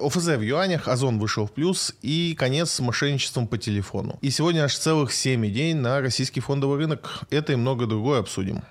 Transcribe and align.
ОФЗ 0.00 0.36
в 0.36 0.40
юанях, 0.42 0.88
Озон 0.88 1.18
вышел 1.18 1.46
в 1.46 1.52
плюс 1.52 1.94
и 2.02 2.34
конец 2.38 2.70
с 2.70 2.80
мошенничеством 2.80 3.46
по 3.46 3.58
телефону. 3.58 4.18
И 4.22 4.30
сегодня 4.30 4.62
аж 4.62 4.76
целых 4.76 5.12
7 5.12 5.46
идей 5.46 5.74
на 5.74 6.00
российский 6.00 6.40
фондовый 6.40 6.78
рынок. 6.78 7.20
Это 7.30 7.52
и 7.52 7.56
много 7.56 7.86
другое 7.86 8.20
обсудим. 8.20 8.62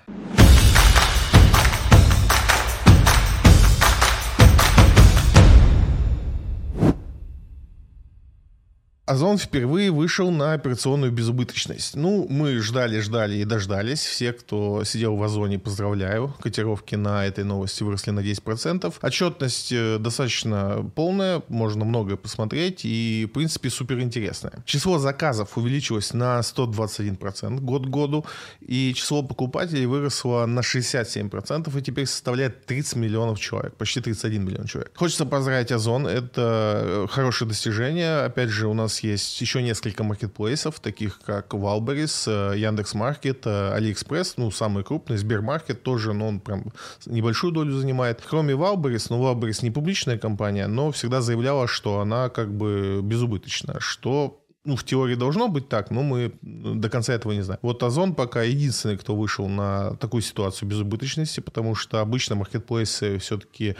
Озон 9.10 9.38
впервые 9.38 9.90
вышел 9.90 10.30
на 10.30 10.52
операционную 10.52 11.10
безубыточность. 11.10 11.96
Ну, 11.96 12.28
мы 12.30 12.58
ждали, 12.58 13.00
ждали 13.00 13.38
и 13.38 13.44
дождались. 13.44 14.04
Все, 14.04 14.32
кто 14.32 14.84
сидел 14.84 15.16
в 15.16 15.22
Озоне, 15.24 15.58
поздравляю. 15.58 16.32
Котировки 16.40 16.94
на 16.94 17.26
этой 17.26 17.42
новости 17.42 17.82
выросли 17.82 18.12
на 18.12 18.20
10%. 18.20 18.94
Отчетность 19.02 19.72
э, 19.72 19.98
достаточно 19.98 20.88
полная, 20.94 21.42
можно 21.48 21.84
многое 21.84 22.16
посмотреть 22.16 22.84
и, 22.84 23.26
в 23.28 23.34
принципе, 23.34 23.68
супер 23.68 23.98
интересная. 23.98 24.62
Число 24.64 25.00
заказов 25.00 25.58
увеличилось 25.58 26.14
на 26.14 26.38
121% 26.38 27.58
год 27.58 27.86
к 27.86 27.88
году, 27.88 28.24
и 28.60 28.94
число 28.94 29.24
покупателей 29.24 29.86
выросло 29.86 30.46
на 30.46 30.60
67% 30.60 31.76
и 31.76 31.82
теперь 31.82 32.06
составляет 32.06 32.64
30 32.64 32.94
миллионов 32.94 33.40
человек, 33.40 33.74
почти 33.74 34.00
31 34.00 34.44
миллион 34.44 34.66
человек. 34.66 34.92
Хочется 34.94 35.26
поздравить 35.26 35.72
Озон, 35.72 36.06
это 36.06 36.82
э, 36.84 37.06
хорошее 37.10 37.48
достижение. 37.48 38.20
Опять 38.20 38.50
же, 38.50 38.68
у 38.68 38.74
нас 38.74 38.99
есть 39.04 39.40
еще 39.40 39.62
несколько 39.62 40.04
маркетплейсов, 40.04 40.80
таких 40.80 41.20
как 41.20 41.54
Валберис, 41.54 42.26
э, 42.28 42.54
Яндекс.Маркет, 42.56 43.46
э, 43.46 43.72
Алиэкспресс, 43.72 44.34
ну, 44.36 44.50
самый 44.50 44.84
крупный, 44.84 45.16
Сбермаркет 45.16 45.82
тоже, 45.82 46.12
но 46.12 46.28
он 46.28 46.40
прям 46.40 46.72
небольшую 47.06 47.52
долю 47.52 47.72
занимает. 47.72 48.22
Кроме 48.28 48.54
Валберис, 48.54 49.10
ну, 49.10 49.20
Валберис 49.20 49.62
не 49.62 49.70
публичная 49.70 50.18
компания, 50.18 50.66
но 50.66 50.90
всегда 50.92 51.20
заявляла, 51.20 51.66
что 51.66 52.00
она 52.00 52.28
как 52.28 52.52
бы 52.52 53.00
безубыточна, 53.02 53.80
что 53.80 54.40
ну, 54.64 54.76
в 54.76 54.84
теории 54.84 55.14
должно 55.14 55.48
быть 55.48 55.68
так, 55.68 55.90
но 55.90 56.02
мы 56.02 56.32
до 56.42 56.90
конца 56.90 57.14
этого 57.14 57.32
не 57.32 57.40
знаем. 57.40 57.58
Вот 57.62 57.82
Озон 57.82 58.14
пока 58.14 58.42
единственный, 58.42 58.98
кто 58.98 59.16
вышел 59.16 59.48
на 59.48 59.96
такую 59.96 60.20
ситуацию 60.22 60.68
безубыточности, 60.68 61.40
потому 61.40 61.74
что 61.74 62.00
обычно 62.00 62.34
маркетплейсы 62.34 63.18
все-таки 63.18 63.76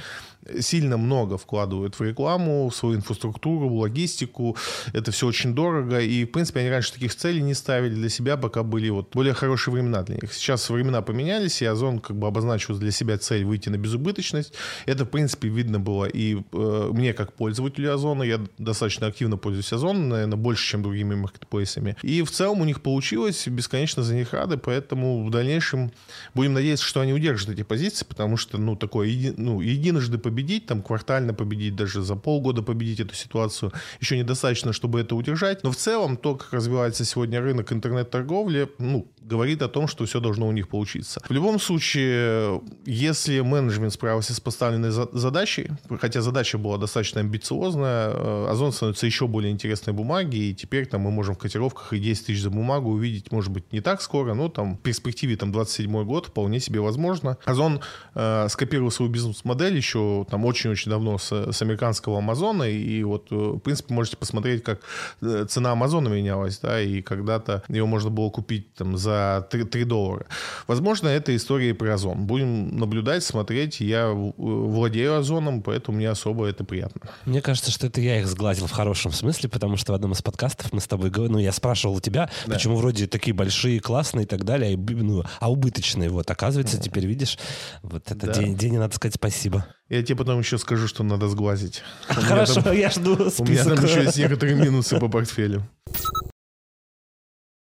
сильно 0.61 0.97
много 0.97 1.37
вкладывают 1.39 1.99
в 1.99 2.03
рекламу, 2.03 2.69
в 2.69 2.75
свою 2.75 2.97
инфраструктуру, 2.97 3.69
в 3.69 3.75
логистику. 3.75 4.57
Это 4.93 5.11
все 5.11 5.27
очень 5.27 5.55
дорого. 5.55 6.01
И, 6.01 6.25
в 6.25 6.33
принципе, 6.33 6.61
они 6.61 6.71
раньше 6.71 6.93
таких 6.93 7.15
целей 7.15 7.43
не 7.43 7.55
ставили 7.55 7.95
для 7.95 8.09
себя, 8.09 8.37
пока 8.37 8.63
были 8.63 8.89
вот 8.91 9.11
более 9.13 9.35
хорошие 9.35 9.75
времена 9.75 10.03
для 10.03 10.17
них. 10.17 10.33
Сейчас 10.33 10.69
времена 10.71 11.03
поменялись, 11.03 11.63
и 11.63 11.67
Озон 11.67 11.99
как 11.99 12.17
бы 12.17 12.27
обозначил 12.27 12.77
для 12.79 12.91
себя 12.91 13.19
цель 13.19 13.45
выйти 13.45 13.69
на 13.69 13.77
безубыточность. 13.77 14.55
Это, 14.87 15.05
в 15.05 15.09
принципе, 15.09 15.49
видно 15.49 15.79
было 15.79 16.07
и 16.07 16.37
э, 16.53 16.91
мне, 16.93 17.13
как 17.13 17.33
пользователю 17.33 17.93
Озона. 17.93 18.23
Я 18.23 18.41
достаточно 18.59 19.07
активно 19.07 19.37
пользуюсь 19.37 19.73
Озоном, 19.73 20.09
наверное, 20.09 20.37
больше, 20.37 20.67
чем 20.67 20.83
другими 20.83 21.15
маркетплейсами. 21.15 21.97
И 22.03 22.23
в 22.23 22.31
целом 22.31 22.61
у 22.61 22.65
них 22.65 22.83
получилось, 22.83 23.47
бесконечно 23.47 24.03
за 24.03 24.15
них 24.15 24.33
рады, 24.33 24.57
поэтому 24.57 25.25
в 25.25 25.31
дальнейшем 25.31 25.93
будем 26.35 26.55
надеяться, 26.55 26.85
что 26.85 27.01
они 27.01 27.13
удержат 27.13 27.51
эти 27.51 27.63
позиции, 27.63 28.05
потому 28.05 28.37
что, 28.37 28.59
ну, 28.59 28.77
такое, 28.77 29.09
еди, 29.09 29.35
ну, 29.37 29.61
единожды 29.61 30.19
победить, 30.31 30.67
там, 30.67 30.83
квартально 30.83 31.35
победить, 31.35 31.75
даже 31.75 32.03
за 32.03 32.15
полгода 32.15 32.63
победить 32.63 33.01
эту 33.01 33.15
ситуацию, 33.15 33.73
еще 34.01 34.17
недостаточно, 34.17 34.73
чтобы 34.73 35.01
это 35.01 35.17
удержать. 35.17 35.65
Но 35.65 35.71
в 35.71 35.77
целом 35.77 36.17
то, 36.17 36.37
как 36.37 36.53
развивается 36.53 37.05
сегодня 37.05 37.41
рынок 37.41 37.73
интернет-торговли, 37.73 38.69
ну, 38.79 39.09
говорит 39.21 39.63
о 39.63 39.69
том, 39.69 39.89
что 39.89 40.05
все 40.05 40.21
должно 40.21 40.47
у 40.47 40.53
них 40.53 40.69
получиться. 40.69 41.21
В 41.29 41.33
любом 41.33 41.59
случае, 41.59 42.61
если 42.87 43.41
менеджмент 43.41 43.93
справился 43.93 44.35
с 44.35 44.41
поставленной 44.41 44.91
задачей, 44.91 45.71
хотя 46.01 46.21
задача 46.21 46.59
была 46.59 46.79
достаточно 46.79 47.21
амбициозная, 47.21 48.11
э, 48.11 48.47
Озон 48.51 48.73
становится 48.73 49.07
еще 49.07 49.27
более 49.27 49.51
интересной 49.53 49.93
бумаги, 49.93 50.37
и 50.37 50.55
теперь 50.55 50.87
там 50.87 51.01
мы 51.03 51.11
можем 51.11 51.35
в 51.35 51.39
котировках 51.39 51.93
и 51.93 51.99
10 51.99 52.27
тысяч 52.27 52.43
за 52.43 52.51
бумагу 52.51 52.91
увидеть, 52.91 53.33
может 53.33 53.51
быть, 53.51 53.73
не 53.73 53.81
так 53.81 54.01
скоро, 54.01 54.35
но 54.35 54.49
там 54.49 54.77
в 54.77 54.81
перспективе 54.81 55.37
там 55.37 55.51
27 55.53 56.05
год 56.05 56.27
вполне 56.27 56.61
себе 56.61 56.81
возможно. 56.81 57.37
Озон 57.45 57.81
э, 58.15 58.49
скопировал 58.49 58.91
свою 58.91 59.11
бизнес-модель 59.11 59.77
еще 59.77 60.20
там 60.25 60.45
очень-очень 60.45 60.91
давно 60.91 61.19
с, 61.19 61.33
с 61.33 61.63
американского 61.63 62.19
Амазона, 62.19 62.65
и 62.65 63.03
вот, 63.03 63.29
э, 63.31 63.35
в 63.35 63.59
принципе, 63.59 63.95
можете 63.95 64.17
посмотреть, 64.17 64.63
как 64.63 64.81
э, 65.23 65.47
цена 65.49 65.73
Амазона 65.73 66.09
менялась, 66.09 66.59
да, 66.59 66.81
и 66.81 67.03
когда-то 67.03 67.63
его 67.69 67.87
можно 67.87 68.11
было 68.11 68.31
купить 68.31 68.75
там 68.75 68.97
за 68.97 69.47
3, 69.51 69.65
3 69.65 69.85
доллара. 69.85 70.27
Возможно, 70.67 71.09
это 71.09 71.35
история 71.35 71.75
про 71.75 71.95
Озон. 71.95 72.27
Будем 72.27 72.77
наблюдать, 72.77 73.25
смотреть. 73.25 73.81
Я 73.81 74.11
владею 74.11 75.17
Озоном, 75.17 75.63
поэтому 75.63 75.99
мне 75.99 76.09
особо 76.09 76.47
это 76.47 76.65
приятно. 76.65 77.03
Мне 77.25 77.43
кажется, 77.43 77.71
что 77.71 77.87
это 77.87 78.01
я 78.01 78.21
их 78.21 78.27
сглазил 78.27 78.67
в 78.67 78.73
хорошем 78.73 79.13
смысле, 79.13 79.49
потому 79.49 79.77
что 79.77 79.93
в 79.93 79.95
одном 79.95 80.13
из 80.13 80.23
подкастов 80.23 80.73
мы 80.73 80.81
с 80.81 80.87
тобой 80.87 81.11
говорили, 81.11 81.33
ну, 81.33 81.39
я 81.39 81.53
спрашивал 81.53 81.97
у 81.97 82.01
тебя, 82.01 82.31
да. 82.47 82.55
почему 82.55 82.77
вроде 82.77 83.07
такие 83.07 83.35
большие, 83.35 83.81
классные 83.81 84.25
и 84.25 84.29
так 84.29 84.45
далее, 84.45 84.77
ну, 84.77 85.25
а 85.39 85.51
убыточные. 85.51 86.09
Вот, 86.11 86.31
оказывается, 86.31 86.81
теперь 86.81 87.07
видишь, 87.07 87.39
вот 87.83 88.11
это 88.11 88.27
да. 88.27 88.33
день, 88.33 88.57
день, 88.57 88.79
надо 88.79 88.95
сказать 88.95 89.15
спасибо. 89.15 89.67
Я 89.91 90.05
тебе 90.05 90.17
потом 90.17 90.39
еще 90.39 90.57
скажу, 90.57 90.87
что 90.87 91.03
надо 91.03 91.27
сглазить. 91.29 91.83
Хорошо, 92.07 92.73
я 92.73 92.91
жду 92.91 93.29
список. 93.29 93.41
У 93.41 93.45
меня 93.45 93.65
там 93.65 93.85
еще 93.85 94.03
есть 94.05 94.19
некоторые 94.19 94.55
минусы 94.55 95.01
по 95.01 95.09
портфелю. 95.09 95.69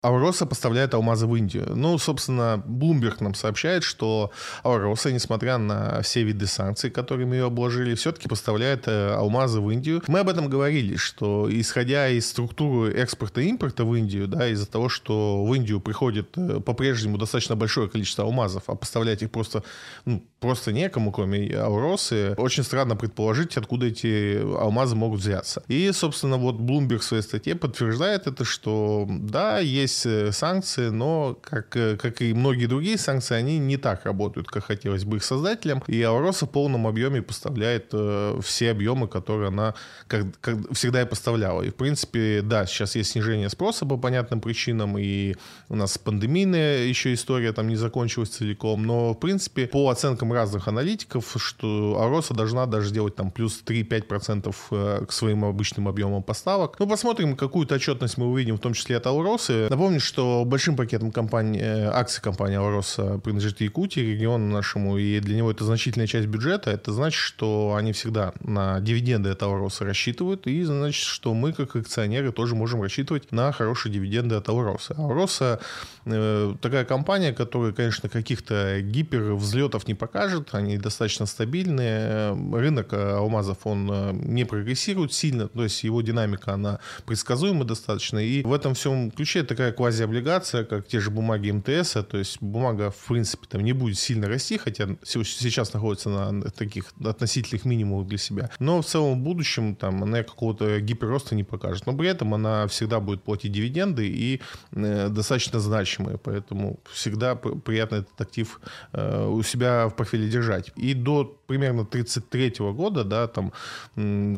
Ауроса 0.02 0.46
поставляет 0.46 0.94
алмазы 0.94 1.26
в 1.26 1.36
Индию. 1.36 1.76
Ну, 1.76 1.98
собственно, 1.98 2.62
Bloomberg 2.66 3.16
нам 3.20 3.34
сообщает, 3.34 3.82
что 3.82 4.30
Ауроса, 4.62 5.12
несмотря 5.12 5.58
на 5.58 6.00
все 6.00 6.22
виды 6.22 6.46
санкций, 6.46 6.91
которыми 6.91 7.36
ее 7.36 7.46
обложили, 7.46 7.94
все-таки 7.94 8.26
поставляет 8.26 8.88
э, 8.88 9.14
алмазы 9.14 9.60
в 9.60 9.68
Индию. 9.68 10.02
Мы 10.06 10.20
об 10.20 10.30
этом 10.30 10.48
говорили, 10.48 10.97
что 10.97 11.48
исходя 11.50 12.08
из 12.08 12.30
структуры 12.30 12.94
экспорта 12.94 13.42
и 13.42 13.48
импорта 13.48 13.84
в 13.84 13.94
Индию, 13.94 14.26
да, 14.26 14.48
из-за 14.48 14.66
того, 14.66 14.88
что 14.88 15.44
в 15.44 15.52
Индию 15.52 15.80
приходит 15.80 16.30
э, 16.38 16.60
по-прежнему 16.60 17.18
достаточно 17.18 17.54
большое 17.54 17.91
количество 17.91 18.24
алмазов, 18.24 18.62
а 18.68 18.76
поставлять 18.76 19.22
их 19.22 19.30
просто, 19.30 19.64
ну, 20.06 20.24
просто 20.40 20.72
некому, 20.72 21.12
кроме 21.12 21.54
Ауросы, 21.56 22.34
очень 22.38 22.64
странно 22.64 22.96
предположить, 22.96 23.56
откуда 23.56 23.86
эти 23.86 24.40
алмазы 24.58 24.96
могут 24.96 25.20
взяться. 25.20 25.62
И, 25.68 25.92
собственно, 25.92 26.38
вот 26.38 26.56
Bloomberg 26.56 26.98
в 26.98 27.04
своей 27.04 27.22
статье 27.22 27.54
подтверждает 27.54 28.26
это, 28.26 28.44
что 28.44 29.06
да, 29.08 29.58
есть 29.58 30.06
э, 30.06 30.32
санкции, 30.32 30.88
но, 30.88 31.38
как, 31.40 31.76
э, 31.76 31.96
как 31.96 32.22
и 32.22 32.32
многие 32.32 32.66
другие 32.66 32.96
санкции, 32.96 33.34
они 33.34 33.58
не 33.58 33.76
так 33.76 34.06
работают, 34.06 34.48
как 34.48 34.64
хотелось 34.64 35.04
бы 35.04 35.18
их 35.18 35.24
создателям. 35.24 35.82
И 35.86 36.02
Ауроса 36.02 36.46
в 36.46 36.50
полном 36.50 36.86
объеме 36.86 37.20
поставляет 37.20 37.90
э, 37.92 38.40
все 38.42 38.70
объемы, 38.70 39.08
которые 39.08 39.48
она 39.48 39.74
как, 40.06 40.24
как 40.40 40.72
всегда 40.72 41.02
и 41.02 41.06
поставляла. 41.06 41.62
И, 41.62 41.70
в 41.70 41.74
принципе, 41.74 42.40
да, 42.42 42.64
сейчас 42.66 42.96
есть 42.96 43.10
снижение 43.10 43.50
спроса 43.50 43.84
по 43.84 43.98
понятным 43.98 44.40
причинам, 44.40 44.96
и 44.98 45.34
у 45.68 45.76
нас 45.76 45.98
пандемийная 45.98 46.84
еще 46.84 47.12
история 47.12 47.52
там 47.52 47.68
не 47.68 47.76
закончилась 47.76 48.30
целиком, 48.30 48.84
но, 48.84 49.12
в 49.12 49.20
принципе, 49.20 49.66
по 49.66 49.90
оценкам 49.90 50.29
разных 50.32 50.68
аналитиков, 50.68 51.34
что 51.36 51.98
Ауроса 52.00 52.34
должна 52.34 52.66
даже 52.66 52.92
делать 52.92 53.16
там 53.16 53.30
плюс 53.30 53.62
3-5% 53.64 54.54
э, 54.70 55.04
к 55.06 55.12
своим 55.12 55.44
обычным 55.44 55.88
объемам 55.88 56.22
поставок. 56.22 56.76
Ну, 56.78 56.86
посмотрим, 56.86 57.36
какую-то 57.36 57.74
отчетность 57.76 58.18
мы 58.18 58.26
увидим, 58.26 58.56
в 58.56 58.60
том 58.60 58.74
числе 58.74 58.96
от 58.96 59.06
Ауросы. 59.06 59.68
Напомню, 59.70 60.00
что 60.00 60.44
большим 60.44 60.76
пакетом 60.76 61.10
компании, 61.10 61.60
э, 61.60 61.91
акций 61.91 62.22
компании 62.22 62.56
Алроса 62.56 63.18
принадлежит 63.18 63.60
Якутии, 63.60 64.00
региону 64.00 64.46
нашему, 64.52 64.98
и 64.98 65.20
для 65.20 65.36
него 65.36 65.50
это 65.50 65.64
значительная 65.64 66.06
часть 66.06 66.26
бюджета. 66.26 66.70
Это 66.70 66.92
значит, 66.92 67.20
что 67.20 67.74
они 67.76 67.92
всегда 67.92 68.32
на 68.41 68.80
дивиденды 68.80 69.30
от 69.30 69.42
Алроса 69.42 69.84
рассчитывают, 69.84 70.47
и 70.47 70.62
значит, 70.64 71.04
что 71.04 71.34
мы, 71.34 71.52
как 71.52 71.76
акционеры, 71.76 72.32
тоже 72.32 72.54
можем 72.54 72.82
рассчитывать 72.82 73.32
на 73.32 73.52
хорошие 73.52 73.92
дивиденды 73.92 74.34
от 74.34 74.48
Алроса. 74.48 74.94
Алроса 74.97 75.60
э, 76.06 76.54
такая 76.60 76.84
компания, 76.84 77.32
которая, 77.32 77.72
конечно, 77.72 78.08
каких-то 78.08 78.80
гипер 78.80 79.34
взлетов 79.34 79.86
не 79.86 79.94
покажет, 80.20 80.54
они 80.54 80.76
достаточно 80.76 81.26
стабильные. 81.26 82.34
Рынок 82.53 82.92
алмазов, 82.92 83.59
он 83.65 83.91
э, 83.91 84.12
не 84.12 84.44
прогрессирует 84.44 85.15
сильно, 85.15 85.48
то 85.48 85.62
есть 85.62 85.83
его 85.83 86.03
динамика, 86.03 86.53
она 86.54 86.78
предсказуема 87.06 87.65
достаточно, 87.65 88.18
и 88.18 88.42
в 88.42 88.53
этом 88.53 88.74
всем 88.74 89.10
ключе 89.10 89.44
такая 89.44 89.72
квазиоблигация, 89.72 90.65
как 90.65 90.86
те 90.86 91.00
же 91.00 91.10
бумаги 91.10 91.50
МТС, 91.50 91.92
то 91.92 92.18
есть 92.18 92.42
бумага, 92.42 92.91
в 92.91 93.09
принципе, 93.09 93.47
там 93.48 93.62
не 93.62 93.72
будет 93.72 93.98
сильно 93.98 94.28
расти, 94.28 94.59
хотя 94.59 94.89
сейчас 95.04 95.72
находится 95.72 96.10
на 96.10 96.50
таких 96.50 96.92
относительных 97.03 97.65
минимумах 97.65 98.06
для 98.06 98.18
себя. 98.18 98.50
Но 98.59 98.83
в 98.83 98.86
целом 98.86 99.21
в 99.21 99.24
будущем 99.24 99.74
там 99.74 100.03
она 100.03 100.22
какого-то 100.22 100.80
гиперроста 100.80 101.34
не 101.34 101.44
покажет. 101.44 101.86
Но 101.86 101.97
при 101.97 102.09
этом 102.09 102.34
она 102.34 102.66
всегда 102.66 103.00
будет 103.00 103.22
платить 103.22 103.53
дивиденды 103.53 104.06
и 104.06 104.41
э, 104.72 105.09
достаточно 105.09 105.60
значимые, 105.60 106.18
поэтому 106.18 106.78
всегда 106.92 107.36
приятно 107.36 107.97
этот 107.97 108.21
актив 108.21 108.60
э, 108.92 109.27
у 109.27 109.42
себя 109.42 109.89
в 109.89 109.97
портфеле 109.97 110.09
держать. 110.16 110.72
И 110.77 110.95
до 110.95 111.24
примерно 111.47 111.84
33 111.84 112.54
года, 112.72 113.04
да, 113.04 113.27
там 113.27 113.53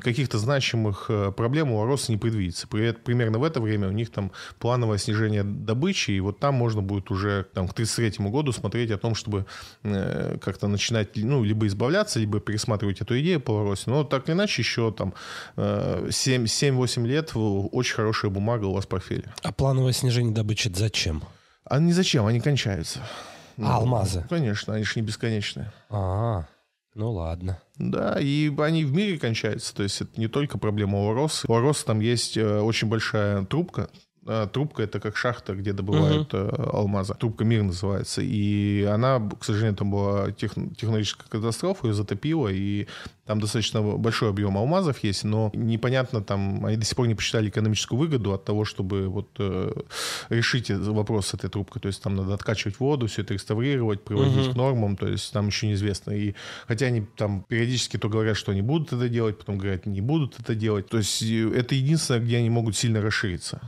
каких-то 0.01 0.39
значимых 0.39 1.07
э, 1.09 1.33
проблем 1.33 1.73
у 1.73 1.85
Роса 1.85 2.13
не 2.13 2.19
предвидится. 2.19 2.67
Примерно 2.67 3.39
в 3.39 3.45
это 3.45 3.61
время 3.61 3.89
у 3.89 3.93
них 3.93 4.11
там 4.11 4.33
плановое 4.59 4.99
снижение 4.99 5.43
добычи, 5.45 6.13
и 6.13 6.21
вот 6.21 6.39
там 6.39 6.55
можно 6.55 6.81
будет 6.83 7.11
уже 7.11 7.47
там, 7.53 7.69
к 7.69 7.75
33 7.75 8.27
году 8.29 8.53
смотреть 8.53 8.91
о 8.91 8.99
том, 8.99 9.15
чтобы 9.15 9.45
э, 9.83 10.39
как-то 10.41 10.69
начинать, 10.69 11.11
ну, 11.17 11.45
либо 11.45 11.67
избавляться, 11.67 12.19
либо 12.19 12.41
пересматривать 12.41 13.01
эту 13.01 13.19
идею 13.21 13.41
по 13.41 13.63
Росе. 13.63 13.91
Но 13.91 14.05
так 14.05 14.29
или 14.29 14.35
иначе 14.35 14.63
еще 14.63 14.91
там 14.93 15.15
э, 15.57 16.07
7-8 16.09 17.07
лет 17.07 17.33
очень 17.35 17.95
хорошая 17.95 18.31
бумага 18.31 18.65
у 18.65 18.73
вас 18.73 18.85
в 18.85 18.89
портфеле. 18.89 19.33
А 19.43 19.53
плановое 19.53 19.93
снижение 19.93 20.35
добычи 20.35 20.71
зачем? 20.75 21.23
А 21.65 21.79
не 21.79 21.93
зачем, 21.93 22.27
они 22.27 22.41
кончаются. 22.41 23.01
А, 23.59 23.61
ну, 23.61 23.71
алмазы? 23.71 24.25
Конечно, 24.29 24.75
они 24.75 24.85
же 24.85 24.93
не 24.97 25.03
бесконечные. 25.03 25.73
А, 25.91 26.47
ну 26.95 27.13
ладно. 27.13 27.59
Да, 27.79 28.19
и 28.21 28.53
они 28.59 28.85
в 28.85 28.93
мире 28.93 29.19
кончаются. 29.19 29.75
То 29.75 29.83
есть 29.83 30.01
это 30.01 30.21
не 30.21 30.29
только 30.29 30.59
проблема 30.59 30.99
у 30.99 31.11
Ороса. 31.11 31.47
У 31.49 31.55
Ороса 31.55 31.87
там 31.87 32.01
есть 32.01 32.37
э, 32.37 32.61
очень 32.61 32.89
большая 32.89 33.45
трубка, 33.45 33.89
а, 34.27 34.47
трубка 34.47 34.83
это 34.83 35.01
как 35.01 35.17
шахта, 35.17 35.55
где 35.55 35.73
добывают 35.73 36.33
угу. 36.33 36.51
алмазы. 36.73 37.15
Трубка 37.15 37.45
мир 37.45 37.63
называется. 37.63 38.23
И 38.23 38.83
она, 38.83 39.21
к 39.39 39.45
сожалению, 39.45 39.77
там 39.77 39.91
была 39.91 40.31
тех, 40.33 40.55
технологическая 40.77 41.29
катастрофа, 41.29 41.89
ее 41.89 41.95
затопило, 41.95 42.49
и 42.49 42.87
там 43.27 43.41
достаточно 43.41 43.81
большой 43.83 44.31
объем 44.31 44.59
алмазов 44.59 44.99
есть, 45.05 45.23
но 45.23 45.51
непонятно 45.55 46.23
там, 46.23 46.67
они 46.67 46.77
до 46.77 46.85
сих 46.85 46.97
пор 46.97 47.07
не 47.07 47.15
посчитали 47.15 47.49
экономическую 47.49 47.99
выгоду 47.99 48.33
от 48.33 48.45
того, 48.45 48.65
чтобы 48.65 49.09
вот 49.09 49.29
э, 49.39 49.73
решить 50.29 50.71
вопрос 50.71 51.29
с 51.29 51.35
этой 51.35 51.49
трубкой. 51.49 51.81
То 51.81 51.87
есть 51.87 52.03
там 52.03 52.17
надо 52.17 52.35
откачивать 52.35 52.81
воду, 52.81 53.07
все 53.07 53.23
это 53.23 53.35
реставрировать, 53.35 54.05
приводить 54.05 54.47
угу. 54.47 54.53
к 54.53 54.57
нормам, 54.57 54.97
то 54.97 55.07
есть 55.07 55.33
там 55.33 55.47
еще 55.47 55.69
неизвестно. 55.69 56.11
И 56.11 56.35
хотя 56.67 56.87
они 56.87 57.07
там 57.17 57.45
периодически 57.49 57.97
то 57.97 58.09
говорят, 58.09 58.37
что 58.37 58.53
они 58.53 58.63
будут 58.63 58.93
это 58.93 59.09
делать, 59.09 59.39
потом 59.39 59.57
говорят, 59.57 59.87
не 59.87 60.01
будут 60.01 60.41
это 60.41 60.55
делать. 60.57 60.89
То 60.89 60.99
есть 60.99 61.23
это 61.23 61.75
единственное, 61.77 62.21
где 62.21 62.39
они 62.39 62.51
могут 62.51 62.77
сильно 62.77 63.01
расшириться. 63.01 63.61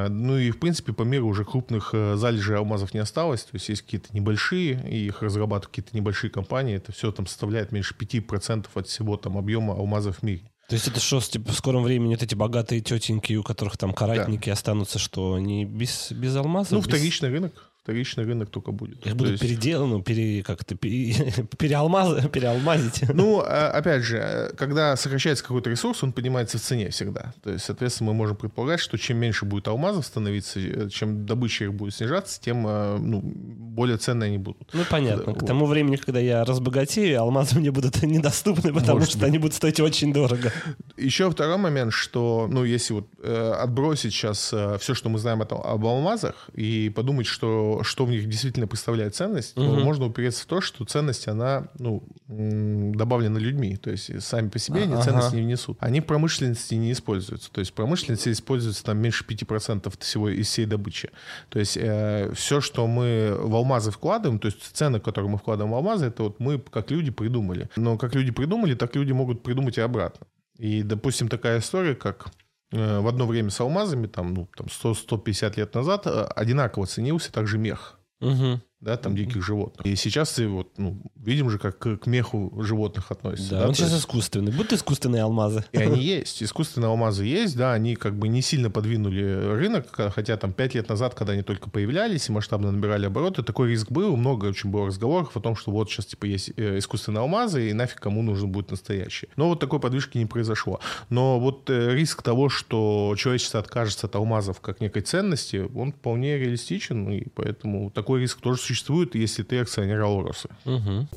А, 0.00 0.08
ну 0.08 0.36
и, 0.38 0.50
в 0.50 0.58
принципе, 0.58 0.92
по 0.92 1.02
миру 1.02 1.28
уже 1.28 1.44
крупных 1.44 1.90
э, 1.92 2.16
залежей 2.16 2.56
алмазов 2.56 2.94
не 2.94 3.00
осталось. 3.00 3.42
То 3.44 3.54
есть 3.54 3.68
есть 3.68 3.82
какие-то 3.82 4.08
небольшие, 4.12 4.82
и 4.88 5.06
их 5.06 5.22
разрабатывают 5.22 5.66
какие-то 5.66 5.96
небольшие 5.96 6.30
компании. 6.30 6.76
Это 6.76 6.92
все 6.92 7.12
там 7.12 7.26
составляет 7.26 7.72
меньше 7.72 7.94
5% 7.98 8.66
от 8.74 8.86
всего 8.86 9.16
там 9.16 9.36
объема 9.36 9.74
алмазов 9.74 10.18
в 10.18 10.22
мире. 10.22 10.42
То 10.68 10.74
есть 10.74 10.86
это 10.86 11.00
что, 11.00 11.20
типа, 11.20 11.50
в 11.50 11.54
скором 11.56 11.82
времени 11.82 12.14
вот 12.14 12.22
эти 12.22 12.36
богатые 12.36 12.80
тетеньки, 12.80 13.34
у 13.34 13.42
которых 13.42 13.76
там 13.76 13.92
каратники 13.92 14.46
да. 14.46 14.52
останутся, 14.52 15.00
что 15.00 15.34
они 15.34 15.64
без, 15.64 16.12
без 16.12 16.36
алмазов? 16.36 16.72
Ну, 16.72 16.78
без... 16.78 16.86
вторичный 16.86 17.28
рынок 17.28 17.69
вторичный 17.90 18.24
рынок 18.24 18.50
только 18.50 18.70
будет. 18.70 19.04
Их 19.04 19.16
будут 19.16 19.32
есть... 19.32 19.42
переделаны, 19.42 20.00
пере, 20.02 20.42
как-то 20.44 20.76
пере, 20.76 21.14
переалмаз, 21.58 22.28
переалмазить. 22.28 23.02
Ну, 23.20 23.42
а, 23.44 23.70
опять 23.70 24.02
же, 24.02 24.52
когда 24.56 24.96
сокращается 24.96 25.44
какой-то 25.44 25.68
ресурс, 25.68 26.02
он 26.02 26.12
поднимается 26.12 26.58
в 26.58 26.60
цене 26.60 26.88
всегда. 26.90 27.34
То 27.42 27.50
есть, 27.50 27.64
соответственно, 27.64 28.12
мы 28.12 28.16
можем 28.16 28.36
предполагать, 28.36 28.80
что 28.80 28.96
чем 28.96 29.18
меньше 29.18 29.44
будет 29.44 29.68
алмазов 29.68 30.06
становиться, 30.06 30.60
э, 30.60 30.88
чем 30.88 31.26
добыча 31.26 31.64
их 31.64 31.74
будет 31.74 31.94
снижаться, 31.94 32.40
тем 32.40 32.66
э, 32.66 32.98
ну, 32.98 33.20
более 33.20 33.96
ценные 33.96 34.28
они 34.28 34.38
будут. 34.38 34.70
Ну, 34.72 34.82
понятно. 34.88 35.34
К 35.34 35.44
тому 35.44 35.66
времени, 35.66 35.96
когда 35.96 36.20
я 36.20 36.44
разбогатею, 36.44 37.20
алмазы 37.20 37.58
мне 37.58 37.70
будут 37.70 38.02
недоступны, 38.02 38.72
потому 38.72 39.00
Может 39.00 39.10
что 39.10 39.18
быть. 39.18 39.28
они 39.28 39.38
будут 39.38 39.54
стоить 39.54 39.80
очень 39.80 40.12
дорого. 40.12 40.52
Еще 40.96 41.30
второй 41.30 41.56
момент, 41.56 41.92
что, 41.92 42.46
ну, 42.50 42.64
если 42.64 42.94
вот 42.94 43.08
э, 43.22 43.52
отбросить 43.58 44.12
сейчас 44.12 44.52
э, 44.52 44.78
все, 44.78 44.94
что 44.94 45.08
мы 45.08 45.18
знаем 45.18 45.42
об, 45.42 45.52
об 45.52 45.86
алмазах, 45.86 46.48
и 46.54 46.90
подумать, 46.94 47.26
что 47.26 47.79
что, 47.82 48.04
в 48.04 48.10
них 48.10 48.28
действительно 48.28 48.66
представляет 48.66 49.14
ценность, 49.14 49.56
угу. 49.56 49.66
то 49.66 49.80
можно 49.80 50.06
упереться 50.06 50.42
в 50.42 50.46
то, 50.46 50.60
что 50.60 50.84
ценность, 50.84 51.28
она 51.28 51.68
ну, 51.78 52.02
добавлена 52.26 53.38
людьми. 53.38 53.76
То 53.76 53.90
есть 53.90 54.22
сами 54.22 54.48
по 54.48 54.58
себе 54.58 54.82
они 54.82 54.94
ага. 54.94 55.02
ценность 55.02 55.32
не 55.32 55.42
внесут. 55.42 55.76
Они 55.80 56.00
в 56.00 56.06
промышленности 56.06 56.74
не 56.74 56.92
используются. 56.92 57.50
То 57.50 57.60
есть 57.60 57.72
в 57.72 57.74
промышленности 57.74 58.30
используется 58.30 58.84
там 58.84 58.98
меньше 58.98 59.24
5% 59.24 59.92
всего 59.98 60.28
из 60.28 60.46
всей 60.48 60.66
добычи. 60.66 61.10
То 61.48 61.58
есть 61.58 61.76
э, 61.76 62.32
все, 62.34 62.60
что 62.60 62.86
мы 62.86 63.36
в 63.38 63.54
алмазы 63.54 63.90
вкладываем, 63.90 64.38
то 64.38 64.46
есть 64.46 64.58
цены, 64.72 65.00
которые 65.00 65.30
мы 65.30 65.38
вкладываем 65.38 65.72
в 65.72 65.76
алмазы, 65.76 66.06
это 66.06 66.24
вот 66.24 66.40
мы 66.40 66.58
как 66.58 66.90
люди 66.90 67.10
придумали. 67.10 67.68
Но 67.76 67.96
как 67.98 68.14
люди 68.14 68.30
придумали, 68.30 68.74
так 68.74 68.94
люди 68.96 69.12
могут 69.12 69.42
придумать 69.42 69.78
и 69.78 69.80
обратно. 69.80 70.26
И, 70.58 70.82
допустим, 70.82 71.28
такая 71.28 71.60
история, 71.60 71.94
как 71.94 72.30
Э, 72.30 72.49
в 72.72 73.08
одно 73.08 73.26
время 73.26 73.50
с 73.50 73.60
алмазами, 73.60 74.06
там, 74.06 74.34
ну, 74.34 74.48
там 74.56 74.66
100-150 74.66 75.56
лет 75.56 75.74
назад, 75.74 76.06
э, 76.06 76.24
одинаково 76.36 76.86
ценился 76.86 77.32
также 77.32 77.58
мех. 77.58 77.98
Угу 78.20 78.60
да, 78.80 78.96
там 78.96 79.14
диких 79.14 79.44
животных. 79.44 79.86
И 79.86 79.94
сейчас 79.94 80.38
вот, 80.38 80.78
ну, 80.78 81.02
видим 81.16 81.50
же, 81.50 81.58
как 81.58 81.78
к, 81.78 82.06
меху 82.06 82.52
животных 82.62 83.10
относятся. 83.10 83.50
Да, 83.50 83.60
да 83.60 83.68
он 83.68 83.74
сейчас 83.74 83.90
есть... 83.90 84.02
искусственный. 84.02 84.52
Будут 84.52 84.72
искусственные 84.72 85.22
алмазы. 85.22 85.64
И 85.72 85.78
они 85.78 86.00
есть. 86.02 86.42
Искусственные 86.42 86.88
алмазы 86.88 87.26
есть, 87.26 87.56
да, 87.56 87.74
они 87.74 87.94
как 87.94 88.16
бы 88.16 88.28
не 88.28 88.40
сильно 88.40 88.70
подвинули 88.70 89.22
рынок, 89.22 89.86
хотя 90.14 90.38
там 90.38 90.54
пять 90.54 90.74
лет 90.74 90.88
назад, 90.88 91.14
когда 91.14 91.34
они 91.34 91.42
только 91.42 91.68
появлялись 91.68 92.28
и 92.28 92.32
масштабно 92.32 92.72
набирали 92.72 93.04
обороты, 93.04 93.42
такой 93.42 93.68
риск 93.68 93.90
был, 93.90 94.16
много 94.16 94.46
очень 94.46 94.70
было 94.70 94.86
разговоров 94.86 95.36
о 95.36 95.40
том, 95.40 95.56
что 95.56 95.70
вот 95.72 95.90
сейчас 95.90 96.06
типа 96.06 96.24
есть 96.24 96.52
э, 96.56 96.78
искусственные 96.78 97.20
алмазы, 97.20 97.68
и 97.68 97.72
нафиг 97.74 98.00
кому 98.00 98.22
нужен 98.22 98.50
будет 98.50 98.70
настоящий. 98.70 99.28
Но 99.36 99.48
вот 99.48 99.60
такой 99.60 99.78
подвижки 99.80 100.16
не 100.16 100.26
произошло. 100.26 100.80
Но 101.10 101.38
вот 101.38 101.68
э, 101.68 101.94
риск 101.94 102.22
того, 102.22 102.48
что 102.48 103.14
человечество 103.18 103.60
откажется 103.60 104.06
от 104.06 104.14
алмазов 104.16 104.60
как 104.62 104.80
некой 104.80 105.02
ценности, 105.02 105.68
он 105.74 105.92
вполне 105.92 106.38
реалистичен, 106.38 107.10
и 107.10 107.28
поэтому 107.34 107.90
такой 107.90 108.22
риск 108.22 108.40
тоже 108.40 108.69
существует, 108.70 109.14
если 109.14 109.42
ты 109.42 109.58
акционер 109.58 110.02
Ауроса. 110.02 110.48
Угу. 110.64 111.08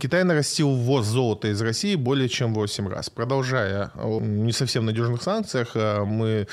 Китай 0.00 0.24
нарастил 0.24 0.70
ввоз 0.70 1.04
золота 1.04 1.48
из 1.48 1.60
России 1.60 1.94
более 1.94 2.28
чем 2.28 2.54
в 2.54 2.56
8 2.56 2.88
раз. 2.88 3.10
Продолжая 3.10 3.92
о 3.94 4.18
не 4.20 4.52
совсем 4.52 4.86
надежных 4.86 5.22
санкциях, 5.22 5.72
а 5.74 6.04
мы 6.06 6.48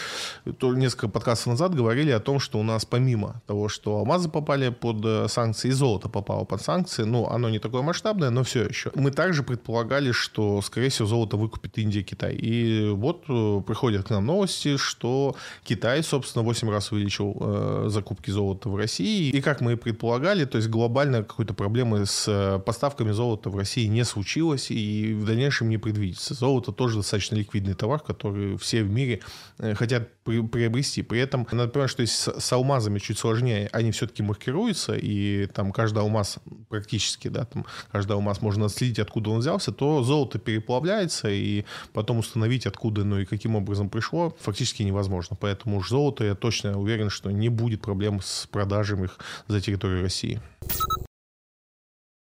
несколько 0.61 1.07
подкастов 1.07 1.47
назад 1.47 1.73
говорили 1.73 2.11
о 2.11 2.19
том, 2.19 2.39
что 2.41 2.59
у 2.59 2.63
нас 2.63 2.83
помимо 2.83 3.41
того, 3.47 3.69
что 3.69 3.97
алмазы 3.99 4.27
попали 4.29 4.69
под 4.69 4.97
э, 5.05 5.27
санкции 5.29 5.69
и 5.69 5.71
золото 5.71 6.09
попало 6.09 6.43
под 6.43 6.61
санкции, 6.61 7.03
ну, 7.03 7.27
оно 7.27 7.49
не 7.49 7.59
такое 7.59 7.81
масштабное, 7.81 8.29
но 8.31 8.43
все 8.43 8.65
еще. 8.65 8.91
Мы 8.95 9.11
также 9.11 9.43
предполагали, 9.43 10.11
что, 10.11 10.61
скорее 10.61 10.89
всего, 10.89 11.07
золото 11.07 11.37
выкупит 11.37 11.77
Индия 11.77 12.03
Китай. 12.03 12.35
И 12.35 12.89
вот 12.89 13.23
э, 13.29 13.61
приходят 13.65 14.07
к 14.07 14.09
нам 14.09 14.25
новости, 14.25 14.75
что 14.75 15.37
Китай, 15.63 16.03
собственно, 16.03 16.43
8 16.43 16.69
раз 16.69 16.91
увеличил 16.91 17.37
э, 17.39 17.85
закупки 17.87 18.29
золота 18.29 18.67
в 18.67 18.75
России. 18.75 19.29
И 19.29 19.41
как 19.41 19.61
мы 19.61 19.73
и 19.73 19.75
предполагали, 19.75 20.43
то 20.43 20.57
есть 20.57 20.69
глобально 20.69 21.23
какой-то 21.23 21.53
проблемы 21.53 22.05
с 22.05 22.25
э, 22.27 22.59
поставками 22.59 23.11
золота 23.11 23.36
золота 23.37 23.49
в 23.49 23.57
России 23.57 23.85
не 23.87 24.03
случилось 24.03 24.71
и 24.71 25.13
в 25.13 25.25
дальнейшем 25.25 25.69
не 25.69 25.77
предвидится. 25.77 26.33
Золото 26.33 26.71
тоже 26.71 26.97
достаточно 26.97 27.35
ликвидный 27.35 27.73
товар, 27.73 27.99
который 27.99 28.57
все 28.57 28.83
в 28.83 28.89
мире 28.89 29.21
э, 29.59 29.75
хотят 29.75 30.09
приобрести. 30.23 31.03
При 31.03 31.19
этом 31.19 31.47
надо 31.51 31.69
понимать, 31.69 31.91
что 31.91 32.01
если 32.01 32.39
с 32.39 32.53
алмазами 32.53 32.99
чуть 32.99 33.17
сложнее, 33.17 33.69
они 33.71 33.91
все-таки 33.91 34.23
маркируются, 34.23 34.95
и 34.95 35.47
там 35.47 35.71
каждый 35.71 35.99
алмаз 35.99 36.39
практически, 36.69 37.27
да, 37.29 37.45
там 37.45 37.65
каждый 37.91 38.13
алмаз 38.13 38.41
можно 38.41 38.65
отследить, 38.65 38.99
откуда 38.99 39.29
он 39.29 39.39
взялся, 39.39 39.71
то 39.71 40.03
золото 40.03 40.39
переплавляется, 40.39 41.29
и 41.29 41.63
потом 41.93 42.17
установить, 42.17 42.65
откуда, 42.65 43.03
ну 43.03 43.19
и 43.19 43.25
каким 43.25 43.55
образом 43.55 43.89
пришло, 43.89 44.35
фактически 44.39 44.83
невозможно. 44.83 45.37
Поэтому 45.39 45.77
уж 45.77 45.89
золото, 45.89 46.23
я 46.23 46.35
точно 46.35 46.77
уверен, 46.77 47.09
что 47.09 47.31
не 47.31 47.49
будет 47.49 47.81
проблем 47.81 48.19
с 48.21 48.47
продажей 48.47 48.97
их 49.03 49.19
за 49.47 49.61
территорию 49.61 50.01
России. 50.01 50.41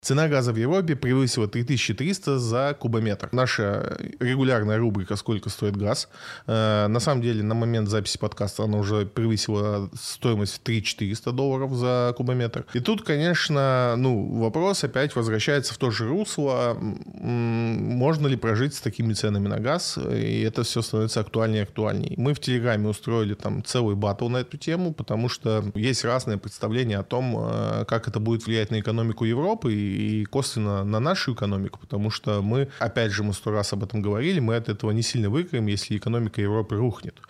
Цена 0.04 0.26
газа 0.26 0.52
в 0.52 0.56
Европе 0.56 0.96
превысила 0.96 1.46
3300 1.46 2.40
за 2.40 2.76
кубометр. 2.76 3.28
Наша 3.30 3.96
регулярная 4.18 4.76
рубрика 4.76 5.14
«Сколько 5.14 5.48
стоит 5.48 5.76
газ?» 5.76 6.08
э, 6.48 6.88
На 6.88 6.98
самом 6.98 7.22
деле, 7.22 7.44
на 7.44 7.54
момент 7.54 7.88
записи 7.88 8.18
подкаста 8.18 8.64
она 8.64 8.78
уже 8.78 9.06
превысила 9.06 9.88
стоимость 9.94 10.54
в 10.54 10.58
3400 10.58 11.30
долларов 11.30 11.72
за 11.74 12.14
кубометр. 12.16 12.66
И 12.74 12.80
тут, 12.80 13.04
конечно, 13.04 13.94
ну, 13.96 14.40
вопрос 14.40 14.82
опять 14.82 15.14
возвращается 15.14 15.72
в 15.72 15.78
то 15.78 15.92
же 15.92 16.08
русло. 16.08 16.76
Можно 16.80 18.26
ли 18.26 18.34
прожить 18.36 18.74
с 18.74 18.80
такими 18.80 19.12
ценами 19.12 19.46
на 19.46 19.60
газ? 19.60 20.00
И 20.12 20.42
это 20.42 20.64
все 20.64 20.82
становится 20.82 21.20
актуальнее 21.20 21.60
и 21.60 21.62
актуальнее. 21.62 22.14
Мы 22.16 22.34
в 22.34 22.40
Телеграме 22.40 22.88
устроили 22.88 23.34
там 23.34 23.62
целый 23.62 23.94
батл 23.94 24.28
на 24.28 24.38
эту 24.38 24.56
тему, 24.56 24.92
потому 24.92 25.28
что 25.28 25.64
есть 25.76 26.04
разные 26.04 26.38
представления 26.38 26.98
о 26.98 27.04
том, 27.04 27.36
э, 27.38 27.84
как 27.86 28.08
это 28.08 28.18
будет 28.18 28.46
влиять 28.46 28.72
на 28.72 28.80
экономику 28.80 29.24
Европы 29.24 29.72
и 29.72 29.91
и 29.92 30.24
косвенно 30.24 30.84
на 30.84 31.00
нашу 31.00 31.34
экономику, 31.34 31.78
потому 31.80 32.10
что 32.10 32.42
мы, 32.42 32.68
опять 32.78 33.12
же, 33.12 33.22
мы 33.22 33.32
сто 33.32 33.50
раз 33.50 33.72
об 33.72 33.84
этом 33.84 34.02
говорили, 34.02 34.40
мы 34.40 34.56
от 34.56 34.68
этого 34.68 34.90
не 34.90 35.02
сильно 35.02 35.30
выиграем, 35.30 35.66
если 35.66 35.96
экономика 35.96 36.40
Европы 36.40 36.76
рухнет. 36.76 37.20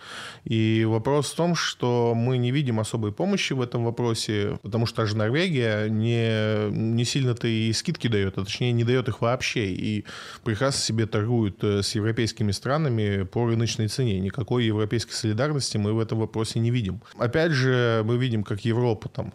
И 0.43 0.85
вопрос 0.87 1.31
в 1.31 1.35
том, 1.35 1.55
что 1.55 2.13
мы 2.15 2.37
не 2.37 2.51
видим 2.51 2.79
особой 2.79 3.11
помощи 3.11 3.53
в 3.53 3.61
этом 3.61 3.83
вопросе, 3.83 4.59
потому 4.61 4.85
что 4.85 5.03
даже 5.03 5.17
Норвегия 5.17 5.87
не, 5.89 6.69
не 6.71 7.05
сильно-то 7.05 7.47
и 7.47 7.71
скидки 7.73 8.07
дает, 8.07 8.37
а 8.37 8.45
точнее 8.45 8.71
не 8.71 8.83
дает 8.83 9.07
их 9.07 9.21
вообще, 9.21 9.65
и 9.67 10.05
прекрасно 10.43 10.81
себе 10.81 11.05
торгуют 11.05 11.63
э, 11.63 11.81
с 11.81 11.95
европейскими 11.95 12.51
странами 12.51 13.23
по 13.23 13.45
рыночной 13.45 13.87
цене. 13.87 14.19
Никакой 14.19 14.65
европейской 14.65 15.13
солидарности 15.13 15.77
мы 15.77 15.93
в 15.93 15.99
этом 15.99 16.19
вопросе 16.19 16.59
не 16.59 16.71
видим. 16.71 17.01
Опять 17.17 17.51
же, 17.51 18.03
мы 18.05 18.17
видим, 18.17 18.43
как 18.43 18.61
Европа 18.65 19.09
там 19.09 19.33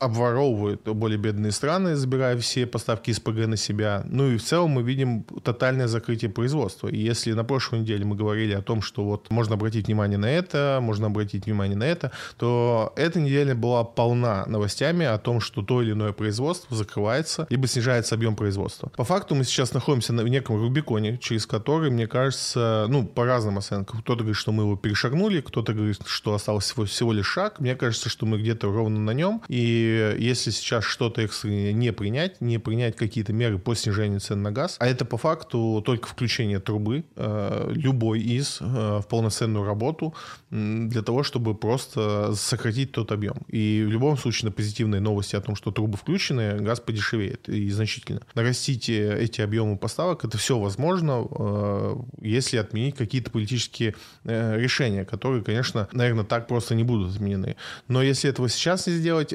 обворовывают 0.00 0.82
более 0.82 1.18
бедные 1.18 1.52
страны, 1.52 1.94
забирая 1.94 2.36
все 2.38 2.66
поставки 2.66 3.12
СПГ 3.12 3.46
на 3.46 3.56
себя. 3.56 4.02
Ну 4.06 4.30
и 4.30 4.38
в 4.38 4.42
целом 4.42 4.70
мы 4.70 4.82
видим 4.82 5.24
тотальное 5.44 5.88
закрытие 5.88 6.30
производства. 6.30 6.88
И 6.88 6.96
если 6.96 7.32
на 7.34 7.44
прошлой 7.44 7.80
неделе 7.80 8.06
мы 8.06 8.16
говорили 8.16 8.54
о 8.54 8.62
том, 8.62 8.80
что 8.80 9.04
вот 9.04 9.30
можно 9.30 9.54
обратить 9.54 9.86
внимание 9.86 10.16
на 10.16 10.30
это, 10.30 10.78
можно 10.80 11.06
обратить 11.08 11.44
внимание 11.44 11.76
на 11.76 11.84
это, 11.84 12.12
то 12.38 12.94
эта 12.96 13.20
неделя 13.20 13.54
была 13.54 13.84
полна 13.84 14.46
новостями 14.46 15.04
о 15.04 15.18
том, 15.18 15.40
что 15.40 15.62
то 15.62 15.82
или 15.82 15.92
иное 15.92 16.12
производство 16.12 16.74
закрывается, 16.74 17.46
либо 17.50 17.66
снижается 17.66 18.14
объем 18.14 18.36
производства. 18.36 18.90
По 18.96 19.04
факту 19.04 19.34
мы 19.34 19.44
сейчас 19.44 19.74
находимся 19.74 20.14
на 20.14 20.22
неком 20.22 20.56
Рубиконе, 20.56 21.18
через 21.18 21.46
который, 21.46 21.90
мне 21.90 22.06
кажется, 22.06 22.86
ну, 22.88 23.06
по 23.06 23.26
разным 23.26 23.58
оценкам. 23.58 24.00
Кто-то 24.00 24.20
говорит, 24.20 24.36
что 24.36 24.52
мы 24.52 24.62
его 24.62 24.76
перешагнули, 24.76 25.42
кто-то 25.42 25.74
говорит, 25.74 25.98
что 26.06 26.38
всего, 26.38 26.86
всего 26.86 27.12
лишь 27.12 27.26
шаг. 27.26 27.60
Мне 27.60 27.74
кажется, 27.74 28.08
что 28.08 28.24
мы 28.24 28.38
где-то 28.38 28.72
ровно 28.72 28.98
на 28.98 29.10
нем. 29.10 29.42
И 29.48 29.89
если 30.18 30.50
сейчас 30.50 30.84
что-то 30.84 31.22
экстренное 31.22 31.72
не 31.72 31.92
принять, 31.92 32.40
не 32.40 32.58
принять 32.58 32.96
какие-то 32.96 33.32
меры 33.32 33.58
по 33.58 33.74
снижению 33.74 34.20
цен 34.20 34.42
на 34.42 34.52
газ, 34.52 34.76
а 34.78 34.86
это 34.86 35.04
по 35.04 35.16
факту 35.16 35.82
только 35.84 36.08
включение 36.08 36.60
трубы, 36.60 37.04
э, 37.16 37.72
любой 37.74 38.20
из, 38.20 38.58
э, 38.60 38.64
в 38.64 39.06
полноценную 39.08 39.64
работу, 39.64 40.14
для 40.50 41.02
того, 41.02 41.22
чтобы 41.22 41.54
просто 41.54 42.34
сократить 42.34 42.92
тот 42.92 43.12
объем. 43.12 43.36
И 43.48 43.84
в 43.86 43.90
любом 43.90 44.16
случае 44.16 44.48
на 44.50 44.52
позитивные 44.52 45.00
новости 45.00 45.36
о 45.36 45.40
том, 45.40 45.54
что 45.54 45.70
трубы 45.70 45.96
включены, 45.96 46.58
газ 46.60 46.80
подешевеет 46.80 47.48
и 47.48 47.70
значительно. 47.70 48.22
Нарастить 48.34 48.88
эти 48.88 49.40
объемы 49.40 49.76
поставок, 49.76 50.24
это 50.24 50.38
все 50.38 50.58
возможно, 50.58 51.24
э, 51.30 51.96
если 52.20 52.56
отменить 52.56 52.96
какие-то 52.96 53.30
политические 53.30 53.94
решения, 54.24 55.04
которые, 55.04 55.42
конечно, 55.42 55.88
наверное, 55.92 56.24
так 56.24 56.46
просто 56.46 56.74
не 56.74 56.84
будут 56.84 57.14
отменены. 57.14 57.56
Но 57.88 58.02
если 58.02 58.28
этого 58.28 58.48
сейчас 58.48 58.86
не 58.86 58.94
сделать, 58.94 59.32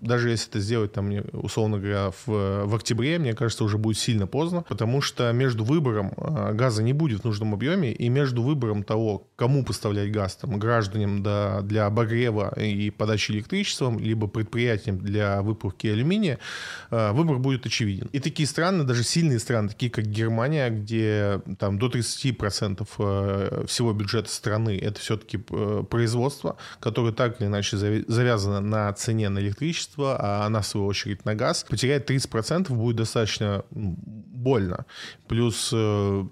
даже 0.00 0.30
если 0.30 0.50
это 0.50 0.60
сделать, 0.60 0.92
там, 0.92 1.10
условно 1.32 1.78
говоря, 1.78 2.10
в, 2.26 2.64
в 2.66 2.74
октябре, 2.74 3.18
мне 3.18 3.34
кажется, 3.34 3.64
уже 3.64 3.78
будет 3.78 3.98
сильно 3.98 4.26
поздно, 4.26 4.64
потому 4.68 5.00
что 5.00 5.30
между 5.32 5.64
выбором 5.64 6.12
а, 6.16 6.52
газа 6.52 6.82
не 6.82 6.92
будет 6.92 7.22
в 7.22 7.24
нужном 7.24 7.54
объеме 7.54 7.92
и 7.92 8.08
между 8.08 8.42
выбором 8.42 8.82
того, 8.82 9.28
кому 9.36 9.64
поставлять 9.64 10.10
газ, 10.10 10.36
там, 10.36 10.58
гражданам 10.58 11.22
да, 11.22 11.60
для 11.62 11.86
обогрева 11.86 12.58
и 12.58 12.90
подачи 12.90 13.32
электричеством, 13.32 13.98
либо 13.98 14.26
предприятиям 14.26 14.98
для 14.98 15.42
выплавки 15.42 15.86
алюминия, 15.86 16.38
а, 16.90 17.12
выбор 17.12 17.38
будет 17.38 17.66
очевиден. 17.66 18.08
И 18.12 18.20
такие 18.20 18.46
страны, 18.46 18.84
даже 18.84 19.04
сильные 19.04 19.38
страны, 19.38 19.68
такие 19.68 19.90
как 19.90 20.06
Германия, 20.06 20.70
где 20.70 21.40
там 21.58 21.78
до 21.78 21.88
30% 21.88 22.86
а, 22.98 23.64
всего 23.66 23.92
бюджета 23.92 24.30
страны 24.30 24.78
это 24.80 25.00
все-таки 25.00 25.38
производство, 25.38 26.56
которое 26.80 27.12
так 27.12 27.40
или 27.40 27.48
иначе 27.48 27.76
завязано 27.76 28.60
на 28.60 28.92
цене 28.92 29.28
на 29.28 29.38
электричество, 29.38 29.65
электричество, 29.66 30.16
а 30.18 30.46
она, 30.46 30.60
в 30.60 30.66
свою 30.66 30.86
очередь, 30.86 31.24
на 31.24 31.34
газ, 31.34 31.64
потерять 31.68 32.08
30% 32.08 32.72
будет 32.72 32.96
достаточно 32.96 33.64
больно. 33.70 34.86
Плюс 35.28 35.70
э, 35.72 36.24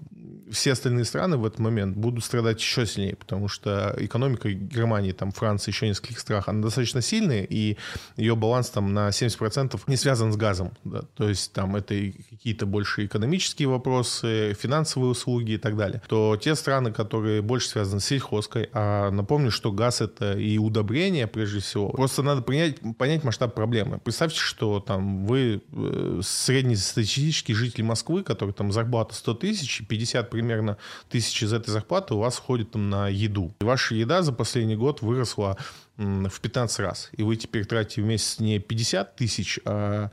все 0.55 0.71
остальные 0.71 1.05
страны 1.05 1.37
в 1.37 1.45
этот 1.45 1.59
момент 1.59 1.95
будут 1.95 2.23
страдать 2.23 2.59
еще 2.59 2.85
сильнее, 2.85 3.15
потому 3.15 3.47
что 3.47 3.95
экономика 3.97 4.49
Германии, 4.51 5.11
там, 5.11 5.31
Франции, 5.31 5.71
еще 5.71 5.87
нескольких 5.87 6.19
стран, 6.19 6.43
она 6.47 6.61
достаточно 6.63 7.01
сильная, 7.01 7.43
и 7.43 7.77
ее 8.17 8.35
баланс 8.35 8.69
там 8.69 8.93
на 8.93 9.09
70% 9.09 9.79
не 9.87 9.97
связан 9.97 10.31
с 10.31 10.37
газом. 10.37 10.71
Да? 10.83 11.01
То 11.15 11.29
есть 11.29 11.53
там 11.53 11.75
это 11.75 11.93
какие-то 12.29 12.65
больше 12.65 13.05
экономические 13.05 13.67
вопросы, 13.67 14.55
финансовые 14.59 15.11
услуги 15.11 15.53
и 15.53 15.57
так 15.57 15.77
далее. 15.77 16.01
То 16.07 16.37
те 16.37 16.55
страны, 16.55 16.91
которые 16.91 17.41
больше 17.41 17.69
связаны 17.69 17.99
с 17.99 18.05
сельхозкой, 18.05 18.69
а 18.73 19.11
напомню, 19.11 19.51
что 19.51 19.71
газ 19.71 20.01
это 20.01 20.33
и 20.33 20.57
удобрение, 20.57 21.27
прежде 21.27 21.59
всего, 21.59 21.89
просто 21.89 22.23
надо 22.23 22.41
принять, 22.41 22.77
понять 22.97 23.23
масштаб 23.23 23.53
проблемы. 23.53 23.99
Представьте, 23.99 24.39
что 24.39 24.79
там 24.79 25.25
вы 25.25 25.61
э, 25.71 26.19
среднестатистический 26.23 27.53
житель 27.53 27.83
Москвы, 27.83 28.23
который 28.23 28.53
там 28.53 28.71
зарплата 28.71 29.13
100 29.13 29.33
тысяч, 29.35 29.85
50 29.87 30.29
примерно 30.29 30.44
тысячи 31.09 31.43
из 31.43 31.53
этой 31.53 31.71
зарплаты 31.71 32.13
у 32.13 32.19
вас 32.19 32.37
ходит 32.37 32.71
там 32.71 32.89
на 32.89 33.07
еду. 33.07 33.53
И 33.59 33.63
ваша 33.63 33.95
еда 33.95 34.21
за 34.21 34.31
последний 34.31 34.75
год 34.75 35.01
выросла 35.01 35.57
в 35.97 36.39
15 36.41 36.79
раз. 36.79 37.09
И 37.13 37.23
вы 37.23 37.35
теперь 37.35 37.65
тратите 37.65 38.01
в 38.01 38.05
месяц 38.05 38.39
не 38.39 38.59
50 38.59 39.15
тысяч, 39.15 39.59
а 39.65 40.11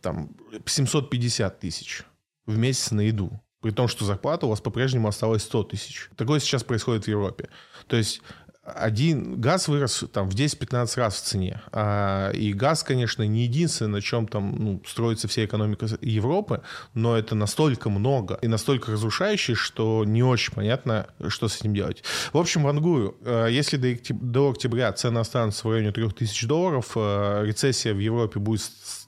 там 0.00 0.30
750 0.66 1.60
тысяч 1.60 2.02
в 2.46 2.56
месяц 2.56 2.90
на 2.90 3.00
еду. 3.00 3.40
При 3.60 3.70
том, 3.70 3.88
что 3.88 4.04
зарплата 4.04 4.44
у 4.44 4.50
вас 4.50 4.60
по-прежнему 4.60 5.08
осталась 5.08 5.42
100 5.44 5.64
тысяч. 5.64 6.10
Такое 6.16 6.38
сейчас 6.40 6.62
происходит 6.62 7.04
в 7.04 7.08
Европе. 7.08 7.48
То 7.86 7.96
есть 7.96 8.20
один 8.64 9.40
газ 9.40 9.68
вырос 9.68 10.04
там 10.12 10.28
в 10.28 10.34
10-15 10.34 10.98
раз 10.98 11.16
в 11.16 11.22
цене. 11.22 11.60
А, 11.72 12.30
и 12.30 12.52
газ, 12.52 12.82
конечно, 12.82 13.22
не 13.22 13.44
единственное, 13.44 13.92
на 13.92 14.00
чем 14.00 14.26
там 14.26 14.56
ну, 14.56 14.82
строится 14.86 15.28
вся 15.28 15.44
экономика 15.44 15.86
Европы, 16.00 16.62
но 16.94 17.16
это 17.16 17.34
настолько 17.34 17.90
много 17.90 18.38
и 18.40 18.48
настолько 18.48 18.92
разрушающее, 18.92 19.54
что 19.54 20.04
не 20.04 20.22
очень 20.22 20.54
понятно, 20.54 21.08
что 21.28 21.48
с 21.48 21.60
этим 21.60 21.74
делать. 21.74 22.02
В 22.32 22.38
общем, 22.38 22.62
вангую, 22.62 23.16
э, 23.22 23.48
если 23.50 23.76
до, 23.76 24.14
до 24.14 24.50
октября 24.50 24.92
цены 24.92 25.18
останутся 25.18 25.68
в 25.68 25.70
районе 25.70 25.92
3000 25.92 26.46
долларов, 26.46 26.92
э, 26.96 27.44
рецессия 27.44 27.92
в 27.92 27.98
Европе 27.98 28.40
будет 28.40 28.62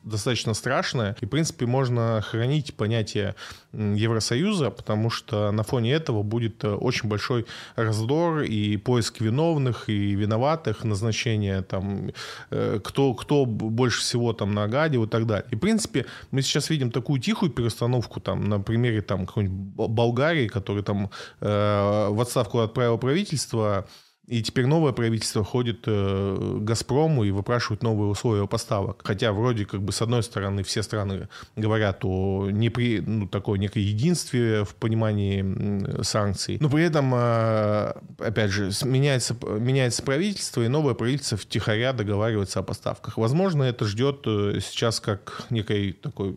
достаточно 0.06 0.54
страшная. 0.54 1.16
И, 1.20 1.26
в 1.26 1.28
принципе, 1.28 1.66
можно 1.66 2.22
хранить 2.22 2.74
понятие 2.74 3.34
Евросоюза, 3.72 4.70
потому 4.70 5.10
что 5.10 5.50
на 5.50 5.62
фоне 5.62 5.92
этого 5.92 6.22
будет 6.22 6.64
э, 6.64 6.68
очень 6.68 7.08
большой 7.08 7.46
раздор 7.74 8.40
и 8.42 8.76
поиск 8.76 9.20
виновных 9.20 9.88
и 9.88 10.14
виноватых, 10.14 10.84
назначение 10.84 11.62
там, 11.62 12.10
э, 12.50 12.80
кто, 12.82 13.14
кто 13.14 13.44
больше 13.44 14.00
всего 14.00 14.32
там 14.32 14.54
нагадил 14.54 15.04
и 15.04 15.08
так 15.08 15.26
далее. 15.26 15.46
И, 15.50 15.56
в 15.56 15.58
принципе, 15.58 16.06
мы 16.30 16.42
сейчас 16.42 16.70
видим 16.70 16.90
такую 16.90 17.20
тихую 17.20 17.50
перестановку 17.50 18.20
там 18.20 18.44
на 18.44 18.60
примере 18.60 19.02
там 19.02 19.26
какой-нибудь 19.26 19.90
Болгарии, 19.90 20.48
который 20.48 20.82
там 20.82 21.10
э, 21.40 22.08
в 22.10 22.20
отставку 22.20 22.60
отправил 22.60 22.98
правительство, 22.98 23.86
и 24.26 24.42
теперь 24.42 24.66
новое 24.66 24.92
правительство 24.92 25.44
ходит 25.44 25.84
э, 25.86 26.58
к 26.60 26.64
«Газпрому» 26.64 27.22
и 27.24 27.30
выпрашивает 27.30 27.82
новые 27.82 28.08
условия 28.10 28.46
поставок. 28.48 29.02
Хотя 29.04 29.32
вроде 29.32 29.64
как 29.66 29.82
бы 29.82 29.92
с 29.92 30.02
одной 30.02 30.22
стороны 30.22 30.64
все 30.64 30.82
страны 30.82 31.28
говорят 31.54 32.04
о 32.04 32.50
непри, 32.50 33.00
ну, 33.00 33.28
такой 33.28 33.58
некой 33.58 33.82
единстве 33.82 34.64
в 34.64 34.74
понимании 34.74 36.02
санкций. 36.02 36.58
Но 36.60 36.68
при 36.68 36.84
этом, 36.84 37.12
э, 37.14 37.92
опять 38.18 38.50
же, 38.50 38.70
меняется, 38.84 39.36
меняется 39.58 40.02
правительство, 40.02 40.62
и 40.62 40.68
новое 40.68 40.94
правительство 40.94 41.38
втихаря 41.38 41.92
договаривается 41.92 42.60
о 42.60 42.62
поставках. 42.62 43.18
Возможно, 43.18 43.62
это 43.62 43.84
ждет 43.84 44.22
э, 44.26 44.58
сейчас 44.60 44.98
как 44.98 45.42
некой 45.50 45.92
такой 45.92 46.36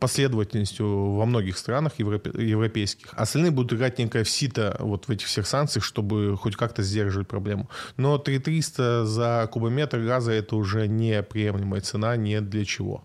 последовательностью 0.00 1.12
во 1.12 1.26
многих 1.26 1.58
странах 1.58 1.92
европейских. 1.98 3.08
Остальные 3.12 3.50
будут 3.50 3.72
играть 3.72 3.98
некое 3.98 4.24
в 4.24 4.30
сито 4.30 4.76
вот 4.80 5.08
в 5.08 5.10
этих 5.10 5.26
всех 5.26 5.46
санкциях, 5.46 5.84
чтобы 5.84 6.36
хоть 6.36 6.56
как-то 6.56 6.82
сдерживать 6.82 7.28
проблему. 7.28 7.68
Но 7.96 8.18
3300 8.18 9.06
за 9.06 9.48
кубометр 9.50 10.00
газа 10.00 10.32
это 10.32 10.56
уже 10.56 10.88
неприемлемая 10.88 11.80
цена 11.80 12.16
ни 12.16 12.38
для 12.38 12.64
чего. 12.64 13.04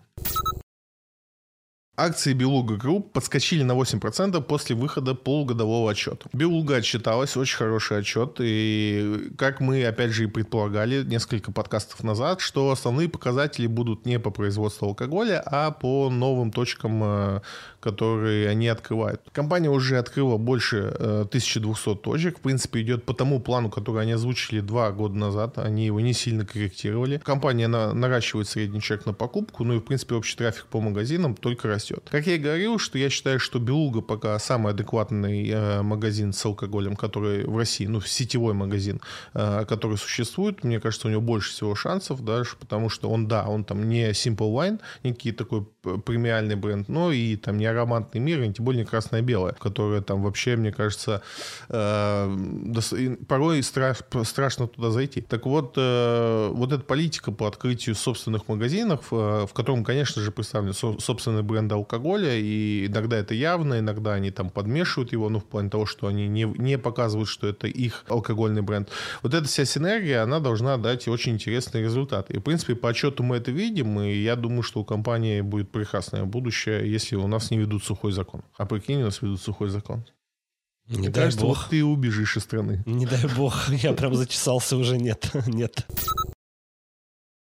Акции 1.96 2.32
Белуга 2.32 2.76
Групп 2.76 3.12
подскочили 3.12 3.62
на 3.62 3.72
8% 3.72 4.42
после 4.42 4.74
выхода 4.74 5.14
полугодового 5.14 5.92
отчета. 5.92 6.28
Белуга 6.32 6.76
отчиталась, 6.76 7.36
очень 7.36 7.56
хороший 7.56 7.98
отчет, 7.98 8.36
и 8.40 9.30
как 9.38 9.60
мы, 9.60 9.84
опять 9.84 10.10
же, 10.10 10.24
и 10.24 10.26
предполагали 10.26 11.04
несколько 11.04 11.52
подкастов 11.52 12.02
назад, 12.02 12.40
что 12.40 12.72
основные 12.72 13.08
показатели 13.08 13.68
будут 13.68 14.06
не 14.06 14.18
по 14.18 14.30
производству 14.30 14.88
алкоголя, 14.88 15.40
а 15.46 15.70
по 15.70 16.10
новым 16.10 16.50
точкам 16.50 17.00
э, 17.04 17.40
которые 17.84 18.48
они 18.48 18.66
открывают. 18.68 19.20
Компания 19.32 19.68
уже 19.68 19.98
открыла 19.98 20.38
больше 20.38 20.86
1200 20.88 21.90
э, 21.90 21.94
точек. 21.96 22.38
В 22.38 22.40
принципе, 22.40 22.80
идет 22.80 23.04
по 23.04 23.12
тому 23.12 23.40
плану, 23.40 23.68
который 23.68 24.00
они 24.02 24.12
озвучили 24.12 24.60
два 24.60 24.90
года 24.90 25.16
назад. 25.16 25.58
Они 25.58 25.84
его 25.84 26.00
не 26.00 26.14
сильно 26.14 26.46
корректировали. 26.46 27.20
Компания 27.22 27.68
на, 27.68 27.92
наращивает 27.92 28.48
средний 28.48 28.80
чек 28.80 29.04
на 29.04 29.12
покупку, 29.12 29.64
ну 29.64 29.74
и, 29.74 29.78
в 29.80 29.82
принципе, 29.82 30.14
общий 30.14 30.34
трафик 30.34 30.64
по 30.66 30.80
магазинам 30.80 31.34
только 31.34 31.68
растет. 31.68 32.08
Как 32.10 32.26
я 32.26 32.36
и 32.36 32.38
говорил, 32.38 32.78
что 32.78 32.96
я 32.96 33.10
считаю, 33.10 33.38
что 33.38 33.58
Белуга 33.58 34.00
пока 34.00 34.38
самый 34.38 34.72
адекватный 34.72 35.46
э, 35.50 35.82
магазин 35.82 36.32
с 36.32 36.42
алкоголем, 36.46 36.96
который 36.96 37.44
в 37.44 37.58
России, 37.58 37.84
ну, 37.84 38.00
сетевой 38.00 38.54
магазин, 38.54 39.02
э, 39.34 39.66
который 39.68 39.98
существует. 39.98 40.64
Мне 40.64 40.80
кажется, 40.80 41.08
у 41.08 41.10
него 41.10 41.20
больше 41.20 41.50
всего 41.50 41.74
шансов, 41.74 42.24
даже 42.24 42.56
потому 42.58 42.88
что 42.88 43.10
он, 43.10 43.28
да, 43.28 43.44
он 43.46 43.62
там 43.62 43.86
не 43.90 44.12
Simple 44.12 44.54
Wine, 44.54 44.80
не 45.02 45.12
какие 45.12 45.34
такой 45.34 45.66
премиальный 46.06 46.56
бренд, 46.56 46.88
но 46.88 47.12
и 47.12 47.36
там 47.36 47.58
не 47.58 47.66
ароматный 47.74 48.20
мир, 48.20 48.42
и 48.42 48.52
тем 48.52 48.64
более 48.64 48.84
красное-белое, 48.84 49.52
которое 49.58 50.00
там 50.00 50.22
вообще, 50.22 50.56
мне 50.56 50.72
кажется, 50.72 51.22
э, 51.68 53.16
порой 53.28 53.62
страш, 53.62 53.98
страшно 54.24 54.68
туда 54.68 54.90
зайти. 54.90 55.20
Так 55.20 55.46
вот, 55.46 55.74
э, 55.76 56.48
вот 56.52 56.72
эта 56.72 56.84
политика 56.84 57.32
по 57.32 57.46
открытию 57.46 57.94
собственных 57.94 58.48
магазинов, 58.48 59.06
э, 59.10 59.46
в 59.48 59.52
котором, 59.52 59.84
конечно 59.84 60.22
же, 60.22 60.30
представлены 60.30 60.72
со, 60.72 60.98
собственные 60.98 61.42
бренды 61.42 61.64
бренда 61.64 61.74
алкоголя, 61.76 62.36
и 62.36 62.86
иногда 62.86 63.16
это 63.16 63.34
явно, 63.34 63.78
иногда 63.78 64.14
они 64.14 64.30
там 64.30 64.50
подмешивают 64.50 65.12
его, 65.12 65.28
ну, 65.28 65.38
в 65.38 65.44
плане 65.44 65.70
того, 65.70 65.86
что 65.86 66.06
они 66.06 66.28
не, 66.28 66.44
не 66.44 66.78
показывают, 66.78 67.28
что 67.28 67.46
это 67.46 67.66
их 67.66 68.04
алкогольный 68.08 68.62
бренд. 68.62 68.88
Вот 69.22 69.34
эта 69.34 69.46
вся 69.46 69.64
синергия, 69.64 70.22
она 70.22 70.40
должна 70.40 70.76
дать 70.76 71.08
очень 71.08 71.32
интересные 71.32 71.84
результаты. 71.84 72.34
И, 72.34 72.38
в 72.38 72.42
принципе, 72.42 72.74
по 72.74 72.88
отчету 72.88 73.22
мы 73.22 73.36
это 73.36 73.50
видим, 73.50 74.00
и 74.00 74.14
я 74.14 74.36
думаю, 74.36 74.62
что 74.62 74.80
у 74.80 74.84
компании 74.84 75.40
будет 75.40 75.70
прекрасное 75.70 76.24
будущее, 76.24 76.90
если 76.90 77.16
у 77.16 77.26
нас 77.26 77.50
не 77.50 77.58
ведут 77.64 77.84
сухой 77.84 78.12
закон. 78.12 78.42
А 78.56 78.66
прикинь, 78.66 79.02
у 79.02 79.04
нас 79.04 79.22
ведут 79.22 79.40
сухой 79.40 79.68
закон. 79.68 80.04
Не 80.86 80.98
Мне 80.98 81.08
дай 81.10 81.24
кажется, 81.24 81.46
бог. 81.46 81.58
вот 81.58 81.70
ты 81.70 81.84
убежишь 81.84 82.36
из 82.36 82.42
страны. 82.42 82.82
Не 82.86 83.06
дай 83.06 83.26
бог, 83.36 83.68
я 83.82 83.92
прям 83.92 84.14
зачесался 84.14 84.76
уже, 84.76 84.98
нет, 84.98 85.30
нет. 85.46 85.86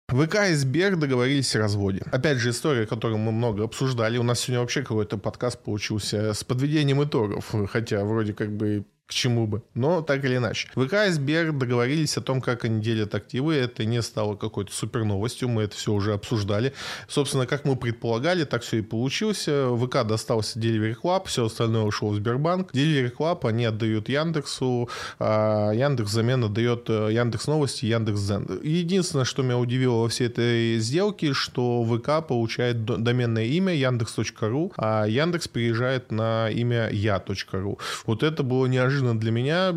ВК 0.08 0.36
и 0.48 0.54
Сбер 0.54 0.96
договорились 0.96 1.54
о 1.54 1.58
разводе. 1.58 2.02
Опять 2.10 2.38
же, 2.38 2.50
история, 2.50 2.86
которую 2.86 3.18
мы 3.18 3.30
много 3.30 3.64
обсуждали. 3.64 4.16
У 4.16 4.22
нас 4.22 4.40
сегодня 4.40 4.60
вообще 4.60 4.80
какой-то 4.80 5.18
подкаст 5.18 5.62
получился 5.62 6.32
с 6.32 6.44
подведением 6.44 7.04
итогов, 7.04 7.54
хотя 7.70 8.02
вроде 8.04 8.32
как 8.32 8.56
бы 8.56 8.86
к 9.08 9.12
чему 9.14 9.46
бы. 9.46 9.62
Но 9.74 10.02
так 10.02 10.22
или 10.24 10.36
иначе. 10.36 10.68
ВК 10.74 10.92
и 11.08 11.10
Сбер 11.10 11.52
договорились 11.52 12.18
о 12.18 12.20
том, 12.20 12.42
как 12.42 12.66
они 12.66 12.82
делят 12.82 13.14
активы. 13.14 13.54
Это 13.54 13.86
не 13.86 14.02
стало 14.02 14.36
какой-то 14.36 14.70
супер 14.70 15.04
новостью. 15.04 15.48
Мы 15.48 15.62
это 15.62 15.74
все 15.74 15.94
уже 15.94 16.12
обсуждали. 16.12 16.74
Собственно, 17.08 17.46
как 17.46 17.64
мы 17.64 17.76
предполагали, 17.76 18.44
так 18.44 18.62
все 18.62 18.78
и 18.78 18.82
получилось. 18.82 19.48
ВК 19.48 20.06
достался 20.06 20.60
Delivery 20.60 20.94
Club, 21.02 21.26
все 21.26 21.46
остальное 21.46 21.84
ушло 21.84 22.10
в 22.10 22.16
Сбербанк. 22.16 22.70
Delivery 22.74 23.10
Club 23.16 23.48
они 23.48 23.64
отдают 23.64 24.10
Яндексу, 24.10 24.90
а 25.18 25.72
Яндекс 25.72 26.10
взамен 26.10 26.44
отдает 26.44 26.84
э, 26.90 27.08
Яндекс 27.10 27.46
Новости, 27.46 27.86
Яндекс 27.86 28.20
Зен. 28.20 28.60
Единственное, 28.62 29.24
что 29.24 29.42
меня 29.42 29.56
удивило 29.56 30.02
во 30.02 30.08
всей 30.08 30.26
этой 30.26 30.78
сделке, 30.80 31.32
что 31.32 31.82
ВК 31.82 32.26
получает 32.26 32.84
до- 32.84 32.98
доменное 32.98 33.44
имя 33.44 33.74
Яндекс.ру, 33.74 34.72
а 34.76 35.06
Яндекс 35.06 35.48
переезжает 35.48 36.12
на 36.12 36.50
имя 36.50 36.90
Я.ру. 36.90 37.78
Вот 38.04 38.22
это 38.22 38.42
было 38.42 38.66
неожиданно 38.66 38.97
для 38.98 39.30
меня. 39.30 39.68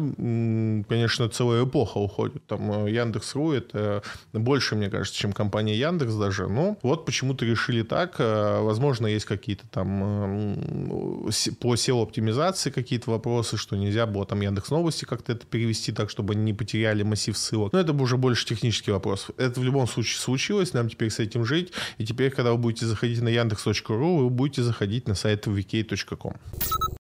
Конечно, 0.88 1.30
целая 1.30 1.66
эпоха 1.66 1.98
уходит. 1.98 2.46
Там 2.48 2.86
э, 2.86 2.92
Яндекс.ру 2.92 3.52
это 3.54 4.04
больше, 4.34 4.76
мне 4.76 4.90
кажется, 4.90 5.18
чем 5.20 5.34
компания 5.34 5.78
Яндекс 5.78 6.14
даже. 6.16 6.48
Но 6.48 6.78
вот 6.82 7.06
почему-то 7.06 7.46
решили 7.46 7.84
так. 7.84 8.16
Э, 8.20 8.62
Возможно, 8.62 9.08
есть 9.08 9.26
какие-то 9.26 9.64
там 9.70 11.30
с- 11.32 11.50
по 11.60 11.76
SEO-оптимизации 11.76 12.70
какие-то 12.72 13.12
вопросы, 13.12 13.58
что 13.58 13.76
нельзя 13.76 14.06
было 14.06 14.26
там 14.26 14.42
Яндекс 14.42 14.70
Новости 14.72 15.06
как-то 15.06 15.32
это 15.34 15.46
перевести 15.46 15.92
так, 15.92 16.10
чтобы 16.10 16.34
они 16.34 16.44
не 16.44 16.54
потеряли 16.54 17.04
массив 17.04 17.38
ссылок. 17.38 17.74
Но 17.74 17.80
это 17.80 17.94
уже 17.94 18.18
больше 18.18 18.46
технический 18.46 18.92
вопрос. 18.92 19.28
Это 19.38 19.60
в 19.60 19.64
любом 19.64 19.88
случае 19.88 20.20
случилось, 20.20 20.74
нам 20.74 20.90
теперь 20.90 21.10
с 21.10 21.20
этим 21.20 21.46
жить. 21.46 21.72
И 21.98 22.06
теперь, 22.06 22.32
когда 22.32 22.52
вы 22.52 22.58
будете 22.58 22.86
заходить 22.86 23.22
на 23.22 23.30
Яндекс.ру, 23.30 24.18
вы 24.18 24.30
будете 24.30 24.64
заходить 24.64 25.08
на 25.08 25.16
сайт 25.16 25.48
vk.com. 25.48 27.01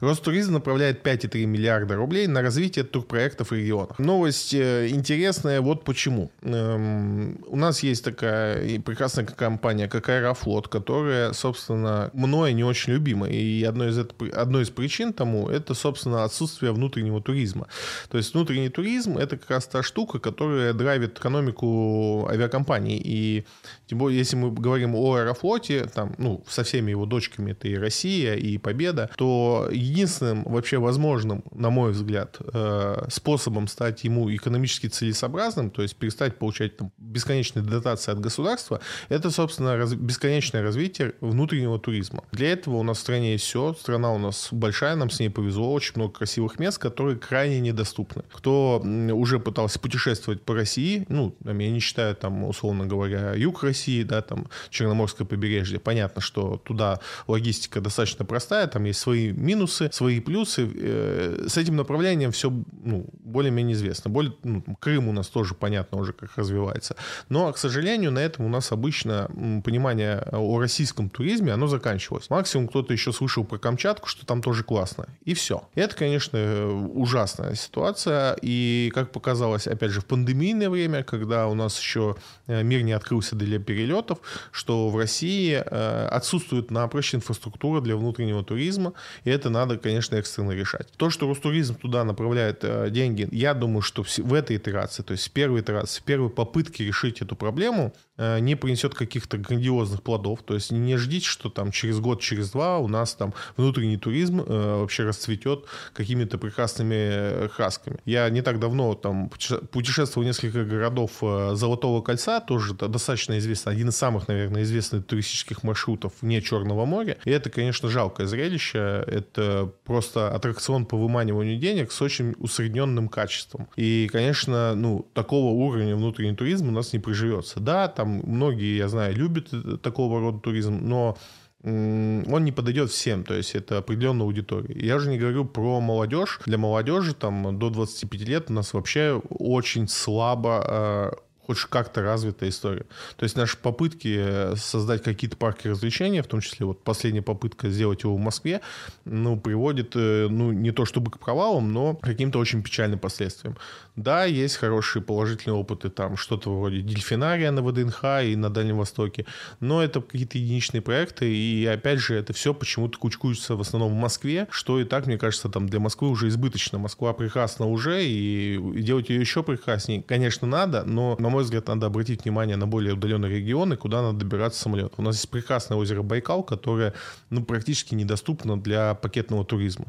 Ростуризм 0.00 0.52
направляет 0.54 1.06
5,3 1.06 1.44
миллиарда 1.46 1.96
рублей 1.96 2.26
на 2.26 2.42
развитие 2.42 2.84
турпроектов 2.84 3.50
в 3.50 3.52
регионах. 3.52 3.98
Новость 3.98 4.54
э, 4.54 4.88
интересная, 4.88 5.60
вот 5.60 5.84
почему. 5.84 6.30
Эм, 6.42 7.38
у 7.46 7.56
нас 7.56 7.82
есть 7.82 8.04
такая 8.04 8.80
прекрасная 8.80 9.24
компания, 9.24 9.88
как 9.88 10.08
Аэрофлот, 10.08 10.68
которая, 10.68 11.32
собственно, 11.32 12.10
мной 12.12 12.52
не 12.52 12.64
очень 12.64 12.92
любима. 12.92 13.28
И 13.28 13.62
одной 13.64 13.90
из, 13.90 13.98
одной 14.34 14.62
из 14.62 14.70
причин 14.70 15.12
тому 15.12 15.48
это, 15.48 15.74
собственно, 15.74 16.24
отсутствие 16.24 16.72
внутреннего 16.72 17.22
туризма. 17.22 17.68
То 18.10 18.18
есть 18.18 18.34
внутренний 18.34 18.68
туризм 18.68 19.18
это 19.18 19.36
как 19.36 19.50
раз 19.50 19.66
та 19.66 19.82
штука, 19.82 20.18
которая 20.18 20.72
драйвит 20.72 21.18
экономику 21.18 22.28
авиакомпаний. 22.30 23.00
И 23.02 23.44
тем 23.86 23.98
более, 23.98 24.18
если 24.18 24.36
мы 24.36 24.50
говорим 24.50 24.94
о 24.94 25.14
Аэрофлоте, 25.14 25.86
там, 25.86 26.14
ну, 26.18 26.44
со 26.48 26.64
всеми 26.64 26.90
его 26.90 27.06
дочками, 27.06 27.52
это 27.52 27.68
и 27.68 27.76
Россия, 27.76 28.34
и 28.34 28.58
Победа, 28.58 29.10
то 29.16 29.68
единственным 29.70 30.44
вообще 30.44 30.78
возможным, 30.78 31.44
на 31.52 31.70
мой 31.70 31.92
взгляд, 31.92 32.38
э, 32.40 33.06
способом 33.10 33.68
стать 33.68 34.04
ему 34.04 34.34
экономически 34.34 34.86
целесообразным, 34.86 35.70
то 35.70 35.82
есть 35.82 35.96
перестать 35.96 36.38
получать 36.38 36.76
там, 36.76 36.92
бесконечные 36.98 37.62
дотации 37.64 38.12
от 38.12 38.20
государства, 38.20 38.80
это, 39.08 39.30
собственно, 39.30 39.76
раз- 39.76 39.94
бесконечное 39.94 40.62
развитие 40.62 41.14
внутреннего 41.20 41.78
туризма. 41.78 42.24
Для 42.32 42.52
этого 42.52 42.76
у 42.76 42.82
нас 42.82 42.98
в 42.98 43.00
стране 43.00 43.32
есть 43.32 43.44
все, 43.44 43.74
страна 43.74 44.12
у 44.12 44.18
нас 44.18 44.48
большая, 44.50 44.96
нам 44.96 45.10
с 45.10 45.20
ней 45.20 45.28
повезло, 45.28 45.72
очень 45.72 45.92
много 45.96 46.12
красивых 46.12 46.58
мест, 46.58 46.78
которые 46.78 47.18
крайне 47.18 47.60
недоступны. 47.60 48.22
Кто 48.32 48.82
уже 49.12 49.38
пытался 49.38 49.78
путешествовать 49.78 50.42
по 50.42 50.54
России, 50.54 51.04
ну, 51.08 51.34
я 51.44 51.52
не 51.52 51.80
считаю, 51.80 52.16
там, 52.16 52.44
условно 52.44 52.86
говоря, 52.86 53.34
юг 53.34 53.62
России, 53.62 53.73
да, 54.04 54.22
там, 54.22 54.46
Черноморское 54.70 55.26
побережье, 55.26 55.78
понятно, 55.78 56.20
что 56.20 56.60
туда 56.64 57.00
логистика 57.26 57.80
достаточно 57.80 58.24
простая, 58.24 58.66
там 58.66 58.84
есть 58.84 59.00
свои 59.00 59.32
минусы, 59.32 59.90
свои 59.92 60.20
плюсы. 60.20 60.70
Э, 60.74 61.46
С 61.48 61.56
этим 61.56 61.76
направлением 61.76 62.32
все 62.32 62.50
ну, 62.50 63.06
более-менее 63.20 63.74
известно. 63.74 64.10
Более, 64.10 64.34
ну, 64.42 64.62
Крым 64.80 65.08
у 65.08 65.12
нас 65.12 65.28
тоже 65.28 65.54
понятно 65.54 65.98
уже, 65.98 66.12
как 66.12 66.36
развивается. 66.36 66.96
Но, 67.28 67.52
к 67.52 67.58
сожалению, 67.58 68.12
на 68.12 68.18
этом 68.18 68.46
у 68.46 68.48
нас 68.48 68.72
обычно 68.72 69.28
понимание 69.64 70.20
о 70.32 70.58
российском 70.58 71.10
туризме, 71.10 71.52
оно 71.52 71.66
заканчивалось. 71.66 72.30
Максимум 72.30 72.68
кто-то 72.68 72.92
еще 72.92 73.12
слышал 73.12 73.44
про 73.44 73.58
Камчатку, 73.58 74.08
что 74.08 74.26
там 74.26 74.42
тоже 74.42 74.64
классно. 74.64 75.06
И 75.24 75.34
все. 75.34 75.62
Это, 75.74 75.96
конечно, 75.96 76.66
ужасная 76.94 77.54
ситуация. 77.54 78.36
И, 78.42 78.90
как 78.94 79.12
показалось, 79.12 79.66
опять 79.66 79.90
же, 79.90 80.00
в 80.00 80.06
пандемийное 80.06 80.70
время, 80.70 81.02
когда 81.02 81.46
у 81.46 81.54
нас 81.54 81.78
еще 81.78 82.16
э, 82.46 82.62
мир 82.62 82.82
не 82.82 82.92
открылся 82.92 83.36
для 83.36 83.58
перелетов, 83.64 84.18
что 84.52 84.88
в 84.88 84.96
России 84.96 85.54
э, 85.54 86.06
отсутствует 86.06 86.70
напрочь 86.70 87.14
инфраструктура 87.14 87.80
для 87.80 87.96
внутреннего 87.96 88.44
туризма, 88.44 88.92
и 89.24 89.30
это 89.30 89.50
надо, 89.50 89.78
конечно, 89.78 90.16
экстренно 90.16 90.52
решать. 90.52 90.92
То, 90.96 91.10
что 91.10 91.28
Ростуризм 91.28 91.74
туда 91.74 92.04
направляет 92.04 92.60
э, 92.62 92.88
деньги, 92.90 93.28
я 93.32 93.54
думаю, 93.54 93.82
что 93.82 94.04
в, 94.04 94.34
этой 94.34 94.56
итерации, 94.56 95.02
то 95.02 95.12
есть 95.12 95.28
в 95.28 95.30
первой 95.30 95.60
итерации, 95.60 96.00
в 96.00 96.04
первой 96.04 96.30
попытке 96.30 96.84
решить 96.84 97.22
эту 97.22 97.36
проблему, 97.36 97.92
э, 98.16 98.38
не 98.40 98.54
принесет 98.54 98.94
каких-то 98.94 99.38
грандиозных 99.38 100.02
плодов. 100.02 100.42
То 100.42 100.54
есть 100.54 100.70
не 100.70 100.96
ждите, 100.96 101.26
что 101.26 101.50
там 101.50 101.70
через 101.72 101.98
год, 101.98 102.20
через 102.20 102.50
два 102.50 102.78
у 102.78 102.88
нас 102.88 103.14
там 103.14 103.34
внутренний 103.56 103.96
туризм 103.96 104.42
вообще 104.44 105.04
расцветет 105.04 105.64
какими-то 105.92 106.38
прекрасными 106.38 107.48
красками. 107.48 107.98
Я 108.04 108.28
не 108.30 108.42
так 108.42 108.60
давно 108.60 108.94
там 108.94 109.28
путеше- 109.28 109.66
путешествовал 109.66 110.24
в 110.24 110.26
несколько 110.26 110.64
городов 110.64 111.10
Золотого 111.20 112.02
кольца, 112.02 112.40
тоже 112.40 112.74
достаточно 112.74 113.38
известно, 113.54 113.72
один 113.72 113.88
из 113.88 113.96
самых, 113.96 114.28
наверное, 114.28 114.62
известных 114.62 115.06
туристических 115.06 115.62
маршрутов 115.62 116.12
вне 116.20 116.42
Черного 116.42 116.84
моря. 116.84 117.16
И 117.24 117.30
это, 117.30 117.50
конечно, 117.50 117.88
жалкое 117.88 118.26
зрелище. 118.26 119.04
Это 119.06 119.72
просто 119.84 120.28
аттракцион 120.28 120.86
по 120.86 120.96
выманиванию 120.96 121.58
денег 121.58 121.92
с 121.92 122.02
очень 122.02 122.34
усредненным 122.38 123.08
качеством. 123.08 123.68
И, 123.76 124.08
конечно, 124.12 124.74
ну, 124.74 125.06
такого 125.14 125.52
уровня 125.52 125.96
внутренний 125.96 126.36
туризм 126.36 126.68
у 126.68 126.72
нас 126.72 126.92
не 126.92 126.98
приживется. 126.98 127.60
Да, 127.60 127.88
там 127.88 128.22
многие, 128.24 128.76
я 128.76 128.88
знаю, 128.88 129.14
любят 129.14 129.48
э, 129.52 129.78
такого 129.82 130.20
рода 130.20 130.38
туризм, 130.38 130.80
но 130.82 131.16
он 131.64 132.44
не 132.44 132.52
подойдет 132.52 132.90
всем, 132.90 133.24
то 133.24 133.32
есть 133.32 133.54
это 133.54 133.78
определенная 133.78 134.26
аудитория. 134.26 134.78
Я 134.78 134.98
же 134.98 135.08
не 135.08 135.16
говорю 135.16 135.46
про 135.46 135.80
молодежь. 135.80 136.40
Для 136.44 136.58
молодежи 136.58 137.14
там 137.14 137.58
до 137.58 137.70
25 137.70 138.20
лет 138.20 138.50
у 138.50 138.52
нас 138.52 138.74
вообще 138.74 139.22
очень 139.30 139.88
слабо 139.88 140.62
э, 140.68 141.12
хоть 141.46 141.58
как-то 141.60 142.02
развитая 142.02 142.50
история. 142.50 142.86
То 143.16 143.24
есть 143.24 143.36
наши 143.36 143.56
попытки 143.56 144.16
э, 144.18 144.56
создать 144.56 145.02
какие-то 145.02 145.36
парки 145.36 145.68
развлечения, 145.68 146.22
в 146.22 146.26
том 146.26 146.40
числе 146.40 146.66
вот 146.66 146.82
последняя 146.82 147.22
попытка 147.22 147.68
сделать 147.68 148.02
его 148.02 148.16
в 148.16 148.20
Москве, 148.20 148.60
ну, 149.04 149.38
приводит, 149.38 149.92
э, 149.94 150.28
ну, 150.28 150.52
не 150.52 150.70
то 150.70 150.84
чтобы 150.84 151.10
к 151.10 151.18
провалам, 151.18 151.72
но 151.72 151.94
к 151.94 152.02
каким-то 152.02 152.38
очень 152.38 152.62
печальным 152.62 152.98
последствиям. 152.98 153.56
Да, 153.96 154.24
есть 154.24 154.56
хорошие 154.56 155.02
положительные 155.02 155.56
опыты, 155.56 155.88
там 155.88 156.16
что-то 156.16 156.52
вроде 156.58 156.80
дельфинария 156.80 157.50
на 157.52 157.62
ВДНХ 157.62 158.04
и 158.24 158.36
на 158.36 158.50
Дальнем 158.50 158.78
Востоке, 158.78 159.26
но 159.60 159.82
это 159.82 160.00
какие-то 160.00 160.38
единичные 160.38 160.80
проекты, 160.80 161.32
и 161.32 161.64
опять 161.66 162.00
же, 162.00 162.14
это 162.14 162.32
все 162.32 162.54
почему-то 162.54 162.98
кучкуется 162.98 163.54
в 163.54 163.60
основном 163.60 163.92
в 163.92 163.96
Москве, 163.96 164.48
что 164.50 164.80
и 164.80 164.84
так, 164.84 165.06
мне 165.06 165.18
кажется, 165.18 165.48
там 165.48 165.68
для 165.68 165.78
Москвы 165.78 166.08
уже 166.08 166.28
избыточно. 166.28 166.78
Москва 166.78 167.12
прекрасна 167.12 167.66
уже, 167.66 168.04
и 168.04 168.58
делать 168.76 169.10
ее 169.10 169.20
еще 169.20 169.42
прекраснее, 169.42 170.02
конечно, 170.02 170.46
надо, 170.46 170.84
но, 170.84 171.16
на 171.18 171.28
мой 171.34 171.42
взгляд, 171.42 171.66
надо 171.66 171.86
обратить 171.86 172.24
внимание 172.24 172.56
на 172.56 172.66
более 172.66 172.94
удаленные 172.94 173.38
регионы, 173.38 173.76
куда 173.76 174.02
надо 174.02 174.18
добираться 174.20 174.62
самолетом. 174.62 174.94
У 174.98 175.02
нас 175.02 175.16
есть 175.16 175.28
прекрасное 175.28 175.76
озеро 175.76 176.02
Байкал, 176.02 176.44
которое 176.44 176.94
ну, 177.30 177.44
практически 177.44 177.94
недоступно 177.94 178.60
для 178.60 178.94
пакетного 178.94 179.44
туризма. 179.44 179.86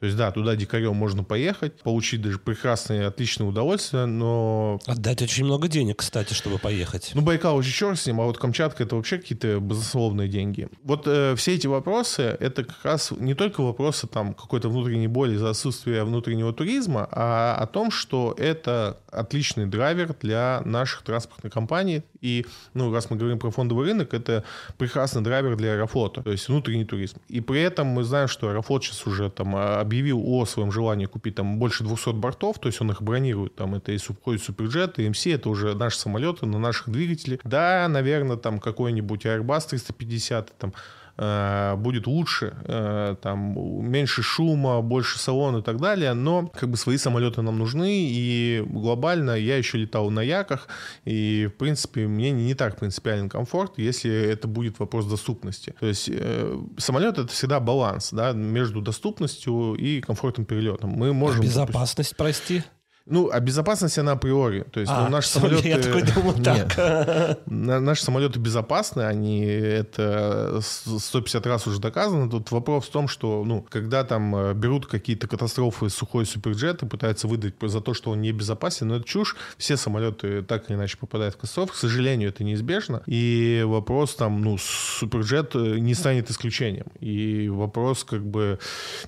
То 0.00 0.06
есть, 0.06 0.16
да, 0.16 0.30
туда 0.30 0.54
дикарем 0.54 0.94
можно 0.94 1.24
поехать, 1.24 1.80
получить 1.82 2.22
даже 2.22 2.38
прекрасное, 2.38 3.08
отличное 3.08 3.48
удовольствие, 3.48 4.06
но... 4.06 4.78
Отдать 4.86 5.22
очень 5.22 5.44
много 5.44 5.66
денег, 5.66 5.96
кстати, 5.98 6.34
чтобы 6.34 6.58
поехать. 6.58 7.10
Ну, 7.14 7.22
Байкал 7.22 7.56
уже 7.56 7.72
черт 7.72 7.98
с 7.98 8.06
ним, 8.06 8.20
а 8.20 8.24
вот 8.24 8.38
Камчатка— 8.38 8.82
это 8.84 8.94
вообще 8.94 9.18
какие-то 9.18 9.58
безусловные 9.58 10.28
деньги. 10.28 10.68
Вот 10.84 11.02
э, 11.06 11.34
все 11.36 11.54
эти 11.54 11.66
вопросы— 11.66 12.22
это 12.40 12.62
как 12.62 12.84
раз 12.84 13.10
не 13.10 13.34
только 13.34 13.60
вопросы 13.60 14.06
там 14.06 14.34
какой-то 14.34 14.68
внутренней 14.68 15.08
боли 15.08 15.36
за 15.36 15.50
отсутствие 15.50 16.04
внутреннего 16.04 16.52
туризма, 16.52 17.08
а 17.10 17.56
о 17.56 17.66
том, 17.66 17.90
что 17.90 18.34
это 18.38 18.98
отличный 19.10 19.66
драйвер 19.66 20.14
для 20.20 20.62
наших 20.64 21.02
транспортных 21.02 21.52
компаний 21.52 22.02
И, 22.20 22.46
ну, 22.74 22.92
раз 22.92 23.10
мы 23.10 23.16
говорим 23.16 23.38
про 23.38 23.50
фондовый 23.50 23.86
рынок, 23.86 24.12
это 24.14 24.44
прекрасный 24.76 25.22
драйвер 25.22 25.56
для 25.56 25.72
Аэрофлота, 25.72 26.22
то 26.22 26.32
есть 26.32 26.48
внутренний 26.48 26.84
туризм. 26.84 27.18
И 27.28 27.40
при 27.40 27.60
этом 27.60 27.86
мы 27.86 28.02
знаем, 28.02 28.28
что 28.28 28.48
Аэрофлот 28.48 28.84
сейчас 28.84 29.06
уже 29.06 29.30
там 29.30 29.54
а, 29.54 29.80
объявил 29.80 30.22
о 30.24 30.44
своем 30.44 30.72
желании 30.72 31.06
купить 31.06 31.36
там 31.36 31.58
больше 31.58 31.84
200 31.84 32.14
бортов, 32.14 32.58
то 32.58 32.68
есть 32.68 32.80
он 32.80 32.90
их 32.90 33.02
бронирует, 33.02 33.54
там 33.54 33.74
это 33.74 33.92
и 33.92 33.98
входит 33.98 34.42
Суперджет, 34.42 34.98
и 34.98 35.08
МС, 35.08 35.26
это 35.26 35.48
уже 35.48 35.74
наши 35.74 35.98
самолеты 35.98 36.46
на 36.46 36.58
наших 36.58 36.88
двигателях. 36.88 37.40
Да, 37.44 37.86
наверное, 37.88 38.36
там 38.36 38.58
какой-нибудь 38.58 39.24
Airbus 39.24 39.68
350, 39.70 40.58
там 40.58 40.72
будет 41.18 42.06
лучше, 42.06 42.56
э, 42.64 43.16
там 43.20 43.56
меньше 43.84 44.22
шума, 44.22 44.80
больше 44.82 45.18
салон 45.18 45.56
и 45.56 45.62
так 45.62 45.80
далее, 45.80 46.14
но 46.14 46.46
как 46.46 46.68
бы 46.68 46.76
свои 46.76 46.96
самолеты 46.96 47.42
нам 47.42 47.58
нужны, 47.58 48.08
и 48.08 48.62
глобально 48.66 49.32
я 49.32 49.56
еще 49.56 49.78
летал 49.78 50.10
на 50.10 50.20
яках, 50.20 50.68
и 51.04 51.48
в 51.52 51.58
принципе 51.58 52.06
мне 52.06 52.30
не 52.30 52.54
так 52.54 52.78
принципиален 52.78 53.28
комфорт, 53.28 53.78
если 53.78 54.10
это 54.10 54.46
будет 54.46 54.78
вопрос 54.78 55.06
доступности. 55.06 55.74
То 55.80 55.86
есть 55.86 56.08
э, 56.08 56.58
самолет 56.76 57.18
это 57.18 57.32
всегда 57.32 57.58
баланс, 57.58 58.10
да, 58.12 58.32
между 58.32 58.80
доступностью 58.80 59.74
и 59.74 60.00
комфортным 60.00 60.46
перелетом. 60.46 60.90
Мы 60.90 61.12
можем... 61.12 61.40
Безопасность, 61.40 62.16
прости. 62.16 62.62
Ну, 63.10 63.30
а 63.32 63.40
безопасность 63.40 63.98
она 63.98 64.12
априори. 64.12 64.64
То 64.70 64.80
есть, 64.80 64.92
ну, 64.92 64.98
а, 64.98 65.04
ну, 65.04 65.10
наши 65.10 65.28
самолеты... 65.28 65.68
Я 65.68 65.78
такой 65.78 66.02
думал, 66.02 66.34
так. 66.44 67.38
Наши 67.46 68.02
самолеты 68.02 68.38
безопасны, 68.38 69.02
они 69.02 69.44
это 69.44 70.60
150 70.62 71.46
раз 71.46 71.66
уже 71.66 71.80
доказано. 71.80 72.28
Тут 72.30 72.50
вопрос 72.50 72.86
в 72.86 72.90
том, 72.90 73.08
что, 73.08 73.44
ну, 73.44 73.64
когда 73.68 74.04
там 74.04 74.36
э, 74.36 74.54
берут 74.54 74.86
какие-то 74.86 75.26
катастрофы 75.26 75.88
сухой 75.88 76.26
суперджет 76.26 76.82
и 76.82 76.86
пытаются 76.86 77.28
выдать 77.28 77.54
за 77.60 77.80
то, 77.80 77.94
что 77.94 78.10
он 78.10 78.20
не 78.20 78.32
безопасен, 78.32 78.88
но 78.88 78.96
это 78.96 79.04
чушь. 79.04 79.36
Все 79.56 79.76
самолеты 79.76 80.42
так 80.42 80.68
или 80.70 80.76
иначе 80.76 80.98
попадают 80.98 81.34
в 81.34 81.38
катастрофы. 81.38 81.72
К 81.72 81.76
сожалению, 81.76 82.28
это 82.28 82.44
неизбежно. 82.44 83.02
И 83.06 83.62
вопрос 83.66 84.14
там, 84.14 84.42
ну, 84.42 84.58
суперджет 84.58 85.54
э, 85.54 85.78
не 85.78 85.94
станет 85.94 86.30
исключением. 86.30 86.86
И 87.00 87.48
вопрос 87.48 88.04
как 88.04 88.24
бы... 88.24 88.58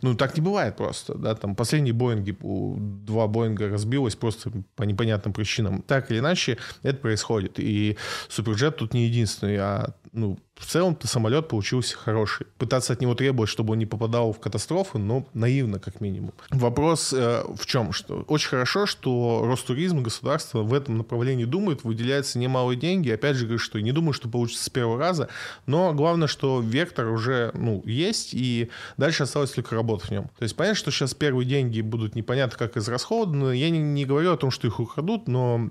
Ну, 0.03 0.15
так 0.15 0.37
не 0.37 0.43
бывает 0.43 0.77
просто, 0.77 1.15
да, 1.15 1.35
там 1.35 1.55
последние 1.55 1.93
Боинги, 1.93 2.37
два 2.41 3.27
Боинга 3.27 3.69
разбили 3.69 3.90
разбилась 3.91 4.15
просто 4.15 4.53
по 4.77 4.85
непонятным 4.85 5.33
причинам. 5.33 5.83
Так 5.83 6.11
или 6.11 6.21
иначе, 6.21 6.59
это 6.83 6.99
происходит. 6.99 7.59
И 7.59 7.97
Суперджет 8.29 8.77
тут 8.77 8.95
не 8.95 9.07
единственный, 9.07 9.57
а 9.59 9.95
ну, 10.13 10.39
в 10.61 10.67
целом-то 10.67 11.09
самолет 11.09 11.49
получился 11.49 11.97
хороший. 11.97 12.47
Пытаться 12.59 12.93
от 12.93 13.01
него 13.01 13.15
требовать, 13.15 13.49
чтобы 13.49 13.73
он 13.73 13.79
не 13.79 13.87
попадал 13.87 14.33
в 14.33 14.41
катастрофы, 14.41 14.99
но 14.99 15.27
наивно, 15.33 15.79
как 15.79 16.03
минимум. 16.03 16.35
Вопрос 16.51 17.15
э, 17.15 17.43
в 17.57 17.65
чем? 17.65 17.93
Что 17.93 18.25
очень 18.29 18.51
хорошо, 18.51 18.85
что 18.85 19.45
Ростуризм 19.47 20.01
и 20.01 20.03
государство 20.03 20.63
в 20.63 20.75
этом 20.75 20.99
направлении 20.99 21.47
думает, 21.47 21.83
выделяются 21.83 22.39
немалые 22.39 22.79
деньги. 22.79 23.09
Опять 23.09 23.37
же, 23.37 23.47
говорю, 23.47 23.59
что 23.59 23.81
не 23.81 23.93
думаю, 23.93 24.13
что 24.13 24.29
получится 24.29 24.63
с 24.63 24.69
первого 24.69 24.99
раза, 24.99 25.29
но 25.65 25.95
главное, 25.95 26.29
что 26.29 26.61
вектор 26.61 27.09
уже 27.09 27.53
ну, 27.55 27.83
есть, 27.87 28.35
и 28.35 28.69
дальше 28.99 29.23
осталось 29.23 29.53
только 29.53 29.75
работать 29.75 30.09
в 30.09 30.13
нем. 30.13 30.25
То 30.39 30.43
есть 30.43 30.55
понятно, 30.57 30.77
что 30.77 30.91
сейчас 30.91 31.15
первые 31.15 31.47
деньги 31.47 31.81
будут 31.81 32.15
непонятно 32.15 32.59
как 32.59 32.77
израсходованы. 32.77 33.57
Я 33.57 33.71
не, 33.71 33.79
не 33.79 34.05
говорю 34.05 34.33
о 34.33 34.37
том, 34.37 34.51
что 34.51 34.67
их 34.67 34.79
украдут, 34.79 35.27
но 35.27 35.71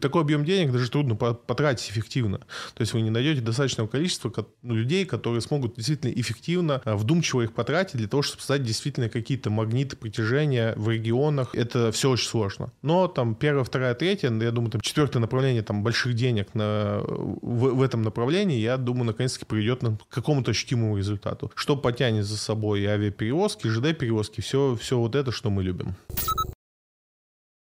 такой 0.00 0.22
объем 0.22 0.44
денег 0.44 0.70
даже 0.70 0.88
трудно 0.90 1.16
потратить 1.16 1.90
эффективно. 1.90 2.38
То 2.38 2.80
есть 2.80 2.92
вы 2.92 3.00
не 3.00 3.10
найдете 3.10 3.40
достаточного 3.64 3.88
количества 3.88 4.32
ну, 4.62 4.74
людей, 4.74 5.04
которые 5.04 5.40
смогут 5.40 5.76
действительно 5.76 6.10
эффективно, 6.10 6.80
а, 6.84 6.96
вдумчиво 6.96 7.42
их 7.42 7.52
потратить 7.52 7.96
для 7.96 8.08
того, 8.08 8.22
чтобы 8.22 8.42
создать 8.42 8.62
действительно 8.62 9.08
какие-то 9.08 9.50
магниты 9.50 9.96
притяжения 9.96 10.74
в 10.76 10.90
регионах. 10.90 11.54
Это 11.54 11.90
все 11.92 12.10
очень 12.10 12.28
сложно. 12.28 12.72
Но 12.82 13.08
там 13.08 13.34
первое, 13.34 13.64
второе, 13.64 13.94
третье, 13.94 14.30
я 14.30 14.50
думаю, 14.50 14.70
там 14.70 14.80
четвертое 14.80 15.18
направление 15.18 15.62
там 15.62 15.82
больших 15.82 16.14
денег 16.14 16.54
на, 16.54 17.00
в, 17.02 17.74
в 17.74 17.82
этом 17.82 18.02
направлении, 18.02 18.58
я 18.58 18.76
думаю, 18.76 19.04
наконец-таки 19.04 19.44
приведет 19.44 19.80
к 19.80 20.14
какому-то 20.14 20.50
ощутимому 20.50 20.96
результату. 20.96 21.50
Что 21.54 21.76
потянет 21.76 22.24
за 22.24 22.36
собой 22.36 22.84
авиаперевозки, 22.86 23.66
ЖД-перевозки, 23.66 24.40
все, 24.40 24.76
все 24.80 24.98
вот 24.98 25.14
это, 25.14 25.32
что 25.32 25.50
мы 25.50 25.62
любим. 25.62 25.96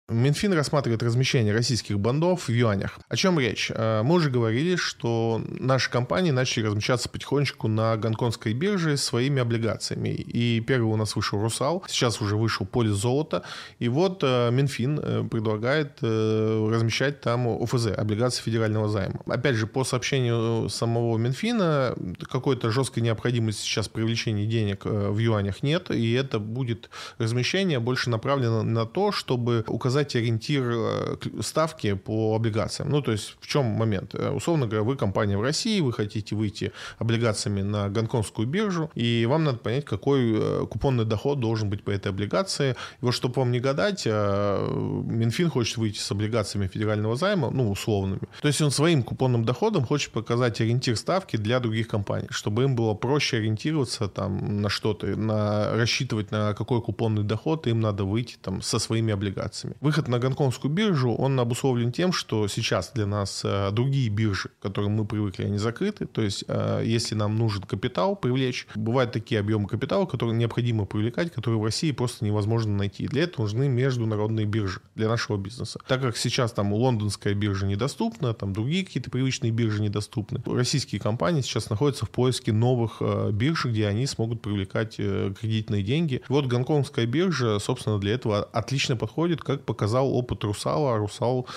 Минфин 0.10 0.54
рассматривает 0.54 1.04
размещение 1.04 1.54
российских 1.54 2.00
бандов 2.00 2.48
в 2.48 2.50
юанях. 2.50 2.98
О 3.10 3.17
чем 3.17 3.38
речь? 3.38 3.70
Э, 3.76 4.04
мы 4.04 4.15
уже 4.15 4.30
говорили, 4.30 4.78
что 4.78 5.41
наши 5.46 5.91
компании 5.91 6.32
начали 6.32 6.65
размещаться 6.65 7.10
потихонечку 7.10 7.67
на 7.67 7.98
гонконгской 7.98 8.54
бирже 8.54 8.96
своими 8.96 9.41
облигациями. 9.41 10.10
И 10.10 10.62
первый 10.62 10.93
у 10.93 10.96
нас 10.96 11.17
вышел 11.17 11.41
«Русал», 11.41 11.84
сейчас 11.89 12.22
уже 12.22 12.38
вышел 12.38 12.65
«Полис 12.65 12.93
золота». 12.93 13.43
И 13.80 13.89
вот 13.89 14.24
э, 14.24 14.50
Минфин 14.50 14.98
э, 14.98 15.24
предлагает 15.30 16.02
размещать 16.02 17.20
там 17.20 17.46
ОФЗ, 17.62 17.88
облигации 17.88 18.41
федерального 18.41 18.88
займа. 18.88 19.20
Опять 19.26 19.56
же, 19.56 19.67
по 19.67 19.84
сообщению 19.84 20.70
самого 20.70 21.17
Минфина, 21.17 21.96
какой-то 22.32 22.72
жесткой 22.72 23.04
необходимости 23.04 23.62
сейчас 23.62 23.89
привлечения 23.89 24.46
денег 24.46 24.86
в 24.86 25.17
юанях 25.17 25.63
нет. 25.63 25.91
И 25.91 26.13
это 26.13 26.39
будет 26.39 26.89
размещение 27.17 27.80
больше 27.80 28.10
направлено 28.10 28.63
на 28.63 28.86
то, 28.86 29.12
чтобы 29.12 29.65
указать 29.67 29.96
показать 29.97 30.15
ориентир 30.15 30.63
э, 30.63 31.15
ставки 31.41 31.93
по 31.93 32.36
облигациям. 32.36 32.89
Ну, 32.89 33.01
то 33.01 33.12
есть 33.12 33.36
в 33.39 33.47
чем 33.47 33.65
момент? 33.65 34.13
Э, 34.13 34.29
условно 34.29 34.67
говоря, 34.67 34.83
вы 34.83 34.95
компания 34.95 35.38
в 35.38 35.41
России, 35.41 35.81
вы 35.81 35.93
хотите 35.93 36.36
выйти 36.36 36.71
облигациями 36.99 37.63
на 37.63 37.89
гонконгскую 37.89 38.47
биржу, 38.47 38.89
и 38.95 39.25
вам 39.27 39.43
надо 39.43 39.57
понять, 39.57 39.86
какой 39.86 40.33
э, 40.36 40.65
купонный 40.69 41.05
доход 41.05 41.39
должен 41.39 41.69
быть 41.69 41.83
по 41.83 41.91
этой 41.91 42.10
облигации. 42.10 42.75
И 43.01 43.05
вот 43.05 43.13
чтобы 43.13 43.33
вам 43.36 43.51
не 43.51 43.60
гадать, 43.60 44.05
Минфин 44.05 45.49
хочет 45.49 45.77
выйти 45.77 45.99
с 45.99 46.12
облигациями 46.12 46.67
федерального 46.67 47.15
займа, 47.15 47.49
ну, 47.49 47.71
условными. 47.71 48.21
То 48.41 48.47
есть 48.47 48.62
он 48.62 48.71
своим 48.71 49.03
купонным 49.03 49.43
доходом 49.45 49.86
хочет 49.86 50.12
показать 50.12 50.62
ориентир 50.62 50.95
ставки 50.95 51.38
для 51.38 51.60
других 51.60 51.88
компаний, 51.88 52.27
чтобы 52.29 52.63
им 52.63 52.75
было 52.75 52.93
проще 52.93 53.38
ориентироваться 53.38 54.07
там 54.07 54.62
на 54.62 54.69
что-то, 54.69 55.07
на 55.07 55.75
рассчитывать 55.75 56.31
на 56.31 56.53
какой 56.53 56.81
купонный 56.81 57.23
доход 57.23 57.67
им 57.67 57.79
надо 57.79 58.03
выйти 58.03 58.38
там 58.41 58.62
со 58.62 58.79
своими 58.79 59.13
облигациями. 59.13 59.75
Выход 59.88 60.10
на 60.10 60.19
гонконгскую 60.19 60.69
биржу, 60.69 61.13
он 61.13 61.39
обусловлен 61.39 61.93
тем, 61.93 62.12
что 62.12 62.50
сейчас 62.50 62.91
для 62.93 63.06
нас 63.06 63.41
э, 63.45 63.71
другие 63.71 64.10
биржи, 64.10 64.50
к 64.50 64.63
которым 64.63 64.91
мы 64.91 65.06
привыкли, 65.06 65.45
они 65.45 65.58
закрыты. 65.58 66.06
То 66.08 66.21
есть, 66.21 66.43
э, 66.50 66.82
если 66.84 67.15
нам 67.15 67.38
нужен 67.38 67.63
капитал 67.63 68.17
привлечь, 68.17 68.67
бывают 68.76 69.13
такие 69.13 69.39
объемы 69.39 69.69
капитала, 69.69 70.06
которые 70.06 70.36
необходимо 70.36 70.84
привлекать, 70.84 71.32
которые 71.32 71.62
в 71.62 71.63
России 71.63 71.93
просто 71.93 72.26
невозможно 72.26 72.76
найти. 72.76 73.08
Для 73.08 73.23
этого 73.23 73.43
нужны 73.43 73.69
международные 73.69 74.45
биржи 74.45 74.82
для 74.95 75.08
нашего 75.08 75.38
бизнеса. 75.38 75.80
Так 75.88 76.02
как 76.02 76.17
сейчас 76.17 76.52
там 76.52 76.73
лондонская 76.73 77.34
биржа 77.34 77.65
недоступна, 77.65 78.34
там 78.34 78.52
другие 78.52 78.86
какие-то 78.86 79.10
привычные 79.10 79.54
биржи 79.54 79.82
недоступны, 79.82 80.41
российские 80.45 81.00
компании 81.00 81.39
сейчас 81.39 81.69
находятся 81.69 82.06
в 82.06 82.10
поиске 82.10 82.52
новых 82.52 82.97
э, 83.00 83.32
бирж, 83.32 83.63
где 83.63 83.88
они 83.88 84.06
смогут 84.06 84.41
привлекать 84.41 84.97
кредитные 84.97 85.82
деньги. 85.82 86.23
Вот 86.28 86.47
гонконгская 86.47 87.06
биржа, 87.06 87.60
собственно, 87.60 88.00
для 88.00 88.15
этого 88.15 88.43
отлично 88.43 88.97
подходит, 88.97 89.41
как 89.41 89.63
по 89.63 89.77
показал 89.78 90.12
опыт 90.12 90.44
Русала. 90.44 90.98
Русал 90.98 91.48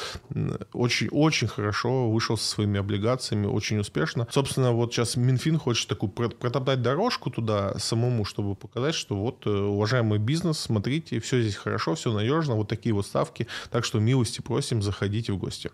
очень-очень 0.74 1.48
хорошо 1.48 2.10
вышел 2.10 2.36
со 2.36 2.44
своими 2.44 2.78
облигациями, 2.78 3.46
очень 3.46 3.78
успешно. 3.78 4.26
Собственно, 4.30 4.72
вот 4.72 4.92
сейчас 4.92 5.16
Минфин 5.16 5.58
хочет 5.58 5.88
такую 5.88 6.10
протоптать 6.10 6.82
дорожку 6.82 7.30
туда 7.30 7.78
самому, 7.78 8.26
чтобы 8.26 8.54
показать, 8.54 8.94
что 8.94 9.16
вот, 9.16 9.46
э, 9.46 9.50
уважаемый 9.50 10.18
бизнес, 10.18 10.58
смотрите, 10.58 11.18
все 11.20 11.40
здесь 11.40 11.56
хорошо, 11.56 11.94
все 11.94 12.12
надежно, 12.12 12.56
вот 12.56 12.68
такие 12.68 12.94
вот 12.94 13.06
ставки. 13.06 13.46
Так 13.70 13.86
что 13.86 14.00
милости 14.00 14.42
просим, 14.42 14.82
заходите 14.82 15.32
в 15.32 15.38
гости. 15.38 15.70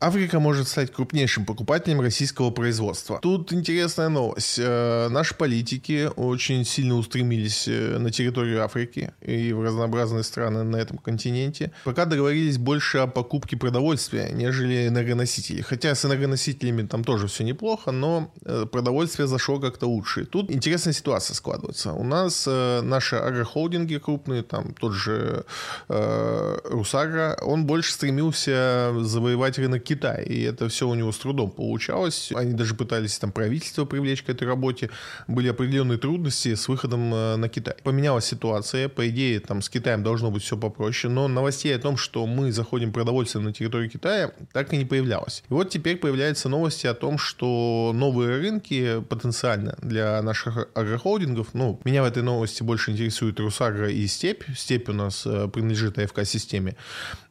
Африка 0.00 0.38
может 0.38 0.68
стать 0.68 0.92
крупнейшим 0.92 1.44
покупателем 1.44 2.00
российского 2.00 2.50
производства. 2.50 3.18
Тут 3.20 3.52
интересная 3.52 4.08
новость. 4.08 4.56
Э, 4.60 5.08
наши 5.08 5.34
политики 5.34 6.08
очень 6.14 6.64
сильно 6.64 6.94
устремились 6.94 7.66
э, 7.66 7.98
на 7.98 8.12
территорию 8.12 8.62
Африки 8.62 9.12
и 9.20 9.52
в 9.52 9.60
разнообразные 9.60 10.22
страны 10.22 10.62
на 10.62 10.76
этом 10.76 10.98
континенте. 10.98 11.72
Пока 11.84 12.04
договорились 12.04 12.58
больше 12.58 12.98
о 12.98 13.08
покупке 13.08 13.56
продовольствия, 13.56 14.30
нежели 14.30 14.86
энергоносителей. 14.86 15.62
Хотя 15.62 15.96
с 15.96 16.04
энергоносителями 16.04 16.86
там 16.86 17.02
тоже 17.02 17.26
все 17.26 17.42
неплохо, 17.42 17.90
но 17.90 18.32
э, 18.44 18.66
продовольствие 18.70 19.26
зашло 19.26 19.58
как-то 19.58 19.88
лучше. 19.88 20.26
Тут 20.26 20.52
интересная 20.52 20.92
ситуация 20.92 21.34
складывается. 21.34 21.92
У 21.92 22.04
нас 22.04 22.46
наши 22.46 23.16
агрохолдинги 23.16 23.96
крупные, 23.96 24.44
там 24.44 24.74
тот 24.74 24.92
же 24.92 25.44
э, 25.88 26.58
Русагра, 26.66 27.36
он 27.42 27.66
больше 27.66 27.92
стремился 27.92 28.94
завоевать 29.00 29.58
рынок 29.58 29.87
Китай. 29.88 30.24
И 30.24 30.42
это 30.42 30.68
все 30.68 30.86
у 30.86 30.94
него 30.94 31.12
с 31.12 31.18
трудом 31.18 31.50
получалось. 31.50 32.30
Они 32.34 32.52
даже 32.52 32.74
пытались 32.74 33.18
там 33.18 33.32
правительство 33.32 33.86
привлечь 33.86 34.22
к 34.22 34.28
этой 34.28 34.46
работе. 34.46 34.90
Были 35.28 35.48
определенные 35.48 35.98
трудности 35.98 36.54
с 36.54 36.68
выходом 36.68 37.14
э, 37.14 37.36
на 37.36 37.48
Китай. 37.48 37.74
Поменялась 37.82 38.26
ситуация. 38.26 38.88
По 38.88 39.08
идее, 39.08 39.40
там 39.40 39.62
с 39.62 39.70
Китаем 39.70 40.02
должно 40.02 40.30
быть 40.30 40.42
все 40.42 40.56
попроще. 40.56 41.12
Но 41.12 41.26
новостей 41.28 41.74
о 41.74 41.78
том, 41.78 41.96
что 41.96 42.26
мы 42.26 42.52
заходим 42.52 42.92
продовольствием 42.92 43.44
на 43.44 43.52
территорию 43.52 43.90
Китая, 43.90 44.32
так 44.52 44.72
и 44.74 44.76
не 44.76 44.84
появлялось. 44.84 45.42
И 45.48 45.52
вот 45.52 45.70
теперь 45.70 45.96
появляются 45.96 46.48
новости 46.48 46.86
о 46.86 46.94
том, 46.94 47.16
что 47.16 47.92
новые 47.94 48.36
рынки 48.36 49.00
потенциально 49.08 49.76
для 49.80 50.20
наших 50.22 50.68
агрохолдингов, 50.74 51.54
ну, 51.54 51.80
меня 51.84 52.02
в 52.02 52.06
этой 52.06 52.22
новости 52.22 52.62
больше 52.62 52.90
интересует 52.90 53.40
Русагра 53.40 53.90
и 53.90 54.06
Степь. 54.06 54.44
Степь 54.54 54.88
у 54.90 54.92
нас 54.92 55.24
э, 55.26 55.48
принадлежит 55.48 55.98
АФК-системе. 55.98 56.76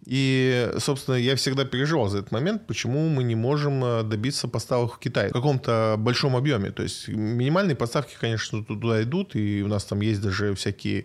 И, 0.10 0.72
собственно, 0.80 1.16
я 1.16 1.36
всегда 1.36 1.66
переживал 1.66 2.08
за 2.08 2.20
этот 2.20 2.32
момент, 2.32 2.66
почему 2.66 3.10
мы 3.10 3.24
не 3.24 3.36
можем 3.36 3.84
э, 3.84 4.04
добиться 4.04 4.48
поставок 4.48 4.94
в 4.94 5.00
Китай 5.00 5.30
в 5.30 5.34
каком-то 5.34 5.96
большом 5.98 6.38
объеме. 6.38 6.72
То 6.72 6.84
есть 6.84 7.10
минимальные 7.10 7.76
поставки, 7.76 8.16
конечно, 8.18 8.64
туда 8.64 9.04
идут, 9.04 9.36
и 9.36 9.62
у 9.64 9.68
нас 9.68 9.84
там 9.84 10.00
есть 10.00 10.22
даже 10.22 10.56
всякие 10.56 11.04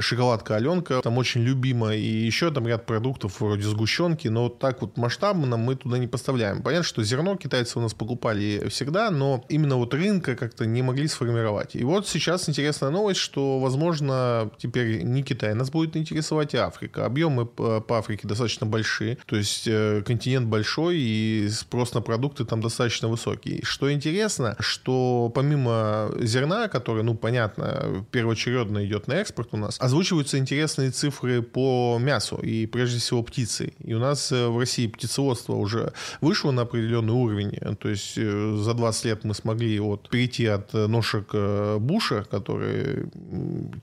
шоколадка 0.00 0.56
Аленка, 0.56 1.00
там 1.00 1.16
очень 1.16 1.40
любима, 1.40 1.94
и 1.94 2.06
еще 2.06 2.50
там 2.50 2.68
ряд 2.68 2.84
продуктов 2.84 3.40
вроде 3.40 3.62
сгущенки, 3.62 4.28
но 4.28 4.50
так 4.50 4.82
вот 4.82 4.98
масштабно 4.98 5.56
мы 5.56 5.76
туда 5.76 5.96
не 5.96 6.06
поставляем. 6.06 6.62
Понятно, 6.62 6.84
что 6.84 7.02
зерно 7.02 7.36
китайцы 7.36 7.78
у 7.78 7.82
нас 7.82 7.94
покупали 7.94 8.68
всегда, 8.68 9.10
но 9.10 9.42
именно 9.48 9.76
вот 9.76 9.94
рынка 9.94 10.36
как-то 10.36 10.66
не 10.66 10.82
могли 10.82 11.08
сформировать. 11.08 11.74
И 11.76 11.82
вот 11.82 12.06
сейчас 12.06 12.46
интересная 12.46 12.90
новость, 12.90 13.20
что, 13.20 13.58
возможно, 13.58 14.50
теперь 14.58 15.02
не 15.02 15.22
Китай 15.22 15.54
нас 15.54 15.70
будет 15.70 15.96
интересовать, 15.96 16.54
а 16.54 16.66
Африка. 16.66 17.06
Объемы 17.06 17.46
по 17.46 17.98
Африке 17.98 18.17
достаточно 18.26 18.66
большие, 18.66 19.18
то 19.26 19.36
есть 19.36 19.66
э, 19.66 20.02
континент 20.06 20.46
большой, 20.46 20.98
и 20.98 21.48
спрос 21.50 21.94
на 21.94 22.00
продукты 22.00 22.44
там 22.44 22.60
достаточно 22.60 23.08
высокий. 23.08 23.60
Что 23.64 23.92
интересно, 23.92 24.56
что 24.58 25.30
помимо 25.34 26.10
зерна, 26.20 26.68
которое, 26.68 27.02
ну, 27.02 27.14
понятно, 27.14 28.04
первоочередно 28.10 28.84
идет 28.84 29.08
на 29.08 29.14
экспорт 29.14 29.48
у 29.52 29.56
нас, 29.56 29.76
озвучиваются 29.80 30.38
интересные 30.38 30.90
цифры 30.90 31.42
по 31.42 31.98
мясу 32.00 32.36
и, 32.36 32.66
прежде 32.66 32.98
всего, 32.98 33.22
птицы. 33.22 33.72
И 33.84 33.94
у 33.94 33.98
нас 33.98 34.32
э, 34.32 34.48
в 34.48 34.58
России 34.58 34.86
птицеводство 34.86 35.54
уже 35.54 35.92
вышло 36.20 36.50
на 36.50 36.62
определенный 36.62 37.12
уровень, 37.12 37.58
то 37.76 37.88
есть 37.88 38.14
э, 38.16 38.56
за 38.58 38.74
20 38.74 39.04
лет 39.04 39.24
мы 39.24 39.34
смогли 39.34 39.78
вот 39.80 40.08
перейти 40.08 40.46
от 40.46 40.72
ножек 40.72 41.34
Буша, 41.78 42.24
которые 42.30 43.08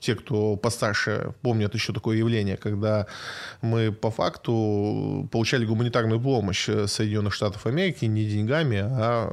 те, 0.00 0.14
кто 0.14 0.56
постарше, 0.56 1.34
помнят 1.42 1.74
еще 1.74 1.92
такое 1.92 2.16
явление, 2.16 2.56
когда 2.56 3.06
мы 3.62 3.92
по 3.92 4.10
факту 4.10 4.25
получали 4.32 5.64
гуманитарную 5.64 6.20
помощь 6.20 6.68
Соединенных 6.86 7.34
Штатов 7.34 7.66
Америки 7.66 8.04
не 8.04 8.24
деньгами, 8.24 8.78
а 8.78 9.32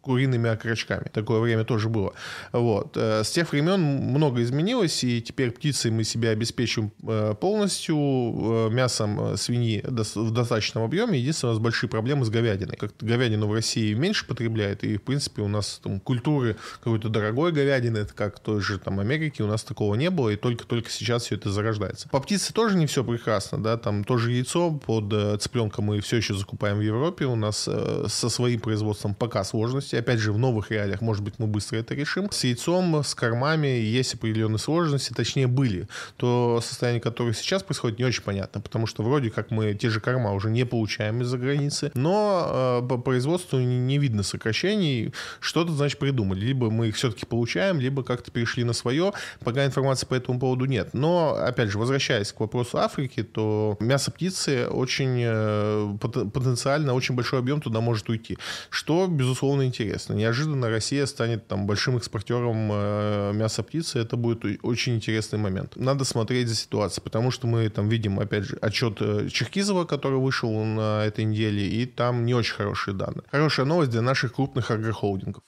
куриными 0.00 0.50
окорочками. 0.50 1.08
Такое 1.12 1.40
время 1.40 1.64
тоже 1.64 1.88
было. 1.88 2.12
Вот. 2.52 2.96
Э, 2.96 3.24
с 3.24 3.30
тех 3.30 3.52
времен 3.52 3.80
много 3.80 4.42
изменилось, 4.42 5.02
и 5.02 5.22
теперь 5.22 5.50
птицей 5.50 5.90
мы 5.90 6.04
себя 6.04 6.30
обеспечиваем 6.30 6.92
э, 7.02 7.34
полностью, 7.40 7.96
э, 7.96 8.68
мясом 8.70 9.36
свиньи 9.36 9.82
в 9.84 10.30
достаточном 10.30 10.84
объеме. 10.84 11.18
Единственное, 11.18 11.52
у 11.52 11.54
нас 11.54 11.62
большие 11.62 11.88
проблемы 11.88 12.24
с 12.24 12.30
говядиной. 12.30 12.76
Как-то 12.76 13.06
говядину 13.06 13.46
в 13.46 13.52
России 13.52 13.94
меньше 13.94 14.26
потребляет, 14.26 14.84
и, 14.84 14.98
в 14.98 15.02
принципе, 15.02 15.42
у 15.42 15.48
нас 15.48 15.80
там 15.82 16.00
культуры 16.00 16.56
какой-то 16.82 17.08
дорогой 17.08 17.52
говядины, 17.52 17.98
это 17.98 18.12
как 18.12 18.38
той 18.40 18.60
же 18.60 18.78
там 18.78 19.00
Америке, 19.00 19.42
у 19.42 19.46
нас 19.46 19.64
такого 19.64 19.94
не 19.94 20.10
было, 20.10 20.30
и 20.30 20.36
только-только 20.36 20.90
сейчас 20.90 21.24
все 21.24 21.36
это 21.36 21.50
зарождается. 21.50 22.08
По 22.08 22.20
птице 22.20 22.52
тоже 22.52 22.76
не 22.76 22.86
все 22.86 23.02
прекрасно, 23.04 23.62
да, 23.62 23.76
там 23.76 24.04
тоже 24.04 24.23
яйцо 24.30 24.72
под 24.72 25.40
цыпленка 25.40 25.82
мы 25.82 26.00
все 26.00 26.16
еще 26.16 26.34
закупаем 26.34 26.78
в 26.78 26.80
Европе, 26.80 27.26
у 27.26 27.36
нас 27.36 27.68
со 28.06 28.28
своим 28.28 28.60
производством 28.60 29.14
пока 29.14 29.44
сложности. 29.44 29.96
Опять 29.96 30.18
же, 30.18 30.32
в 30.32 30.38
новых 30.38 30.70
реалиях, 30.70 31.00
может 31.00 31.22
быть, 31.22 31.34
мы 31.38 31.46
быстро 31.46 31.78
это 31.78 31.94
решим. 31.94 32.30
С 32.30 32.44
яйцом, 32.44 33.02
с 33.02 33.14
кормами 33.14 33.66
есть 33.66 34.14
определенные 34.14 34.58
сложности, 34.58 35.12
точнее, 35.12 35.46
были. 35.46 35.88
То 36.16 36.60
состояние, 36.62 37.00
которое 37.00 37.32
сейчас 37.32 37.62
происходит, 37.62 37.98
не 37.98 38.04
очень 38.04 38.22
понятно, 38.22 38.60
потому 38.60 38.86
что 38.86 39.02
вроде 39.02 39.30
как 39.30 39.50
мы 39.50 39.74
те 39.74 39.90
же 39.90 40.00
корма 40.00 40.32
уже 40.32 40.50
не 40.50 40.64
получаем 40.64 41.22
из-за 41.22 41.38
границы, 41.38 41.90
но 41.94 42.80
э, 42.82 42.88
по 42.88 42.98
производству 42.98 43.58
не 43.58 43.98
видно 43.98 44.22
сокращений. 44.22 45.12
Что-то, 45.40 45.72
значит, 45.72 45.98
придумали. 45.98 46.40
Либо 46.40 46.70
мы 46.70 46.88
их 46.88 46.96
все-таки 46.96 47.26
получаем, 47.26 47.80
либо 47.80 48.02
как-то 48.02 48.30
перешли 48.30 48.64
на 48.64 48.72
свое. 48.72 49.12
Пока 49.40 49.64
информации 49.64 50.06
по 50.06 50.14
этому 50.14 50.38
поводу 50.38 50.64
нет. 50.64 50.90
Но, 50.92 51.34
опять 51.34 51.70
же, 51.70 51.78
возвращаясь 51.78 52.32
к 52.32 52.40
вопросу 52.40 52.78
Африки, 52.78 53.22
то 53.22 53.76
мясо 53.80 54.03
птицы 54.10 54.66
очень 54.68 55.20
э, 55.24 55.96
потенциально, 56.00 56.94
очень 56.94 57.14
большой 57.14 57.38
объем 57.38 57.60
туда 57.60 57.80
может 57.80 58.08
уйти. 58.08 58.38
Что, 58.70 59.06
безусловно, 59.06 59.62
интересно 59.66 59.84
интересно. 59.84 60.14
Неожиданно 60.14 60.68
Россия 60.68 61.06
станет 61.06 61.46
там 61.46 61.66
большим 61.66 61.96
экспортером 61.96 62.70
э, 62.72 63.32
мяса 63.34 63.62
птицы. 63.62 63.98
Это 63.98 64.16
будет 64.16 64.44
очень 64.62 64.94
интересный 64.96 65.38
момент. 65.38 65.76
Надо 65.76 66.04
смотреть 66.04 66.48
за 66.48 66.54
ситуацией, 66.54 67.04
потому 67.04 67.30
что 67.30 67.46
мы 67.46 67.68
там 67.68 67.88
видим, 67.88 68.18
опять 68.20 68.44
же, 68.44 68.56
отчет 68.62 68.98
э, 69.00 69.28
Черкизова, 69.30 69.84
который 69.84 70.18
вышел 70.18 70.64
на 70.64 71.04
этой 71.04 71.24
неделе, 71.24 71.66
и 71.66 71.86
там 71.86 72.24
не 72.24 72.34
очень 72.34 72.54
хорошие 72.54 72.94
данные. 72.94 73.24
Хорошая 73.30 73.66
новость 73.66 73.90
для 73.90 74.02
наших 74.02 74.34
крупных 74.34 74.70
агрохолдингов. 74.70 75.42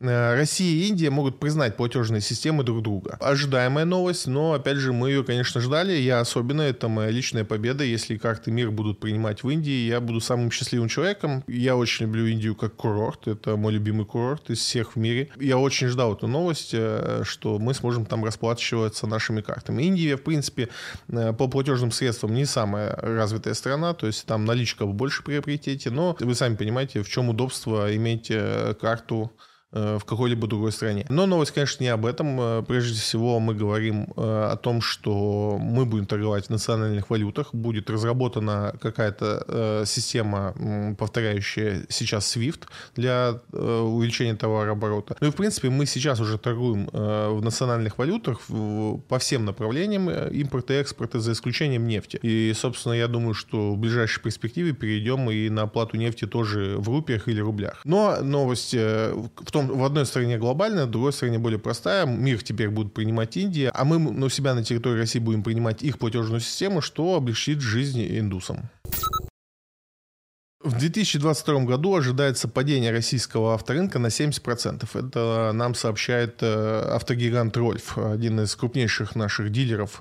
Э, 0.00 0.34
Россия 0.34 0.70
и 0.70 0.88
Индия 0.88 1.10
могут 1.10 1.40
признать 1.40 1.76
платежные 1.76 2.20
системы 2.20 2.62
друг 2.62 2.82
друга. 2.82 3.16
Ожидаемая 3.20 3.84
новость, 3.84 4.26
но, 4.26 4.52
опять 4.52 4.76
же, 4.76 4.92
мы 4.92 5.10
ее, 5.10 5.24
конечно, 5.24 5.60
ждали. 5.60 5.92
Я 5.92 6.20
особенно, 6.20 6.62
это 6.62 6.88
моя 6.88 7.10
личная 7.10 7.44
победа. 7.44 7.84
Если 7.84 8.16
карты 8.16 8.50
мир 8.50 8.70
будут 8.70 9.00
принимать 9.00 9.42
в 9.42 9.50
Индии, 9.50 9.86
я 9.88 10.00
буду 10.00 10.20
самым 10.20 10.50
счастливым 10.50 10.88
человеком. 10.88 11.44
Я 11.48 11.76
очень 11.76 12.06
люблю 12.06 12.26
Индию 12.26 12.54
как 12.54 12.74
курорт. 12.76 13.26
Это 13.26 13.56
мой 13.56 13.72
любимый 13.72 14.06
курорт 14.06 14.50
из 14.50 14.58
всех 14.58 14.92
в 14.92 14.96
мире. 14.96 15.30
Я 15.38 15.58
очень 15.58 15.88
ждал 15.88 16.14
эту 16.14 16.26
новость, 16.26 16.70
э, 16.72 17.22
что 17.24 17.58
мы 17.58 17.74
сможем 17.74 18.06
там 18.06 18.24
расплачиваться 18.24 19.06
нашими 19.06 19.40
картами. 19.40 19.82
Индия, 19.82 20.16
в 20.16 20.22
принципе, 20.22 20.68
э, 21.08 21.32
по 21.32 21.48
платежным 21.48 21.90
средствам 21.90 22.34
не 22.34 22.44
самая 22.44 22.94
развитая 22.96 23.54
страна, 23.54 23.94
то 23.94 24.06
есть 24.06 24.26
там 24.26 24.44
наличка 24.44 24.86
в 24.86 24.94
больше 24.94 25.22
приоритете, 25.22 25.90
но 25.90 26.16
вы 26.20 26.34
сами 26.34 26.56
понимаете, 26.56 27.02
в 27.02 27.08
чем 27.08 27.28
удобство 27.28 27.94
иметь 27.94 28.30
карту 28.80 29.32
в 29.70 30.00
какой-либо 30.06 30.46
другой 30.46 30.72
стране. 30.72 31.04
Но 31.10 31.26
новость, 31.26 31.52
конечно, 31.52 31.84
не 31.84 31.90
об 31.90 32.06
этом. 32.06 32.40
Э, 32.40 32.64
прежде 32.66 32.98
всего, 32.98 33.38
мы 33.38 33.54
говорим 33.54 34.12
э, 34.16 34.48
о 34.52 34.56
том, 34.56 34.80
что 34.80 35.58
мы 35.60 35.84
будем 35.84 36.06
торговать 36.06 36.46
в 36.46 36.50
национальных 36.50 37.10
валютах. 37.10 37.54
Будет 37.54 37.90
разработана 37.90 38.74
какая-то 38.80 39.84
система, 39.86 40.54
повторяющая 40.98 41.84
сейчас 41.88 42.36
SWIFT 42.36 42.62
для 42.96 43.40
увеличения 43.52 44.34
товарооборота. 44.34 45.16
Ну 45.20 45.28
и, 45.28 45.30
в 45.30 45.34
принципе, 45.34 45.70
мы 45.70 45.86
сейчас 45.86 46.20
уже 46.20 46.38
торгуем 46.38 46.88
в 46.92 47.40
национальных 47.42 47.98
валютах 47.98 48.40
по 48.46 49.18
всем 49.18 49.44
направлениям 49.44 50.08
импорта 50.10 50.74
и 50.74 50.76
экспорта, 50.76 51.20
за 51.20 51.32
исключением 51.32 51.86
нефти. 51.86 52.18
И, 52.22 52.52
собственно, 52.54 52.94
я 52.94 53.08
думаю, 53.08 53.34
что 53.34 53.72
в 53.72 53.78
ближайшей 53.78 54.22
перспективе 54.22 54.72
перейдем 54.72 55.30
и 55.30 55.48
на 55.48 55.62
оплату 55.62 55.96
нефти 55.96 56.26
тоже 56.26 56.76
в 56.78 56.88
рупиях 56.88 57.28
или 57.28 57.40
рублях. 57.40 57.80
Но 57.84 58.18
новость 58.22 58.74
в 58.74 59.50
том, 59.50 59.57
том, 59.58 59.78
в 59.78 59.84
одной 59.84 60.06
стране 60.06 60.38
глобальная, 60.38 60.86
в 60.86 60.90
другой 60.90 61.12
стране 61.12 61.38
более 61.38 61.58
простая. 61.58 62.06
Мир 62.06 62.42
теперь 62.42 62.68
будет 62.68 62.94
принимать 62.94 63.36
Индия, 63.36 63.70
а 63.74 63.84
мы 63.84 63.98
на 63.98 64.30
себя 64.30 64.54
на 64.54 64.64
территории 64.64 65.00
России 65.00 65.18
будем 65.18 65.42
принимать 65.42 65.82
их 65.82 65.98
платежную 65.98 66.40
систему, 66.40 66.80
что 66.80 67.16
облегчит 67.16 67.60
жизнь 67.60 68.06
индусам. 68.18 68.70
В 70.60 70.76
2022 70.76 71.64
году 71.64 71.96
ожидается 71.96 72.48
падение 72.48 72.90
российского 72.90 73.54
авторынка 73.54 74.00
на 74.00 74.08
70%. 74.08 74.88
Это 74.92 75.52
нам 75.54 75.74
сообщает 75.74 76.42
э, 76.42 76.90
автогигант 76.94 77.56
Рольф, 77.56 77.96
один 77.96 78.40
из 78.40 78.56
крупнейших 78.56 79.14
наших 79.14 79.50
дилеров 79.50 80.00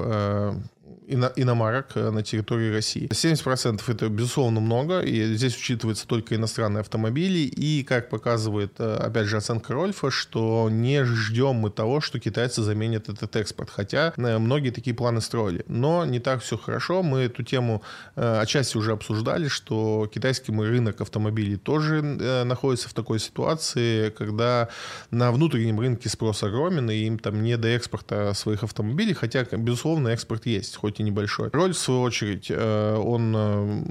э, 1.07 1.31
иномарок 1.35 1.91
э, 1.95 2.09
на 2.09 2.23
территории 2.23 2.71
России. 2.71 3.07
70% 3.07 3.81
это, 3.87 4.09
безусловно, 4.09 4.59
много, 4.59 4.99
и 5.01 5.35
здесь 5.35 5.55
учитываются 5.55 6.07
только 6.07 6.35
иностранные 6.35 6.81
автомобили, 6.81 7.39
и, 7.39 7.83
как 7.83 8.09
показывает, 8.09 8.73
э, 8.79 8.95
опять 8.95 9.27
же, 9.27 9.37
оценка 9.37 9.73
Рольфа, 9.73 10.11
что 10.11 10.69
не 10.71 11.03
ждем 11.03 11.55
мы 11.55 11.69
того, 11.69 12.01
что 12.01 12.19
китайцы 12.19 12.61
заменят 12.61 13.09
этот 13.09 13.35
экспорт, 13.35 13.69
хотя 13.69 14.13
э, 14.15 14.37
многие 14.37 14.71
такие 14.71 14.95
планы 14.95 15.21
строили. 15.21 15.63
Но 15.67 16.05
не 16.05 16.19
так 16.19 16.41
все 16.41 16.57
хорошо, 16.57 17.03
мы 17.03 17.19
эту 17.19 17.43
тему 17.43 17.81
отчасти 18.15 18.77
уже 18.77 18.91
обсуждали, 18.91 19.47
что 19.47 20.09
китайский 20.13 20.51
рынок 20.51 21.01
автомобилей 21.01 21.57
тоже 21.57 22.01
находится 22.01 22.89
в 22.89 22.93
такой 22.93 23.19
ситуации, 23.19 24.09
когда 24.09 24.69
на 25.11 25.31
внутреннем 25.31 25.79
рынке 25.79 26.09
спрос 26.09 26.43
огромен, 26.43 26.89
и 26.89 26.95
им 27.05 27.19
там 27.19 27.41
не 27.43 27.57
до 27.57 27.67
экспорта 27.69 28.33
своих 28.33 28.63
автомобилей, 28.63 29.13
хотя, 29.13 29.43
безусловно, 29.43 30.09
экспорт 30.09 30.45
есть, 30.45 30.75
хоть 30.75 30.96
и 30.99 31.03
небольшой. 31.03 31.49
Роль, 31.53 31.73
в 31.73 31.77
свою 31.77 32.01
очередь, 32.01 32.47
э, 32.49 32.95
он 32.95 33.35
э, 33.35 33.83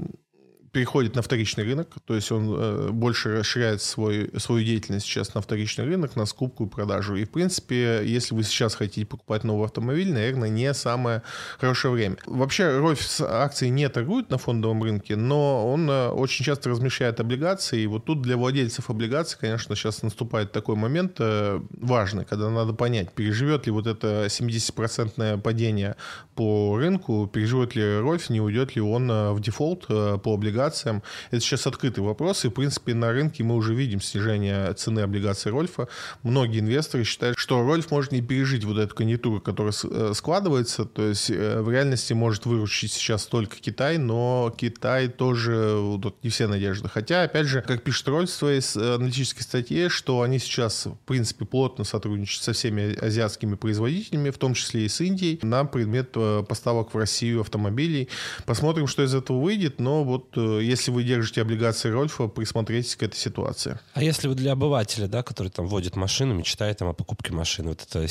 переходит 0.71 1.15
на 1.15 1.21
вторичный 1.21 1.63
рынок, 1.63 1.89
то 2.05 2.15
есть 2.15 2.31
он 2.31 2.53
э, 2.55 2.89
больше 2.91 3.39
расширяет 3.39 3.81
свой, 3.81 4.31
свою 4.37 4.63
деятельность 4.63 5.05
сейчас 5.05 5.33
на 5.33 5.41
вторичный 5.41 5.85
рынок, 5.85 6.15
на 6.15 6.25
скупку 6.25 6.65
и 6.65 6.69
продажу. 6.69 7.15
И, 7.15 7.25
в 7.25 7.31
принципе, 7.31 8.01
если 8.03 8.35
вы 8.35 8.43
сейчас 8.43 8.75
хотите 8.75 9.05
покупать 9.05 9.43
новый 9.43 9.65
автомобиль, 9.65 10.11
наверное, 10.11 10.49
не 10.49 10.73
самое 10.73 11.21
хорошее 11.57 11.93
время. 11.93 12.17
Вообще, 12.25 12.77
Рольф 12.77 13.21
акции 13.21 13.69
не 13.69 13.87
торгует 13.89 14.29
на 14.29 14.37
фондовом 14.37 14.83
рынке, 14.83 15.15
но 15.15 15.71
он 15.71 15.89
э, 15.89 16.09
очень 16.09 16.45
часто 16.45 16.69
размещает 16.69 17.19
облигации. 17.19 17.81
И 17.81 17.87
вот 17.87 18.05
тут 18.05 18.21
для 18.21 18.37
владельцев 18.37 18.89
облигаций, 18.89 19.37
конечно, 19.39 19.75
сейчас 19.75 20.03
наступает 20.03 20.51
такой 20.51 20.75
момент 20.75 21.17
э, 21.19 21.59
важный, 21.71 22.25
когда 22.25 22.49
надо 22.49 22.73
понять, 22.73 23.13
переживет 23.13 23.65
ли 23.65 23.71
вот 23.71 23.87
это 23.87 24.25
70% 24.25 25.41
падение 25.41 25.95
по 26.35 26.77
рынку, 26.77 27.27
переживет 27.27 27.75
ли 27.75 27.99
Рольф, 27.99 28.29
не 28.29 28.41
уйдет 28.41 28.75
ли 28.75 28.81
он 28.81 29.09
э, 29.09 29.31
в 29.31 29.39
дефолт 29.39 29.87
по 29.87 30.33
облигациям. 30.33 30.66
Это 30.67 31.41
сейчас 31.41 31.67
открытый 31.67 32.03
вопрос, 32.03 32.45
и, 32.45 32.49
в 32.49 32.51
принципе, 32.51 32.93
на 32.93 33.11
рынке 33.11 33.43
мы 33.43 33.55
уже 33.55 33.73
видим 33.73 34.01
снижение 34.01 34.73
цены 34.73 35.01
облигаций 35.01 35.51
Рольфа. 35.51 35.87
Многие 36.23 36.59
инвесторы 36.59 37.03
считают, 37.03 37.37
что 37.37 37.61
Рольф 37.61 37.91
может 37.91 38.11
не 38.11 38.21
пережить 38.21 38.63
вот 38.63 38.77
эту 38.77 38.95
конъюнктуру, 38.95 39.41
которая 39.41 39.73
складывается, 40.13 40.85
то 40.85 41.07
есть 41.07 41.29
в 41.29 41.69
реальности 41.69 42.13
может 42.13 42.45
выручить 42.45 42.91
сейчас 42.91 43.25
только 43.25 43.57
Китай, 43.57 43.97
но 43.97 44.53
Китай 44.57 45.07
тоже 45.07 45.99
тут 46.01 46.23
не 46.23 46.29
все 46.29 46.47
надежды. 46.47 46.89
Хотя, 46.89 47.23
опять 47.23 47.47
же, 47.47 47.61
как 47.61 47.83
пишет 47.83 48.07
Роль 48.07 48.27
в 48.27 48.29
своей 48.29 48.61
аналитической 48.75 49.43
статье, 49.43 49.89
что 49.89 50.21
они 50.21 50.39
сейчас, 50.39 50.85
в 50.85 50.97
принципе, 51.05 51.45
плотно 51.45 51.83
сотрудничают 51.83 52.43
со 52.43 52.53
всеми 52.53 52.95
азиатскими 52.97 53.55
производителями, 53.55 54.29
в 54.29 54.37
том 54.37 54.53
числе 54.53 54.85
и 54.85 54.89
с 54.89 55.01
Индией, 55.01 55.39
на 55.43 55.65
предмет 55.65 56.11
э, 56.15 56.43
поставок 56.47 56.93
в 56.93 56.97
Россию 56.97 57.41
автомобилей. 57.41 58.09
Посмотрим, 58.45 58.87
что 58.87 59.03
из 59.03 59.13
этого 59.13 59.39
выйдет, 59.39 59.79
но 59.79 60.03
вот 60.03 60.29
э, 60.35 60.39
если 60.59 60.91
вы 60.91 61.03
держите 61.03 61.41
облигации 61.41 61.89
Рольфа, 61.89 62.27
присмотритесь 62.27 62.95
к 62.95 63.03
этой 63.03 63.17
ситуации. 63.17 63.79
А 63.93 64.03
если 64.03 64.27
вы 64.27 64.35
для 64.35 64.53
обывателя, 64.53 65.07
да, 65.07 65.23
который 65.23 65.49
там 65.49 65.67
водит 65.67 65.95
машину, 65.95 66.33
мечтает 66.33 66.77
там 66.77 66.89
о 66.89 66.93
покупке 66.93 67.33
машины, 67.33 67.69
вот 67.69 67.85
это 67.87 68.07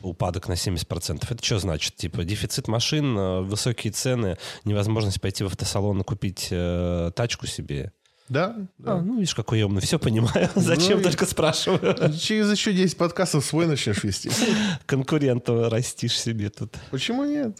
упадок 0.00 0.48
на 0.48 0.54
70%, 0.54 1.26
это 1.28 1.44
что 1.44 1.58
значит? 1.58 1.96
Типа 1.96 2.24
дефицит 2.24 2.68
машин, 2.68 3.18
э, 3.18 3.40
высокие 3.42 3.92
цены, 3.92 4.38
невозможность 4.64 5.20
пойти 5.20 5.44
в 5.44 5.48
автосалон 5.48 6.00
и 6.00 6.04
купить 6.04 6.48
э, 6.50 7.10
тачку 7.14 7.46
себе. 7.46 7.92
Да, 8.28 8.56
да. 8.76 8.94
А, 8.94 9.00
ну, 9.00 9.14
видишь, 9.14 9.34
какой 9.34 9.58
я 9.58 9.66
умный. 9.66 9.80
Все 9.80 9.98
понимаю. 9.98 10.50
Зачем 10.54 10.98
ну, 10.98 11.04
только 11.04 11.24
спрашиваю? 11.24 12.12
Через 12.18 12.50
еще 12.50 12.72
10 12.72 12.96
подкастов 12.96 13.44
свой 13.44 13.66
начнешь 13.66 14.04
вести. 14.04 14.30
Конкурента 14.86 15.70
растишь 15.70 16.18
себе 16.18 16.50
тут. 16.50 16.74
Почему 16.90 17.24
нет? 17.24 17.56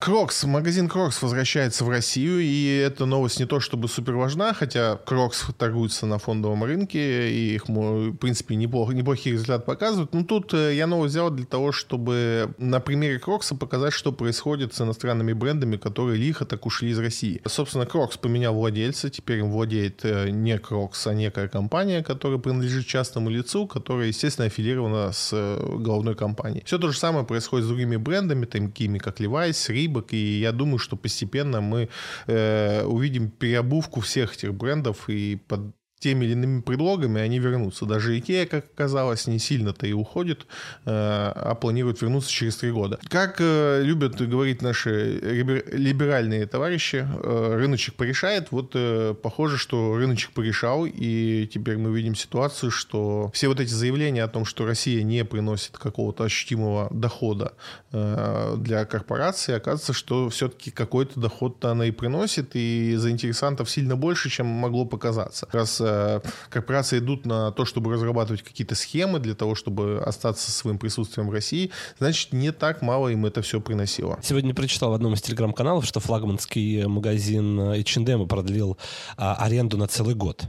Крокс, 0.00 0.44
магазин 0.44 0.88
Крокс 0.88 1.20
возвращается 1.20 1.84
в 1.84 1.88
Россию, 1.88 2.38
и 2.38 2.76
эта 2.76 3.04
новость 3.04 3.40
не 3.40 3.46
то 3.46 3.58
чтобы 3.58 3.88
супер 3.88 4.14
важна, 4.14 4.54
хотя 4.54 4.94
Крокс 4.94 5.46
торгуется 5.58 6.06
на 6.06 6.18
фондовом 6.18 6.62
рынке, 6.62 7.32
и 7.32 7.56
их, 7.56 7.68
в 7.68 8.12
принципе, 8.14 8.54
неплохо, 8.54 8.94
неплохие 8.94 9.32
результаты 9.32 9.64
показывают. 9.64 10.14
Но 10.14 10.22
тут 10.22 10.54
э, 10.54 10.76
я 10.76 10.86
новость 10.86 11.14
взял 11.14 11.30
для 11.30 11.46
того, 11.46 11.72
чтобы 11.72 12.54
на 12.58 12.78
примере 12.78 13.18
Крокса 13.18 13.56
показать, 13.56 13.92
что 13.92 14.12
происходит 14.12 14.72
с 14.72 14.80
иностранными 14.80 15.32
брендами, 15.32 15.76
которые 15.76 16.16
лихо 16.16 16.44
так 16.44 16.64
ушли 16.64 16.90
из 16.90 16.98
России. 17.00 17.42
Собственно, 17.44 17.84
Крокс 17.84 18.18
поменял 18.18 18.54
владельца, 18.54 19.10
теперь 19.10 19.40
им 19.40 19.50
владеет 19.50 20.04
э, 20.04 20.30
не 20.30 20.58
Крокс, 20.58 21.08
а 21.08 21.12
некая 21.12 21.48
компания, 21.48 22.04
которая 22.04 22.38
принадлежит 22.38 22.86
частному 22.86 23.30
лицу, 23.30 23.66
которая, 23.66 24.06
естественно, 24.06 24.46
аффилирована 24.46 25.10
с 25.10 25.30
э, 25.32 25.76
головной 25.76 26.14
компанией. 26.14 26.62
Все 26.64 26.78
то 26.78 26.92
же 26.92 26.96
самое 26.96 27.26
происходит 27.26 27.64
с 27.64 27.68
другими 27.68 27.96
брендами, 27.96 28.44
такими 28.44 28.98
как 28.98 29.18
Levi's, 29.18 29.68
Reebok, 29.68 29.87
ошибок, 29.88 30.12
и 30.12 30.40
я 30.40 30.52
думаю, 30.52 30.78
что 30.78 30.96
постепенно 30.96 31.60
мы 31.60 31.88
э, 32.26 32.84
увидим 32.84 33.30
переобувку 33.30 34.00
всех 34.00 34.34
этих 34.34 34.54
брендов 34.54 35.08
и 35.08 35.36
под 35.48 35.60
теми 35.98 36.24
или 36.24 36.32
иными 36.32 36.60
предлогами 36.60 37.20
они 37.20 37.38
вернутся. 37.38 37.86
Даже 37.86 38.18
Икея, 38.18 38.46
как 38.46 38.66
оказалось, 38.74 39.26
не 39.26 39.38
сильно-то 39.38 39.86
и 39.86 39.92
уходит, 39.92 40.46
э, 40.84 40.90
а 40.90 41.54
планирует 41.54 42.00
вернуться 42.02 42.30
через 42.30 42.56
три 42.56 42.70
года. 42.70 42.98
Как 43.08 43.36
э, 43.40 43.82
любят 43.82 44.20
говорить 44.20 44.62
наши 44.62 45.18
либеральные 45.72 46.46
товарищи, 46.46 47.06
э, 47.06 47.54
рыночек 47.56 47.94
порешает. 47.94 48.48
Вот 48.50 48.76
похоже, 49.22 49.58
что 49.58 49.96
рыночек 49.96 50.32
порешал, 50.32 50.86
и 50.86 51.48
теперь 51.52 51.76
мы 51.76 51.94
видим 51.96 52.14
ситуацию, 52.14 52.70
что 52.70 53.30
все 53.34 53.48
вот 53.48 53.60
эти 53.60 53.72
заявления 53.72 54.24
о 54.24 54.28
том, 54.28 54.44
что 54.44 54.66
Россия 54.66 55.02
не 55.02 55.24
приносит 55.24 55.78
какого-то 55.78 56.24
ощутимого 56.24 56.88
дохода 56.90 57.52
для 57.90 58.84
корпорации, 58.84 59.54
оказывается, 59.54 59.92
что 59.92 60.28
все-таки 60.28 60.70
какой-то 60.70 61.18
доход-то 61.20 61.70
она 61.70 61.86
и 61.86 61.90
приносит, 61.90 62.50
и 62.54 62.94
заинтересантов 62.96 63.70
сильно 63.70 63.96
больше, 63.96 64.30
чем 64.30 64.46
могло 64.46 64.84
показаться. 64.84 65.48
Раз 65.52 65.80
корпорации 66.50 66.98
идут 66.98 67.26
на 67.26 67.52
то, 67.52 67.64
чтобы 67.64 67.92
разрабатывать 67.92 68.42
какие-то 68.42 68.74
схемы 68.74 69.18
для 69.18 69.34
того, 69.34 69.54
чтобы 69.54 70.02
остаться 70.04 70.50
своим 70.50 70.78
присутствием 70.78 71.28
в 71.28 71.32
России, 71.32 71.70
значит, 71.98 72.32
не 72.32 72.52
так 72.52 72.82
мало 72.82 73.08
им 73.08 73.26
это 73.26 73.42
все 73.42 73.60
приносило. 73.60 74.18
Сегодня 74.22 74.54
прочитал 74.54 74.90
в 74.90 74.94
одном 74.94 75.14
из 75.14 75.22
телеграм-каналов, 75.22 75.84
что 75.84 76.00
флагманский 76.00 76.86
магазин 76.86 77.60
H&M 77.60 78.26
продлил 78.28 78.78
а, 79.16 79.34
аренду 79.36 79.76
на 79.76 79.86
целый 79.86 80.14
год. 80.14 80.48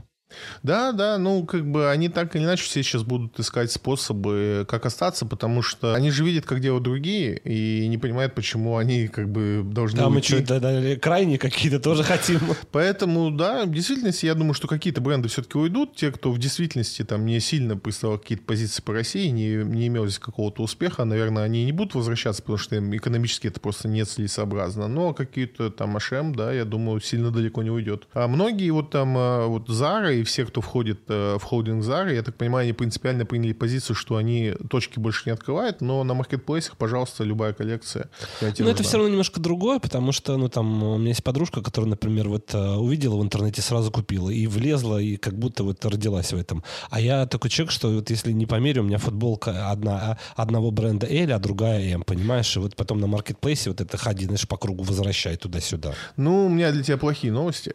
Да, 0.62 0.92
да, 0.92 1.18
ну, 1.18 1.44
как 1.44 1.70
бы 1.70 1.90
они 1.90 2.08
так 2.08 2.36
или 2.36 2.44
иначе 2.44 2.64
все 2.64 2.82
сейчас 2.82 3.02
будут 3.02 3.38
искать 3.40 3.70
способы, 3.70 4.66
как 4.68 4.86
остаться, 4.86 5.26
потому 5.26 5.62
что 5.62 5.94
они 5.94 6.10
же 6.10 6.24
видят, 6.24 6.46
как 6.46 6.60
делают 6.60 6.84
другие, 6.84 7.38
и 7.38 7.86
не 7.88 7.98
понимают, 7.98 8.34
почему 8.34 8.76
они 8.76 9.08
как 9.08 9.28
бы 9.28 9.62
должны 9.64 9.98
Да, 9.98 10.08
уйти. 10.08 10.34
мы 10.34 10.42
что, 10.42 10.60
да, 10.60 10.80
да, 10.80 10.96
крайние 10.96 11.38
какие-то 11.38 11.80
тоже 11.80 12.02
хотим. 12.04 12.40
Поэтому, 12.72 13.30
да, 13.30 13.64
в 13.64 13.72
действительности, 13.72 14.26
я 14.26 14.34
думаю, 14.34 14.54
что 14.54 14.68
какие-то 14.68 15.00
бренды 15.00 15.28
все-таки 15.28 15.58
уйдут, 15.58 15.96
те, 15.96 16.12
кто 16.12 16.30
в 16.30 16.38
действительности 16.38 17.04
там 17.04 17.26
не 17.26 17.40
сильно 17.40 17.76
представлял 17.76 18.18
какие-то 18.18 18.44
позиции 18.44 18.82
по 18.82 18.92
России, 18.92 19.28
не, 19.28 19.56
не 19.64 19.88
имел 19.88 20.06
здесь 20.06 20.18
какого-то 20.18 20.62
успеха, 20.62 21.04
наверное, 21.04 21.44
они 21.44 21.64
не 21.64 21.72
будут 21.72 21.94
возвращаться, 21.94 22.42
потому 22.42 22.58
что 22.58 22.76
им 22.76 22.94
экономически 22.94 23.46
это 23.48 23.60
просто 23.60 23.88
не 23.88 24.04
целесообразно. 24.04 24.88
Но 24.88 25.14
какие-то 25.14 25.70
там 25.70 25.96
HM, 25.96 26.34
да, 26.34 26.52
я 26.52 26.64
думаю, 26.64 27.00
сильно 27.00 27.30
далеко 27.30 27.62
не 27.62 27.70
уйдет. 27.70 28.06
А 28.12 28.28
многие 28.28 28.70
вот 28.70 28.90
там, 28.90 29.14
а, 29.16 29.46
вот 29.46 29.68
Zara 29.68 30.19
и 30.20 30.22
все, 30.22 30.44
кто 30.44 30.60
входит 30.60 31.00
э, 31.08 31.36
в 31.38 31.42
холдинг 31.42 31.84
Zara, 31.84 32.14
я 32.14 32.22
так 32.22 32.34
понимаю, 32.36 32.64
они 32.64 32.72
принципиально 32.72 33.24
приняли 33.24 33.52
позицию, 33.52 33.96
что 33.96 34.16
они 34.16 34.54
точки 34.68 34.98
больше 34.98 35.22
не 35.26 35.32
открывают, 35.32 35.80
но 35.80 36.04
на 36.04 36.14
маркетплейсах, 36.14 36.76
пожалуйста, 36.76 37.24
любая 37.24 37.52
коллекция. 37.52 38.08
Но 38.40 38.70
это 38.70 38.82
все 38.82 38.96
равно 38.96 39.10
немножко 39.10 39.40
другое, 39.40 39.78
потому 39.78 40.12
что, 40.12 40.36
ну, 40.36 40.48
там, 40.48 40.82
у 40.82 40.98
меня 40.98 41.08
есть 41.08 41.24
подружка, 41.24 41.62
которая, 41.62 41.90
например, 41.90 42.28
вот 42.28 42.54
э, 42.54 42.74
увидела 42.76 43.16
в 43.16 43.22
интернете, 43.22 43.62
сразу 43.62 43.90
купила 43.90 44.30
и 44.30 44.46
влезла, 44.46 44.98
и 44.98 45.16
как 45.16 45.38
будто 45.38 45.64
вот 45.64 45.84
родилась 45.84 46.32
в 46.32 46.36
этом. 46.36 46.62
А 46.90 47.00
я 47.00 47.26
такой 47.26 47.50
человек, 47.50 47.72
что 47.72 47.90
вот 47.90 48.10
если 48.10 48.32
не 48.32 48.46
померю, 48.46 48.82
у 48.82 48.84
меня 48.84 48.98
футболка 48.98 49.70
одна, 49.70 50.18
а, 50.36 50.42
одного 50.42 50.70
бренда 50.70 51.06
L, 51.06 51.32
а 51.32 51.38
другая 51.38 51.94
M, 51.94 52.02
понимаешь? 52.02 52.56
И 52.56 52.60
вот 52.60 52.76
потом 52.76 53.00
на 53.00 53.06
маркетплейсе 53.06 53.70
вот 53.70 53.80
это 53.80 53.96
ходи, 53.96 54.26
знаешь, 54.26 54.46
по 54.46 54.56
кругу 54.56 54.84
возвращай 54.84 55.36
туда-сюда. 55.36 55.94
Ну, 56.16 56.46
у 56.46 56.48
меня 56.48 56.72
для 56.72 56.82
тебя 56.82 56.96
плохие 56.96 57.32
новости. 57.32 57.72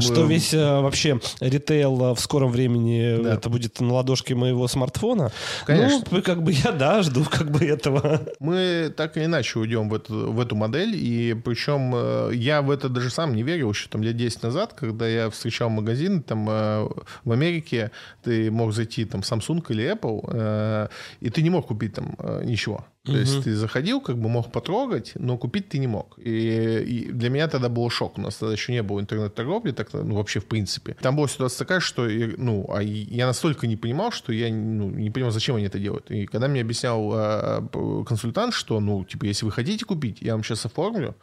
Что 0.00 0.26
весь 0.26 0.54
э, 0.54 0.80
вообще 0.80 1.20
ритейл 1.40 2.14
в 2.14 2.20
скором 2.20 2.50
времени 2.50 3.22
да. 3.22 3.34
это 3.34 3.48
будет 3.48 3.80
на 3.80 3.92
ладошке 3.94 4.34
моего 4.34 4.68
смартфона. 4.68 5.30
Конечно. 5.66 6.04
Ну, 6.10 6.22
как 6.28 6.42
бы 6.42 6.52
я, 6.52 6.72
да, 6.72 7.02
жду 7.02 7.24
как 7.24 7.50
бы 7.50 7.64
этого. 7.64 8.20
Мы 8.40 8.92
так 8.96 9.16
или 9.16 9.24
иначе 9.24 9.58
уйдем 9.58 9.88
в 9.88 9.94
эту, 9.94 10.32
в 10.32 10.40
эту 10.40 10.56
модель, 10.56 10.94
и 10.94 11.34
причем 11.34 11.92
э, 11.94 12.30
я 12.34 12.62
в 12.62 12.70
это 12.70 12.88
даже 12.88 13.10
сам 13.10 13.34
не 13.34 13.42
верил 13.42 13.70
еще 13.70 13.88
там 13.88 14.02
лет 14.02 14.16
10 14.16 14.42
назад, 14.42 14.74
когда 14.74 15.06
я 15.06 15.30
встречал 15.30 15.68
магазин 15.70 16.22
там 16.22 16.48
э, 16.48 16.88
в 17.24 17.32
Америке, 17.32 17.90
ты 18.22 18.50
мог 18.50 18.72
зайти 18.72 19.04
там 19.04 19.20
Samsung 19.20 19.64
или 19.68 19.92
Apple, 19.92 20.28
э, 20.32 20.88
и 21.20 21.30
ты 21.30 21.42
не 21.42 21.50
мог 21.50 21.66
купить 21.66 21.94
там 21.94 22.16
ничего. 22.44 22.84
То 23.04 23.12
угу. 23.12 23.20
есть 23.20 23.44
ты 23.44 23.54
заходил, 23.54 24.00
как 24.00 24.18
бы 24.18 24.28
мог 24.28 24.52
потрогать, 24.52 25.12
но 25.14 25.38
купить 25.38 25.68
ты 25.68 25.78
не 25.78 25.86
мог. 25.86 26.18
И, 26.18 26.78
и 26.80 27.12
для 27.12 27.30
меня 27.30 27.48
тогда 27.48 27.68
был 27.68 27.88
шок. 27.90 28.18
У 28.18 28.20
нас 28.20 28.36
тогда 28.36 28.52
еще 28.52 28.72
не 28.72 28.82
было 28.82 29.00
интернет-торговли, 29.00 29.72
так, 29.72 29.92
ну, 29.92 30.16
вообще 30.16 30.40
в 30.40 30.46
принципе. 30.46 30.96
Там 31.00 31.16
была 31.16 31.28
ситуация 31.28 31.58
такая, 31.58 31.80
что 31.80 32.06
ну, 32.08 32.66
а 32.70 32.82
я 32.82 33.26
настолько 33.26 33.66
не 33.66 33.76
понимал, 33.76 34.10
что 34.10 34.32
я 34.32 34.52
ну, 34.52 34.90
не 34.90 35.10
понимал, 35.10 35.30
зачем 35.30 35.56
они 35.56 35.66
это 35.66 35.78
делают. 35.78 36.10
И 36.10 36.26
когда 36.26 36.48
мне 36.48 36.60
объяснял 36.60 37.12
э, 37.14 38.04
консультант, 38.06 38.52
что, 38.52 38.80
ну, 38.80 39.04
типа, 39.04 39.24
если 39.24 39.46
вы 39.46 39.52
хотите 39.52 39.84
купить, 39.84 40.18
я 40.20 40.32
вам 40.32 40.44
сейчас 40.44 40.66
оформлю, 40.66 41.14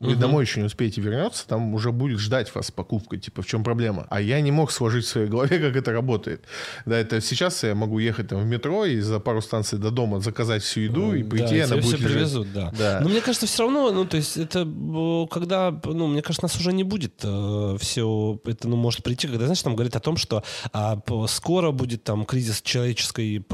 вы 0.00 0.12
угу. 0.12 0.20
домой 0.20 0.44
еще 0.44 0.60
не 0.60 0.66
успеете 0.66 1.00
вернуться, 1.00 1.46
там 1.46 1.72
уже 1.72 1.92
будет 1.92 2.18
ждать 2.18 2.52
вас 2.54 2.70
покупка, 2.70 3.16
типа, 3.16 3.42
в 3.42 3.46
чем 3.46 3.62
проблема. 3.62 4.06
А 4.10 4.20
я 4.20 4.40
не 4.40 4.50
мог 4.50 4.72
сложить 4.72 5.04
в 5.04 5.08
своей 5.08 5.28
голове, 5.28 5.58
как 5.60 5.76
это 5.76 5.92
работает. 5.92 6.44
Да, 6.84 6.98
это 6.98 7.20
сейчас 7.20 7.62
я 7.62 7.74
могу 7.74 7.98
ехать 8.00 8.28
там 8.28 8.40
в 8.40 8.44
метро 8.44 8.84
и 8.84 9.00
за 9.00 9.20
пару 9.20 9.40
станций 9.40 9.78
до 9.78 9.90
дома 9.90 10.20
заказать 10.20 10.62
всю 10.62 10.80
еду 10.80 11.14
и 11.14 11.22
прийти, 11.22 11.60
да, 11.60 11.64
она 11.66 11.76
будет 11.76 11.86
все 11.86 11.96
привезут, 11.96 12.52
да. 12.52 12.72
да. 12.76 13.00
Но 13.02 13.08
мне 13.08 13.20
кажется, 13.20 13.46
все 13.46 13.62
равно, 13.62 13.92
ну, 13.92 14.04
то 14.04 14.16
есть 14.16 14.36
это 14.36 14.64
когда, 15.30 15.70
ну, 15.84 16.08
мне 16.08 16.22
кажется, 16.22 16.44
нас 16.44 16.56
уже 16.56 16.72
не 16.72 16.84
будет 16.84 17.20
э, 17.22 17.76
все, 17.80 18.40
это, 18.44 18.68
ну, 18.68 18.76
может 18.76 19.02
прийти, 19.02 19.28
когда, 19.28 19.44
знаешь, 19.44 19.62
там 19.62 19.74
говорит 19.74 19.94
о 19.94 20.00
том, 20.00 20.16
что 20.16 20.42
а, 20.72 20.98
скоро 21.28 21.70
будет 21.70 22.04
там 22.04 22.24
кризис 22.24 22.62
человеческой, 22.62 23.44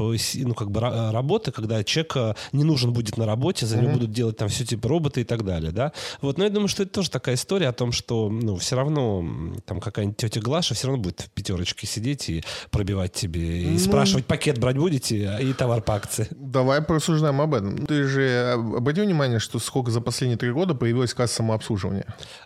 ну, 0.43 0.53
как 0.55 0.71
бы 0.71 0.79
работы, 0.81 1.51
когда 1.51 1.83
человек 1.83 2.13
э, 2.15 2.33
не 2.51 2.63
нужен 2.63 2.93
будет 2.93 3.17
на 3.17 3.25
работе, 3.25 3.65
за 3.65 3.77
него 3.77 3.91
угу. 3.91 3.99
будут 3.99 4.11
делать 4.11 4.37
там 4.37 4.49
все 4.49 4.65
типа 4.65 4.89
роботы 4.89 5.21
и 5.21 5.23
так 5.23 5.45
далее, 5.45 5.71
да. 5.71 5.93
Вот 6.21 6.30
Вот, 6.31 6.37
но 6.37 6.45
я 6.45 6.49
думаю, 6.49 6.69
что 6.69 6.83
это 6.83 6.93
тоже 6.93 7.11
такая 7.11 7.35
история 7.35 7.67
о 7.67 7.73
том, 7.73 7.91
что, 7.91 8.29
ну, 8.29 8.55
все 8.55 8.77
равно 8.77 9.53
там 9.65 9.81
какая-нибудь 9.81 10.15
тетя 10.15 10.39
Глаша 10.39 10.75
все 10.75 10.87
равно 10.87 11.03
будет 11.03 11.19
в 11.19 11.29
пятерочке 11.29 11.85
сидеть 11.85 12.29
и 12.29 12.41
пробивать 12.69 13.11
тебе, 13.11 13.63
и 13.63 13.67
ну, 13.71 13.79
спрашивать, 13.79 14.25
пакет 14.25 14.57
брать 14.57 14.77
будете, 14.77 15.37
и 15.41 15.51
товар 15.51 15.81
по 15.81 15.95
акции. 15.95 16.29
Давай 16.31 16.81
порассуждаем 16.81 17.41
об 17.41 17.53
этом. 17.53 17.85
Ты 17.85 18.05
же 18.05 18.53
обрати 18.53 19.01
внимание, 19.01 19.39
что 19.39 19.59
сколько 19.59 19.91
за 19.91 19.99
последние 19.99 20.37
три 20.37 20.51
года 20.51 20.73
появилась 20.73 21.13
касса 21.13 21.35
самообслуживания? 21.35 22.05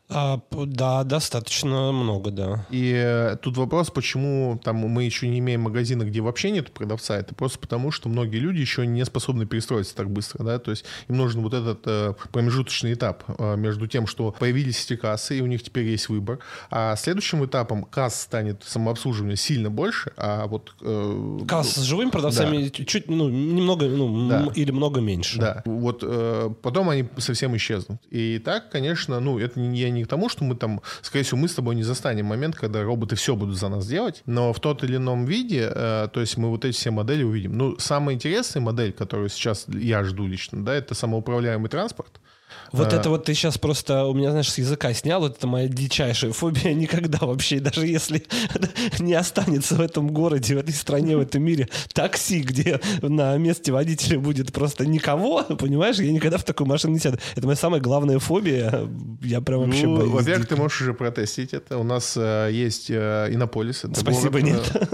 А, 0.09 0.41
да, 0.49 1.03
достаточно 1.03 1.91
много, 1.91 2.31
да. 2.31 2.65
И 2.71 2.91
э, 2.91 3.35
тут 3.39 3.55
вопрос, 3.57 3.91
почему 3.91 4.59
там 4.63 4.77
мы 4.77 5.03
еще 5.03 5.27
не 5.27 5.37
имеем 5.37 5.61
магазина, 5.61 6.05
где 6.05 6.21
вообще 6.21 6.49
нет 6.49 6.71
продавца, 6.71 7.17
это 7.17 7.35
просто 7.35 7.59
потому, 7.59 7.91
что 7.91 8.09
многие 8.09 8.37
люди 8.37 8.61
еще 8.61 8.87
не 8.87 9.05
способны 9.05 9.45
перестроиться 9.45 9.95
так 9.95 10.09
быстро, 10.09 10.43
да, 10.43 10.57
то 10.57 10.71
есть 10.71 10.85
им 11.07 11.17
нужен 11.17 11.43
вот 11.43 11.53
этот 11.53 11.81
э, 11.85 12.13
промежуточный 12.31 12.93
этап 12.93 13.23
э, 13.27 13.55
между 13.57 13.74
тем, 13.87 14.07
что 14.07 14.31
появились 14.31 14.83
эти 14.85 14.95
кассы, 14.95 15.37
и 15.37 15.41
у 15.41 15.45
них 15.45 15.63
теперь 15.63 15.85
есть 15.85 16.09
выбор, 16.09 16.39
а 16.69 16.95
следующим 16.95 17.45
этапом 17.45 17.83
касс 17.83 18.21
станет 18.21 18.63
самообслуживание 18.65 19.37
сильно 19.37 19.69
больше, 19.69 20.11
а 20.17 20.47
вот... 20.47 20.73
Э, 20.81 21.39
касс 21.47 21.75
с 21.75 21.81
живыми 21.81 22.09
продавцами 22.09 22.69
да. 22.69 22.85
чуть, 22.85 23.09
ну, 23.09 23.29
немного, 23.29 23.87
ну, 23.87 24.29
да. 24.29 24.51
или 24.55 24.71
много 24.71 25.01
меньше. 25.01 25.39
Да, 25.39 25.61
вот 25.65 25.99
э, 26.03 26.49
потом 26.61 26.89
они 26.89 27.05
совсем 27.17 27.55
исчезнут. 27.55 27.99
И 28.09 28.39
так, 28.43 28.69
конечно, 28.69 29.19
ну, 29.19 29.39
это 29.39 29.59
не, 29.59 29.79
я 29.79 29.89
не 29.89 30.03
к 30.03 30.07
тому, 30.07 30.29
что 30.29 30.43
мы 30.43 30.55
там, 30.55 30.81
скорее 31.01 31.23
всего, 31.23 31.39
мы 31.39 31.47
с 31.47 31.53
тобой 31.53 31.75
не 31.75 31.83
застанем 31.83 32.25
момент, 32.25 32.55
когда 32.55 32.83
роботы 32.83 33.15
все 33.15 33.35
будут 33.35 33.57
за 33.57 33.69
нас 33.69 33.87
делать, 33.87 34.21
но 34.25 34.53
в 34.53 34.59
тот 34.59 34.83
или 34.83 34.95
ином 34.97 35.25
виде, 35.25 35.69
э, 35.73 36.07
то 36.11 36.21
есть 36.21 36.37
мы 36.37 36.49
вот 36.49 36.65
эти 36.65 36.75
все 36.75 36.91
модели 36.91 37.23
увидим. 37.23 37.57
Ну, 37.57 37.77
самая 37.79 38.15
интересная 38.15 38.61
модель, 38.61 38.91
которую 38.91 39.29
сейчас 39.29 39.65
я 39.67 40.03
жду 40.03 40.27
лично, 40.27 40.63
да, 40.63 40.73
это 40.73 40.93
самоуправляемый 40.93 41.69
транспорт. 41.69 42.19
Вот 42.71 42.93
а... 42.93 42.95
это 42.95 43.09
вот 43.09 43.25
ты 43.25 43.33
сейчас 43.33 43.57
просто 43.57 44.05
у 44.05 44.13
меня, 44.13 44.31
знаешь, 44.31 44.51
с 44.51 44.57
языка 44.57 44.93
снял. 44.93 45.21
Вот 45.21 45.37
это 45.37 45.47
моя 45.47 45.67
дичайшая 45.67 46.31
фобия 46.31 46.73
никогда 46.85 47.19
вообще, 47.21 47.59
даже 47.59 47.87
если 47.87 48.25
не 48.99 49.13
останется 49.13 49.75
в 49.75 49.81
этом 49.81 50.09
городе, 50.11 50.55
в 50.55 50.59
этой 50.59 50.73
стране, 50.73 51.17
в 51.17 51.21
этом 51.21 51.43
мире 51.43 51.69
такси, 51.93 52.41
где 52.41 52.79
на 53.01 53.37
месте 53.37 53.71
водителя 53.71 54.19
будет 54.19 54.53
просто 54.53 54.85
никого, 54.85 55.43
понимаешь? 55.59 55.97
Я 55.97 56.11
никогда 56.11 56.37
в 56.37 56.43
такую 56.43 56.67
машину 56.67 56.93
не 56.93 56.99
сяду. 56.99 57.17
Это 57.35 57.45
моя 57.45 57.57
самая 57.57 57.81
главная 57.81 58.19
фобия. 58.19 58.87
Я 59.21 59.41
прям 59.41 59.61
вообще 59.61 59.87
ну, 59.87 59.97
боюсь. 59.97 60.11
Во-первых, 60.11 60.47
ты 60.47 60.55
можешь 60.55 60.81
уже 60.81 60.93
протестить 60.93 61.53
это. 61.53 61.77
У 61.77 61.83
нас 61.83 62.15
э, 62.17 62.49
есть 62.51 62.89
э, 62.89 63.29
Иннополис. 63.31 63.85
Спасибо, 63.93 64.39
город, 64.39 64.43
нет. 64.43 64.71
Э, 64.73 64.85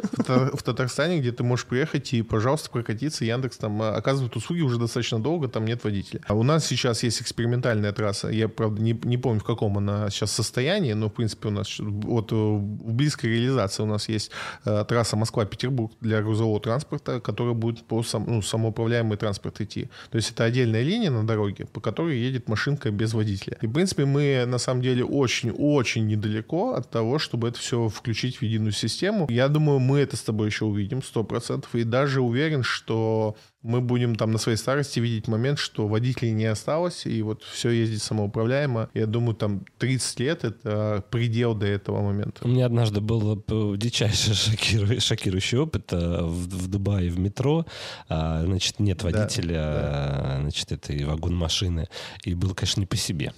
в, 0.53 0.63
Татарстане, 0.63 1.19
где 1.19 1.32
ты 1.32 1.43
можешь 1.43 1.65
приехать 1.65 2.13
и, 2.13 2.21
пожалуйста, 2.21 2.69
прокатиться. 2.69 3.25
Яндекс 3.25 3.57
там 3.57 3.82
э, 3.82 3.89
оказывает 3.89 4.36
услуги 4.36 4.61
уже 4.61 4.77
достаточно 4.77 5.19
долго, 5.19 5.47
там 5.47 5.65
нет 5.65 5.84
водителя. 5.84 6.21
А 6.27 6.34
у 6.34 6.43
нас 6.43 6.65
сейчас 6.65 7.03
есть 7.03 7.21
эксперимент 7.21 7.51
экспериментальная 7.51 7.91
трасса. 7.91 8.29
Я, 8.29 8.47
правда, 8.47 8.82
не, 8.82 8.99
не 9.03 9.17
помню, 9.17 9.39
в 9.39 9.43
каком 9.43 9.77
она 9.77 10.09
сейчас 10.09 10.32
состоянии, 10.32 10.93
но, 10.93 11.07
в 11.07 11.13
принципе, 11.13 11.49
у 11.49 11.51
нас 11.51 11.79
вот 11.79 12.32
э, 12.32 12.36
в 12.36 12.93
близкой 12.93 13.27
реализации 13.27 13.84
у 13.84 13.86
нас 13.86 14.09
есть 14.09 14.32
э, 14.65 14.86
трасса 14.88 15.15
Москва-Петербург 15.15 15.91
для 16.01 16.21
грузового 16.21 16.59
транспорта, 16.59 17.19
которая 17.19 17.53
будет 17.53 17.84
по 17.84 18.03
сам, 18.03 18.25
ну, 18.27 18.41
самоуправляемый 18.41 19.17
транспорт 19.17 19.61
идти. 19.61 19.89
То 20.11 20.17
есть 20.17 20.32
это 20.32 20.43
отдельная 20.43 20.84
линия 20.84 21.11
на 21.11 21.25
дороге, 21.25 21.65
по 21.65 21.82
которой 21.82 22.17
едет 22.17 22.49
машинка 22.49 22.91
без 22.91 23.13
водителя. 23.13 23.57
И, 23.61 23.67
в 23.67 23.73
принципе, 23.73 24.05
мы, 24.05 24.45
на 24.45 24.57
самом 24.57 24.82
деле, 24.82 25.03
очень-очень 25.03 26.07
недалеко 26.07 26.73
от 26.73 26.89
того, 26.89 27.19
чтобы 27.19 27.47
это 27.49 27.59
все 27.59 27.89
включить 27.89 28.38
в 28.38 28.43
единую 28.43 28.71
систему. 28.71 29.27
Я 29.29 29.47
думаю, 29.47 29.79
мы 29.79 29.99
это 29.99 30.15
с 30.22 30.24
тобой 30.24 30.47
еще 30.47 30.65
увидим 30.65 30.99
100%. 30.99 31.65
И 31.74 31.84
даже 31.84 32.22
уверен, 32.22 32.63
что 32.63 33.36
мы 33.63 33.82
будем 33.82 34.15
там 34.15 34.32
на 34.32 34.38
своей 34.38 34.57
старости 34.57 34.99
видеть 34.99 35.28
момент, 35.28 35.59
что 35.59 35.88
водителей 35.88 36.32
не 36.32 36.45
осталось, 36.45 37.05
и 37.05 37.22
вот 37.22 37.43
все 37.43 37.69
ездит 37.69 38.01
самоуправляемо. 38.01 38.89
Я 38.93 39.05
думаю, 39.05 39.36
там 39.36 39.65
30 39.78 40.19
лет— 40.19 40.43
это 40.43 41.03
предел 41.11 41.53
до 41.53 41.67
этого 41.67 42.01
момента. 42.01 42.43
У 42.43 42.47
меня 42.47 42.65
однажды 42.65 43.01
был 43.01 43.43
дичайший 43.78 44.34
шокиру... 44.34 44.99
шокирующий 44.99 45.59
опыт 45.59 45.93
э, 45.93 46.22
в, 46.24 46.47
в 46.47 46.67
Дубае 46.67 47.09
в 47.09 47.19
метро. 47.19 47.65
А, 48.09 48.43
значит, 48.43 48.80
нет 48.80 49.03
водителя, 49.03 49.53
да, 49.53 50.22
да. 50.24 50.38
значит, 50.41 50.72
этой 50.72 51.03
вагон-машины. 51.03 51.88
И 52.24 52.34
был, 52.34 52.55
конечно, 52.55 52.80
не 52.80 52.88
по 52.88 52.95
себе. 52.95 53.34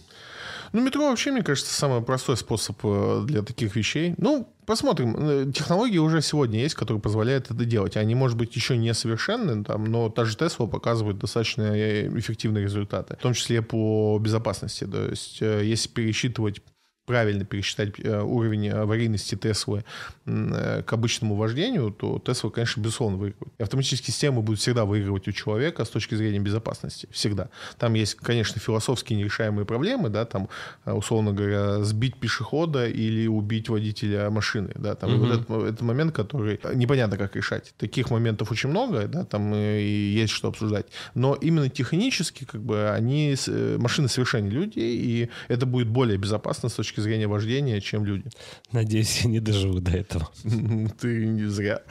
Ну, 0.73 0.81
метро 0.81 1.07
вообще, 1.07 1.31
мне 1.31 1.43
кажется, 1.43 1.71
самый 1.73 2.01
простой 2.01 2.36
способ 2.36 2.79
э, 2.84 3.23
для 3.25 3.43
таких 3.43 3.75
вещей. 3.75 4.15
Ну, 4.17 4.51
посмотрим. 4.66 5.16
Э, 5.18 5.51
технологии 5.51 5.97
уже 5.97 6.22
сегодня 6.22 6.59
есть, 6.59 6.76
которые 6.76 7.01
позволяют 7.01 7.51
это 7.51 7.66
делать. 7.66 7.97
Они, 7.97 8.16
может 8.16 8.38
быть, 8.38 8.55
еще 8.55 8.78
не 8.78 8.93
совершенны, 8.93 9.64
там, 9.64 9.86
но 9.86 10.09
та 10.09 10.26
же 10.26 10.36
Tesla 10.38 10.68
показывает 10.68 11.18
достаточно 11.18 11.64
э, 11.64 12.07
эффективные 12.18 12.64
результаты, 12.64 13.16
в 13.16 13.22
том 13.22 13.34
числе 13.34 13.61
по 13.61 14.18
безопасности. 14.20 14.86
То 14.86 15.09
есть, 15.09 15.41
если 15.41 15.89
пересчитывать 15.89 16.61
правильно 17.06 17.43
пересчитать 17.43 17.99
э, 17.99 18.22
уровень 18.22 18.70
аварийности 18.70 19.36
Теслы 19.36 19.84
э, 20.26 20.84
к 20.86 20.93
обычному 20.93 21.36
вождению, 21.36 21.91
то 21.91 22.22
Тесла, 22.26 22.49
конечно, 22.49 22.80
безусловно 22.80 23.18
выигрывает. 23.18 23.54
Автоматические 23.60 24.14
системы 24.14 24.41
будут 24.41 24.62
всегда 24.62 24.86
выигрывать 24.86 25.28
у 25.28 25.32
человека 25.32 25.84
с 25.84 25.89
точки 25.89 26.16
зрения 26.16 26.39
безопасности. 26.39 27.08
Всегда. 27.12 27.49
Там 27.78 27.93
есть, 27.93 28.16
конечно, 28.16 28.62
философские 28.62 29.20
нерешаемые 29.20 29.66
проблемы, 29.66 30.10
да, 30.10 30.26
там, 30.26 30.47
э, 30.86 30.93
условно 30.93 31.34
говоря, 31.34 31.84
сбить 31.84 32.16
пешехода 32.16 32.88
или 32.88 33.28
убить 33.28 33.68
водителя 33.68 34.30
машины, 34.30 34.72
да, 34.76 34.95
там, 34.95 35.16
угу. 35.16 35.26
вот 35.26 35.34
этот, 35.34 35.49
этот 35.49 35.82
момент, 35.82 36.16
который 36.16 36.60
непонятно, 36.74 37.18
как 37.18 37.36
решать. 37.36 37.74
Таких 37.78 38.12
моментов 38.12 38.51
очень 38.51 38.70
много, 38.70 39.08
да, 39.08 39.26
там 39.26 39.54
и 39.54 39.84
есть 39.84 40.32
что 40.32 40.47
обсуждать. 40.47 40.86
Но 41.16 41.34
именно 41.36 41.70
технически, 41.70 42.45
как 42.45 42.62
бы, 42.62 42.89
они, 42.89 43.36
машины 43.78 44.08
совершеннее 44.08 44.51
людей, 44.51 44.97
и 44.97 45.30
это 45.49 45.66
будет 45.66 45.89
более 45.89 46.18
безопасно 46.18 46.70
с 46.70 46.74
точки 46.74 46.92
точки 46.93 47.01
зрения 47.01 47.27
вождения, 47.27 47.81
чем 47.81 48.05
люди. 48.05 48.29
Надеюсь, 48.71 49.21
я 49.21 49.29
не 49.29 49.39
доживу 49.39 49.79
до 49.79 49.91
этого. 49.91 50.29
Ты 50.99 51.25
не 51.25 51.45
зря. 51.45 51.81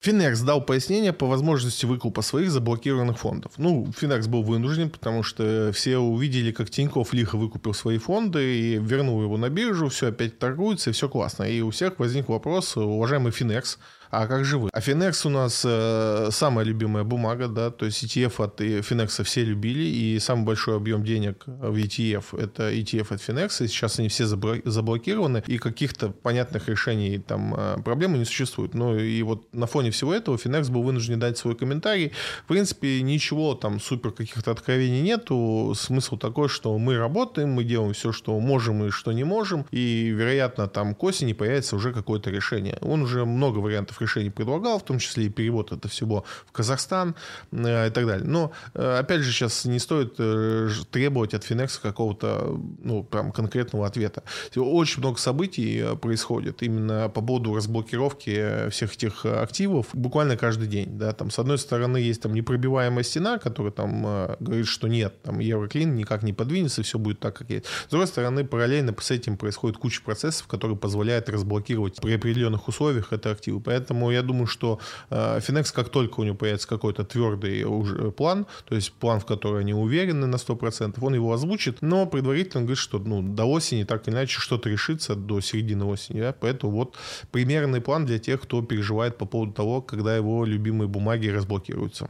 Финекс 0.00 0.40
дал 0.40 0.60
пояснение 0.60 1.12
по 1.12 1.26
возможности 1.26 1.86
выкупа 1.86 2.22
своих 2.22 2.50
заблокированных 2.50 3.18
фондов. 3.18 3.52
Ну, 3.56 3.92
Финекс 3.96 4.26
был 4.26 4.42
вынужден, 4.42 4.90
потому 4.90 5.22
что 5.22 5.70
все 5.72 5.98
увидели, 5.98 6.50
как 6.50 6.70
Тиньков 6.70 7.12
лихо 7.12 7.38
выкупил 7.38 7.72
свои 7.72 7.98
фонды 7.98 8.58
и 8.58 8.78
вернул 8.78 9.22
его 9.22 9.36
на 9.36 9.48
биржу, 9.48 9.88
все 9.88 10.08
опять 10.08 10.40
торгуется, 10.40 10.90
и 10.90 10.92
все 10.92 11.08
классно. 11.08 11.44
И 11.44 11.60
у 11.60 11.70
всех 11.70 12.00
возник 12.00 12.28
вопрос, 12.28 12.76
уважаемый 12.76 13.30
Финекс, 13.30 13.78
а 14.12 14.26
как 14.26 14.44
же 14.44 14.58
вы? 14.58 14.68
А 14.74 14.80
Finex 14.80 15.26
у 15.26 15.30
нас 15.30 15.62
э, 15.64 16.28
самая 16.30 16.66
любимая 16.66 17.02
бумага, 17.02 17.48
да, 17.48 17.70
то 17.70 17.86
есть 17.86 18.04
ETF 18.04 18.44
от 18.44 18.60
Finex 18.60 19.24
все 19.24 19.42
любили, 19.42 19.84
и 19.84 20.18
самый 20.18 20.44
большой 20.44 20.76
объем 20.76 21.02
денег 21.02 21.44
в 21.46 21.74
ETF 21.74 22.38
это 22.38 22.70
ETF 22.70 23.14
от 23.14 23.20
Finex, 23.20 23.64
и 23.64 23.68
сейчас 23.68 23.98
они 23.98 24.08
все 24.08 24.26
заблокированы, 24.26 25.42
и 25.46 25.56
каких-то 25.56 26.10
понятных 26.10 26.68
решений 26.68 27.18
там 27.18 27.54
э, 27.56 27.78
проблемы 27.82 28.18
не 28.18 28.26
существует. 28.26 28.74
Ну 28.74 28.98
и 28.98 29.22
вот 29.22 29.46
на 29.54 29.66
фоне 29.66 29.90
всего 29.90 30.12
этого 30.12 30.36
Finex 30.36 30.70
был 30.70 30.82
вынужден 30.82 31.18
дать 31.18 31.38
свой 31.38 31.56
комментарий. 31.56 32.12
В 32.44 32.48
принципе, 32.48 33.00
ничего 33.00 33.54
там 33.54 33.80
супер 33.80 34.10
каких-то 34.10 34.50
откровений 34.50 35.00
нету. 35.00 35.72
Смысл 35.74 36.18
такой, 36.18 36.50
что 36.50 36.76
мы 36.76 36.98
работаем, 36.98 37.48
мы 37.48 37.64
делаем 37.64 37.94
все, 37.94 38.12
что 38.12 38.38
можем 38.38 38.84
и 38.84 38.90
что 38.90 39.12
не 39.12 39.24
можем, 39.24 39.64
и, 39.70 40.12
вероятно, 40.14 40.68
там 40.68 40.94
к 40.94 41.02
осени 41.02 41.32
появится 41.32 41.76
уже 41.76 41.94
какое-то 41.94 42.28
решение. 42.28 42.76
Он 42.82 43.00
уже 43.00 43.24
много 43.24 43.56
вариантов 43.56 44.01
решений 44.02 44.30
предлагал, 44.30 44.78
в 44.78 44.84
том 44.84 44.98
числе 44.98 45.26
и 45.26 45.28
перевод 45.28 45.72
это 45.72 45.88
всего 45.88 46.24
в 46.46 46.52
Казахстан 46.52 47.14
э, 47.50 47.88
и 47.88 47.90
так 47.90 48.06
далее. 48.06 48.26
Но, 48.26 48.52
э, 48.74 48.98
опять 48.98 49.20
же, 49.20 49.32
сейчас 49.32 49.64
не 49.64 49.78
стоит 49.78 50.14
э, 50.18 50.68
требовать 50.90 51.34
от 51.34 51.44
Финекса 51.44 51.80
какого-то, 51.80 52.60
ну, 52.82 53.02
прям 53.04 53.32
конкретного 53.32 53.86
ответа. 53.86 54.22
Очень 54.56 55.00
много 55.00 55.18
событий 55.18 55.84
происходит 56.00 56.62
именно 56.62 57.08
по 57.08 57.20
поводу 57.20 57.54
разблокировки 57.54 58.68
всех 58.70 58.94
этих 58.94 59.24
активов 59.24 59.86
буквально 59.92 60.36
каждый 60.36 60.68
день, 60.68 60.98
да, 60.98 61.12
там, 61.12 61.30
с 61.30 61.38
одной 61.38 61.58
стороны, 61.58 61.96
есть 61.96 62.22
там 62.22 62.34
непробиваемая 62.34 63.04
стена, 63.04 63.38
которая 63.38 63.72
там 63.72 64.02
говорит, 64.40 64.66
что 64.66 64.88
нет, 64.88 65.22
там, 65.22 65.38
Евроклин 65.38 65.94
никак 65.94 66.22
не 66.22 66.32
подвинется, 66.32 66.82
все 66.82 66.98
будет 66.98 67.20
так, 67.20 67.36
как 67.36 67.50
есть. 67.50 67.66
С 67.86 67.90
другой 67.90 68.06
стороны, 68.06 68.44
параллельно 68.44 68.94
с 69.00 69.10
этим 69.10 69.36
происходит 69.36 69.78
куча 69.78 70.02
процессов, 70.02 70.46
которые 70.46 70.76
позволяют 70.76 71.28
разблокировать 71.28 72.00
при 72.00 72.14
определенных 72.14 72.68
условиях 72.68 73.12
это 73.12 73.30
активы. 73.30 73.60
Поэтому 73.60 73.91
Поэтому 73.92 74.10
я 74.10 74.22
думаю, 74.22 74.46
что 74.46 74.78
э, 75.10 75.40
Finex, 75.40 75.70
как 75.74 75.90
только 75.90 76.20
у 76.20 76.24
него 76.24 76.34
появится 76.34 76.66
какой-то 76.66 77.04
твердый 77.04 77.64
уже 77.64 78.10
план, 78.10 78.46
то 78.64 78.74
есть 78.74 78.92
план, 78.92 79.20
в 79.20 79.26
который 79.26 79.60
они 79.60 79.74
уверены 79.74 80.26
на 80.26 80.36
100%, 80.36 80.96
он 81.02 81.14
его 81.14 81.30
озвучит, 81.32 81.82
но 81.82 82.06
предварительно 82.06 82.60
он 82.60 82.66
говорит, 82.66 82.78
что 82.78 82.98
ну, 82.98 83.22
до 83.22 83.44
осени 83.44 83.84
так 83.84 84.08
или 84.08 84.14
иначе 84.14 84.40
что-то 84.40 84.70
решится 84.70 85.14
до 85.14 85.40
середины 85.40 85.84
осени. 85.84 86.20
Да? 86.20 86.32
Поэтому 86.32 86.72
вот 86.72 86.96
примерный 87.30 87.82
план 87.82 88.06
для 88.06 88.18
тех, 88.18 88.40
кто 88.40 88.62
переживает 88.62 89.18
по 89.18 89.26
поводу 89.26 89.52
того, 89.52 89.82
когда 89.82 90.16
его 90.16 90.46
любимые 90.46 90.88
бумаги 90.88 91.28
разблокируются. 91.28 92.08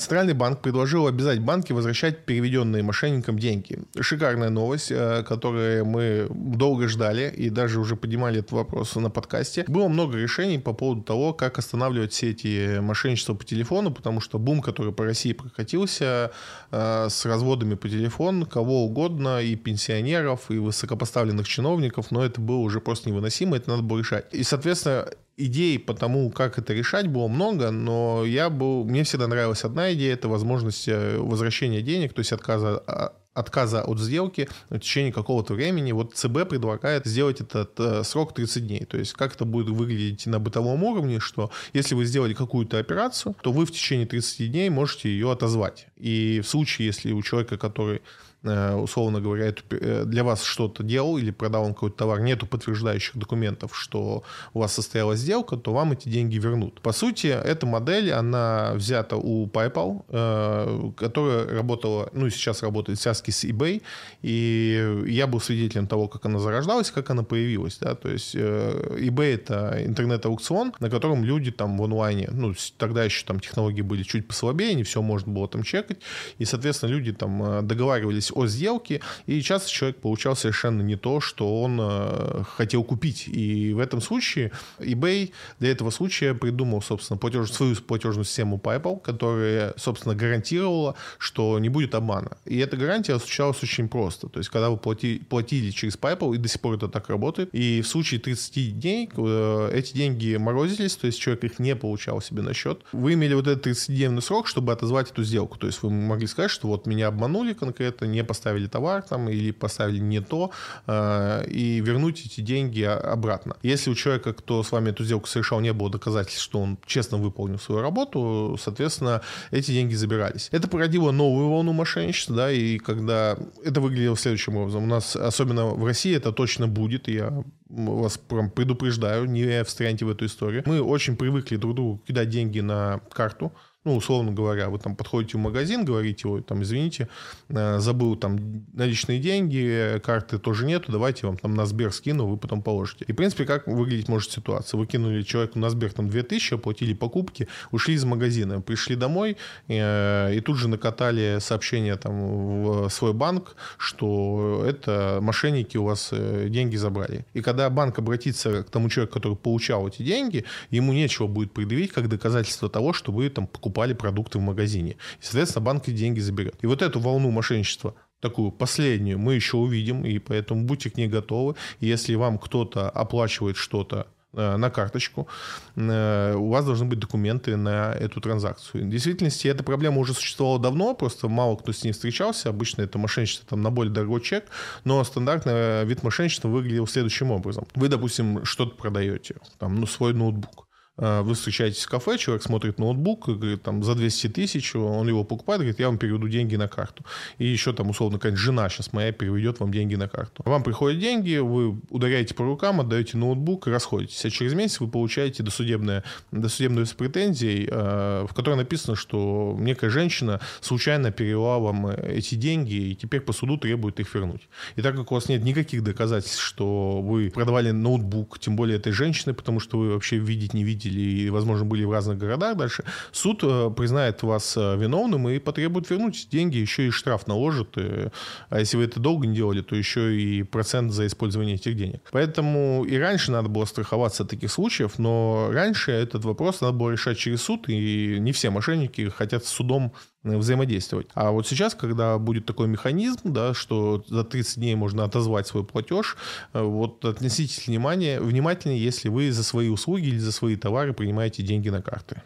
Центральный 0.00 0.32
банк 0.32 0.60
предложил 0.60 1.08
обязать 1.08 1.40
банки 1.40 1.72
возвращать 1.72 2.24
переведенные 2.24 2.84
мошенникам 2.84 3.36
деньги. 3.36 3.80
Шикарная 4.00 4.48
новость, 4.48 4.92
э, 4.92 5.24
которую 5.24 5.84
мы 5.86 6.28
долго 6.30 6.86
ждали 6.86 7.28
и 7.28 7.50
даже 7.50 7.80
уже 7.80 7.96
поднимали 7.96 8.38
этот 8.38 8.52
вопрос 8.52 8.94
на 8.94 9.10
подкасте. 9.10 9.64
Было 9.66 9.88
много 9.88 10.16
решений 10.16 10.60
по 10.60 10.72
поводу 10.72 11.02
того, 11.02 11.34
как 11.34 11.58
останавливать 11.58 12.12
все 12.12 12.30
эти 12.30 12.78
мошенничества 12.78 13.34
по 13.34 13.44
телефону, 13.44 13.90
потому 13.90 14.20
что 14.20 14.38
бум, 14.38 14.62
который 14.62 14.92
по 14.92 15.04
России 15.04 15.32
прокатился 15.32 16.30
э, 16.70 17.08
с 17.10 17.26
разводами 17.26 17.74
по 17.74 17.88
телефону, 17.88 18.46
кого 18.46 18.84
угодно, 18.84 19.42
и 19.42 19.56
пенсионеров, 19.56 20.48
и 20.50 20.58
высокопоставленных 20.58 21.48
чиновников, 21.48 22.12
но 22.12 22.24
это 22.24 22.40
было 22.40 22.58
уже 22.58 22.80
просто 22.80 23.10
невыносимо, 23.10 23.56
это 23.56 23.70
надо 23.70 23.82
было 23.82 23.98
решать. 23.98 24.32
И, 24.32 24.44
соответственно, 24.44 25.08
идей 25.38 25.78
по 25.78 25.94
тому, 25.94 26.30
как 26.30 26.58
это 26.58 26.74
решать, 26.74 27.06
было 27.06 27.28
много, 27.28 27.70
но 27.70 28.24
я 28.24 28.50
был, 28.50 28.84
мне 28.84 29.04
всегда 29.04 29.26
нравилась 29.28 29.64
одна 29.64 29.92
идея, 29.94 30.14
это 30.14 30.28
возможность 30.28 30.88
э, 30.88 31.16
возвращения 31.18 31.80
денег, 31.80 32.12
то 32.12 32.20
есть 32.20 32.32
отказа 32.32 32.82
а, 32.86 33.12
отказа 33.38 33.82
от 33.82 33.98
сделки 34.00 34.48
в 34.68 34.78
течение 34.78 35.12
какого-то 35.12 35.54
времени. 35.54 35.92
Вот 35.92 36.14
ЦБ 36.14 36.48
предлагает 36.48 37.06
сделать 37.06 37.40
этот 37.40 37.78
э, 37.78 38.02
срок 38.04 38.34
30 38.34 38.66
дней. 38.66 38.84
То 38.84 38.98
есть 38.98 39.12
как 39.12 39.34
это 39.34 39.44
будет 39.44 39.68
выглядеть 39.68 40.26
на 40.26 40.40
бытовом 40.40 40.82
уровне, 40.82 41.20
что 41.20 41.50
если 41.72 41.94
вы 41.94 42.04
сделали 42.04 42.34
какую-то 42.34 42.78
операцию, 42.78 43.36
то 43.40 43.52
вы 43.52 43.64
в 43.64 43.70
течение 43.70 44.06
30 44.06 44.50
дней 44.50 44.70
можете 44.70 45.08
ее 45.08 45.30
отозвать. 45.30 45.87
И 45.98 46.40
в 46.40 46.48
случае, 46.48 46.86
если 46.86 47.12
у 47.12 47.22
человека, 47.22 47.56
который 47.56 48.00
Э, 48.44 48.74
условно 48.76 49.20
говоря, 49.20 49.52
э, 49.70 50.04
для 50.06 50.22
вас 50.22 50.44
что-то 50.44 50.84
делал 50.84 51.18
или 51.18 51.32
продал 51.32 51.64
вам 51.64 51.74
какой-то 51.74 51.96
товар, 51.96 52.20
нету 52.20 52.46
подтверждающих 52.46 53.16
документов, 53.16 53.76
что 53.76 54.22
у 54.54 54.60
вас 54.60 54.72
состоялась 54.72 55.18
сделка, 55.18 55.56
то 55.56 55.72
вам 55.72 55.92
эти 55.92 56.08
деньги 56.08 56.38
вернут. 56.38 56.80
По 56.80 56.92
сути, 56.92 57.26
эта 57.26 57.66
модель, 57.66 58.12
она 58.12 58.74
взята 58.74 59.16
у 59.16 59.48
PayPal, 59.48 60.04
э, 60.08 60.90
которая 60.96 61.48
работала, 61.48 62.10
ну 62.12 62.26
и 62.26 62.30
сейчас 62.30 62.62
работает 62.62 63.00
в 63.00 63.02
с 63.02 63.44
eBay, 63.44 63.82
и 64.22 65.04
я 65.08 65.26
был 65.26 65.40
свидетелем 65.40 65.88
того, 65.88 66.06
как 66.06 66.24
она 66.26 66.38
зарождалась, 66.38 66.92
как 66.92 67.10
она 67.10 67.24
появилась. 67.24 67.78
Да? 67.78 67.96
То 67.96 68.08
есть 68.08 68.36
eBay— 68.36 69.34
это 69.34 69.84
интернет-аукцион, 69.84 70.74
на 70.78 70.90
котором 70.90 71.24
люди 71.24 71.50
там 71.50 71.76
в 71.76 71.82
онлайне, 71.82 72.28
ну, 72.32 72.54
тогда 72.76 73.04
еще 73.04 73.24
там 73.24 73.40
технологии 73.40 73.82
были 73.82 74.04
чуть 74.04 74.28
послабее, 74.28 74.74
не 74.74 74.84
все 74.84 75.02
можно 75.02 75.32
было 75.32 75.48
там 75.48 75.64
чекать, 75.88 76.02
и, 76.38 76.44
соответственно, 76.44 76.90
люди 76.90 77.12
там 77.12 77.66
договаривались 77.66 77.88
договаривались 77.88 78.30
о 78.34 78.46
сделке, 78.46 79.00
и 79.26 79.40
часто 79.42 79.70
человек 79.70 79.98
получал 79.98 80.36
совершенно 80.36 80.82
не 80.82 80.96
то, 80.96 81.20
что 81.20 81.62
он 81.62 81.78
э, 81.80 82.42
хотел 82.56 82.84
купить. 82.84 83.28
И 83.28 83.72
в 83.72 83.78
этом 83.78 84.00
случае 84.00 84.52
eBay 84.78 85.32
для 85.58 85.70
этого 85.70 85.90
случая 85.90 86.34
придумал, 86.34 86.82
собственно, 86.82 87.18
платеж, 87.18 87.50
свою 87.50 87.76
платежную 87.76 88.24
систему 88.24 88.60
PayPal, 88.62 89.00
которая, 89.00 89.74
собственно, 89.76 90.14
гарантировала, 90.14 90.94
что 91.18 91.58
не 91.58 91.68
будет 91.68 91.94
обмана. 91.94 92.36
И 92.44 92.58
эта 92.58 92.76
гарантия 92.76 93.14
осуществлялась 93.14 93.62
очень 93.62 93.88
просто. 93.88 94.28
То 94.28 94.38
есть, 94.38 94.50
когда 94.50 94.70
вы 94.70 94.76
плати, 94.76 95.22
платили 95.28 95.70
через 95.70 95.96
PayPal, 95.96 96.34
и 96.34 96.38
до 96.38 96.48
сих 96.48 96.60
пор 96.60 96.74
это 96.74 96.88
так 96.88 97.08
работает, 97.08 97.50
и 97.52 97.80
в 97.82 97.88
случае 97.88 98.20
30 98.20 98.80
дней 98.80 99.08
э, 99.16 99.70
эти 99.72 99.94
деньги 99.94 100.36
морозились, 100.36 100.96
то 100.96 101.06
есть 101.06 101.18
человек 101.18 101.44
их 101.44 101.58
не 101.58 101.74
получал 101.76 102.20
себе 102.20 102.42
на 102.42 102.54
счет, 102.54 102.80
вы 102.92 103.14
имели 103.14 103.34
вот 103.34 103.46
этот 103.46 103.66
30-дневный 103.66 104.22
срок, 104.22 104.46
чтобы 104.48 104.72
отозвать 104.72 105.10
эту 105.10 105.24
сделку. 105.24 105.58
То 105.58 105.66
есть 105.66 105.77
вы 105.82 105.90
могли 105.90 106.26
сказать, 106.26 106.50
что 106.50 106.68
вот 106.68 106.86
меня 106.86 107.08
обманули 107.08 107.52
конкретно, 107.52 108.06
не 108.06 108.24
поставили 108.24 108.66
товар 108.66 109.02
там 109.02 109.28
или 109.28 109.50
поставили 109.50 109.98
не 109.98 110.20
то, 110.20 110.50
э, 110.86 111.46
и 111.48 111.80
вернуть 111.80 112.24
эти 112.26 112.40
деньги 112.40 112.82
обратно. 112.82 113.56
Если 113.62 113.90
у 113.90 113.94
человека, 113.94 114.32
кто 114.32 114.62
с 114.62 114.72
вами 114.72 114.90
эту 114.90 115.04
сделку 115.04 115.26
совершал, 115.28 115.60
не 115.60 115.72
было 115.72 115.90
доказательств, 115.90 116.42
что 116.42 116.60
он 116.60 116.78
честно 116.86 117.18
выполнил 117.18 117.58
свою 117.58 117.80
работу, 117.80 118.58
соответственно, 118.60 119.22
эти 119.50 119.70
деньги 119.70 119.94
забирались. 119.94 120.48
Это 120.52 120.68
породило 120.68 121.10
новую 121.10 121.48
волну 121.48 121.72
мошенничества, 121.72 122.36
да, 122.36 122.52
и 122.52 122.78
когда 122.78 123.36
это 123.64 123.80
выглядело 123.80 124.16
следующим 124.16 124.56
образом. 124.56 124.84
У 124.84 124.86
нас, 124.86 125.16
особенно 125.16 125.66
в 125.66 125.84
России, 125.84 126.14
это 126.14 126.32
точно 126.32 126.68
будет, 126.68 127.08
я 127.08 127.44
вас 127.68 128.18
прям 128.18 128.50
предупреждаю, 128.50 129.26
не 129.26 129.62
встряньте 129.64 130.04
в 130.04 130.10
эту 130.10 130.26
историю. 130.26 130.62
Мы 130.66 130.80
очень 130.80 131.16
привыкли 131.16 131.56
друг 131.56 131.74
другу 131.74 132.02
кидать 132.06 132.28
деньги 132.28 132.60
на 132.60 133.00
карту, 133.12 133.52
ну, 133.88 133.96
условно 133.96 134.32
говоря, 134.32 134.68
вы 134.68 134.78
там 134.78 134.94
подходите 134.94 135.38
в 135.38 135.40
магазин, 135.40 135.86
говорите, 135.86 136.28
ой, 136.28 136.42
там, 136.42 136.62
извините, 136.62 137.08
э, 137.48 137.78
забыл 137.78 138.16
там 138.16 138.66
наличные 138.74 139.18
деньги, 139.18 139.98
карты 140.04 140.38
тоже 140.38 140.66
нету, 140.66 140.92
давайте 140.92 141.26
вам 141.26 141.38
там 141.38 141.54
на 141.54 141.64
Сбер 141.64 141.90
скину, 141.90 142.26
вы 142.26 142.36
потом 142.36 142.60
положите. 142.60 143.06
И, 143.08 143.12
в 143.12 143.16
принципе, 143.16 143.46
как 143.46 143.66
выглядеть 143.66 144.08
может 144.08 144.30
ситуация? 144.30 144.76
Вы 144.76 144.86
кинули 144.86 145.22
человеку 145.22 145.58
на 145.58 145.70
Сбер 145.70 145.92
там 145.94 146.10
2000, 146.10 146.54
оплатили 146.54 146.92
покупки, 146.92 147.48
ушли 147.70 147.94
из 147.94 148.04
магазина, 148.04 148.60
пришли 148.60 148.94
домой 148.94 149.38
э, 149.68 150.34
и 150.34 150.40
тут 150.40 150.58
же 150.58 150.68
накатали 150.68 151.38
сообщение 151.40 151.96
там 151.96 152.62
в 152.62 152.90
свой 152.90 153.14
банк, 153.14 153.56
что 153.78 154.64
это 154.66 155.18
мошенники 155.22 155.78
у 155.78 155.84
вас 155.84 156.10
э, 156.12 156.48
деньги 156.50 156.76
забрали. 156.76 157.24
И 157.32 157.40
когда 157.40 157.70
банк 157.70 157.98
обратится 157.98 158.64
к 158.64 158.70
тому 158.70 158.90
человеку, 158.90 159.14
который 159.14 159.36
получал 159.36 159.88
эти 159.88 160.02
деньги, 160.02 160.44
ему 160.70 160.92
нечего 160.92 161.26
будет 161.26 161.52
предъявить 161.52 161.92
как 161.92 162.08
доказательство 162.08 162.68
того, 162.68 162.92
что 162.92 163.12
вы 163.12 163.30
там 163.30 163.46
покупали 163.46 163.77
покупали 163.78 163.92
продукты 163.92 164.38
в 164.38 164.42
магазине. 164.42 164.92
И, 164.92 165.22
соответственно, 165.22 165.64
банк 165.64 165.88
эти 165.88 165.96
деньги 165.96 166.20
заберет. 166.20 166.56
И 166.62 166.66
вот 166.66 166.82
эту 166.82 167.00
волну 167.00 167.30
мошенничества 167.30 167.94
такую 168.20 168.50
последнюю 168.50 169.18
мы 169.18 169.34
еще 169.34 169.56
увидим, 169.56 170.04
и 170.04 170.18
поэтому 170.18 170.64
будьте 170.64 170.90
к 170.90 170.96
ней 170.96 171.06
готовы. 171.08 171.54
И 171.80 171.86
если 171.86 172.16
вам 172.16 172.38
кто-то 172.38 172.90
оплачивает 172.90 173.56
что-то 173.56 174.06
э, 174.32 174.56
на 174.56 174.70
карточку, 174.70 175.28
э, 175.76 176.34
у 176.34 176.48
вас 176.48 176.64
должны 176.64 176.86
быть 176.86 176.98
документы 176.98 177.56
на 177.56 177.92
эту 177.92 178.20
транзакцию. 178.20 178.84
В 178.84 178.90
действительности 178.90 179.46
эта 179.48 179.62
проблема 179.62 179.98
уже 179.98 180.12
существовала 180.12 180.58
давно, 180.58 180.94
просто 180.94 181.28
мало 181.28 181.56
кто 181.56 181.72
с 181.72 181.84
ней 181.84 181.92
встречался. 181.92 182.48
Обычно 182.48 182.82
это 182.82 182.98
мошенничество 182.98 183.46
там, 183.48 183.62
на 183.62 183.70
более 183.70 183.92
дорогой 183.94 184.20
чек, 184.20 184.46
но 184.84 185.04
стандартный 185.04 185.84
вид 185.84 186.02
мошенничества 186.02 186.48
выглядел 186.48 186.88
следующим 186.88 187.30
образом. 187.30 187.64
Вы, 187.76 187.88
допустим, 187.88 188.44
что-то 188.44 188.74
продаете, 188.74 189.36
там, 189.58 189.76
ну, 189.76 189.86
свой 189.86 190.14
ноутбук. 190.14 190.67
А, 190.98 191.22
вы 191.22 191.34
встречаетесь 191.34 191.84
в 191.84 191.88
кафе, 191.88 192.18
человек 192.18 192.42
смотрит 192.42 192.78
ноутбук, 192.78 193.28
говорит, 193.28 193.62
там, 193.62 193.82
за 193.82 193.94
200 193.94 194.28
тысяч, 194.28 194.74
он 194.74 195.08
его 195.08 195.24
покупает, 195.24 195.60
говорит, 195.60 195.78
я 195.78 195.86
вам 195.86 195.98
переведу 195.98 196.28
деньги 196.28 196.56
на 196.56 196.68
карту. 196.68 197.04
И 197.38 197.46
еще 197.46 197.72
там, 197.72 197.90
условно, 197.90 198.18
какая-нибудь 198.18 198.42
жена 198.42 198.68
сейчас 198.68 198.92
моя 198.92 199.12
переведет 199.12 199.60
вам 199.60 199.72
деньги 199.72 199.94
на 199.94 200.08
карту. 200.08 200.42
Вам 200.44 200.62
приходят 200.62 200.98
деньги, 200.98 201.36
вы 201.36 201.78
ударяете 201.90 202.34
по 202.34 202.44
рукам, 202.44 202.80
отдаете 202.80 203.16
ноутбук 203.16 203.68
и 203.68 203.70
расходитесь. 203.70 204.24
А 204.24 204.30
через 204.30 204.54
месяц 204.54 204.80
вы 204.80 204.88
получаете 204.88 205.42
досудебное, 205.42 206.02
досудебную 206.32 206.86
с 206.86 206.92
претензией, 206.92 207.68
а, 207.70 208.26
в 208.26 208.34
которой 208.34 208.56
написано, 208.56 208.96
что 208.96 209.56
некая 209.58 209.90
женщина 209.90 210.40
случайно 210.60 211.12
перевела 211.12 211.58
вам 211.58 211.86
эти 211.86 212.34
деньги 212.34 212.74
и 212.74 212.94
теперь 212.96 213.20
по 213.20 213.32
суду 213.32 213.56
требует 213.56 214.00
их 214.00 214.12
вернуть. 214.14 214.48
И 214.74 214.82
так 214.82 214.96
как 214.96 215.12
у 215.12 215.14
вас 215.14 215.28
нет 215.28 215.44
никаких 215.44 215.84
доказательств, 215.84 216.42
что 216.42 217.00
вы 217.00 217.30
продавали 217.30 217.70
ноутбук, 217.70 218.38
тем 218.40 218.56
более 218.56 218.78
этой 218.78 218.92
женщины, 218.92 219.32
потому 219.32 219.60
что 219.60 219.78
вы 219.78 219.92
вообще 219.92 220.18
видеть 220.18 220.54
не 220.54 220.64
видите 220.64 220.87
ездили 220.88 221.26
и, 221.26 221.30
возможно, 221.30 221.64
были 221.64 221.84
в 221.84 221.92
разных 221.92 222.18
городах 222.18 222.56
дальше, 222.56 222.84
суд 223.12 223.40
э, 223.42 223.70
признает 223.76 224.22
вас 224.22 224.56
э, 224.56 224.76
виновным 224.76 225.28
и 225.28 225.38
потребует 225.38 225.90
вернуть 225.90 226.28
деньги, 226.30 226.58
еще 226.58 226.88
и 226.88 226.90
штраф 226.90 227.26
наложит. 227.26 227.76
А 227.76 228.58
если 228.58 228.76
вы 228.76 228.84
это 228.84 229.00
долго 229.00 229.26
не 229.26 229.36
делали, 229.36 229.60
то 229.60 229.76
еще 229.76 230.20
и 230.20 230.42
процент 230.42 230.92
за 230.92 231.06
использование 231.06 231.56
этих 231.56 231.76
денег. 231.76 232.00
Поэтому 232.10 232.84
и 232.84 232.96
раньше 232.96 233.30
надо 233.32 233.48
было 233.48 233.64
страховаться 233.64 234.22
от 234.22 234.30
таких 234.30 234.50
случаев, 234.50 234.98
но 234.98 235.50
раньше 235.52 235.92
этот 235.92 236.24
вопрос 236.24 236.60
надо 236.60 236.72
было 236.72 236.90
решать 236.90 237.18
через 237.18 237.42
суд, 237.42 237.68
и 237.68 238.16
не 238.18 238.32
все 238.32 238.50
мошенники 238.50 239.08
хотят 239.08 239.44
судом 239.44 239.92
взаимодействовать. 240.36 241.08
А 241.14 241.30
вот 241.30 241.46
сейчас, 241.46 241.74
когда 241.74 242.18
будет 242.18 242.46
такой 242.46 242.68
механизм, 242.68 243.32
да, 243.32 243.54
что 243.54 244.04
за 244.06 244.24
30 244.24 244.56
дней 244.56 244.74
можно 244.74 245.04
отозвать 245.04 245.46
свой 245.46 245.64
платеж, 245.64 246.16
э, 246.52 246.62
вот 246.62 247.04
относитесь 247.04 247.66
внимание, 247.66 248.20
внимательнее, 248.20 248.82
если 248.82 249.08
вы 249.08 249.32
за 249.32 249.44
свои 249.44 249.68
услуги 249.68 250.08
или 250.08 250.18
за 250.18 250.32
свои 250.32 250.56
товары 250.56 250.92
принимаете 250.92 251.42
деньги 251.42 251.68
на 251.68 251.80
карты. 251.80 252.22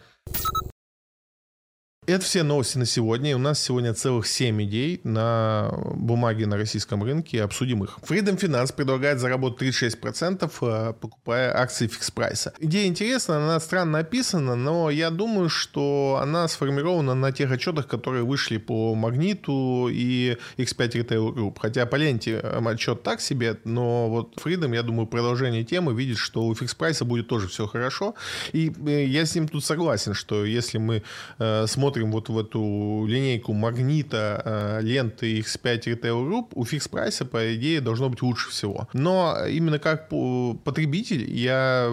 Это 2.04 2.24
все 2.24 2.42
новости 2.42 2.78
на 2.78 2.84
сегодня. 2.84 3.36
У 3.36 3.38
нас 3.38 3.62
сегодня 3.62 3.94
целых 3.94 4.26
7 4.26 4.60
идей 4.64 5.00
на 5.04 5.72
бумаге 5.94 6.46
на 6.46 6.56
российском 6.56 7.04
рынке. 7.04 7.44
Обсудим 7.44 7.84
их. 7.84 8.00
Freedom 8.02 8.36
Finance 8.36 8.74
предлагает 8.74 9.20
заработать 9.20 9.60
36%, 9.60 10.50
э, 10.62 10.94
покупая 11.00 11.56
акции 11.56 11.86
фикс 11.86 12.10
прайса. 12.10 12.54
Идея 12.58 12.88
интересная, 12.88 13.36
она 13.36 13.60
странно 13.60 14.00
описана, 14.00 14.56
но 14.56 14.90
я 14.90 15.10
думаю, 15.10 15.48
что 15.48 16.18
она 16.20 16.48
сформирована 16.48 17.14
на 17.14 17.30
тех 17.30 17.52
отчетах, 17.52 17.86
которые 17.86 18.24
вышли 18.24 18.56
по 18.56 18.96
Магниту 18.96 19.86
и 19.88 20.38
X5 20.56 21.04
Retail 21.04 21.32
Group. 21.32 21.58
Хотя 21.60 21.86
по 21.86 21.94
ленте 21.94 22.40
э, 22.42 22.60
отчет 22.66 23.04
так 23.04 23.20
себе, 23.20 23.58
но 23.62 24.10
вот 24.10 24.34
Freedom, 24.44 24.74
я 24.74 24.82
думаю, 24.82 25.06
продолжение 25.06 25.62
темы 25.62 25.94
видит, 25.94 26.18
что 26.18 26.46
у 26.46 26.54
фикс 26.56 26.74
прайса 26.74 27.04
будет 27.04 27.28
тоже 27.28 27.46
все 27.46 27.68
хорошо. 27.68 28.16
И 28.52 28.72
э, 28.88 29.04
я 29.04 29.24
с 29.24 29.36
ним 29.36 29.46
тут 29.46 29.64
согласен, 29.64 30.14
что 30.14 30.44
если 30.44 30.78
мы 30.78 31.04
смотрим 31.38 31.91
смотрим 31.92 32.10
вот 32.10 32.30
в 32.30 32.38
эту 32.38 33.04
линейку 33.06 33.52
магнита, 33.52 34.42
э, 34.44 34.80
ленты 34.82 35.40
X5 35.40 35.84
Retail 35.84 36.26
Group, 36.26 36.46
у 36.54 36.64
фикс 36.64 36.88
прайса, 36.88 37.26
по 37.26 37.54
идее, 37.54 37.82
должно 37.82 38.08
быть 38.08 38.22
лучше 38.22 38.50
всего. 38.50 38.88
Но 38.94 39.36
именно 39.46 39.78
как 39.78 40.08
потребитель, 40.08 41.30
я 41.30 41.88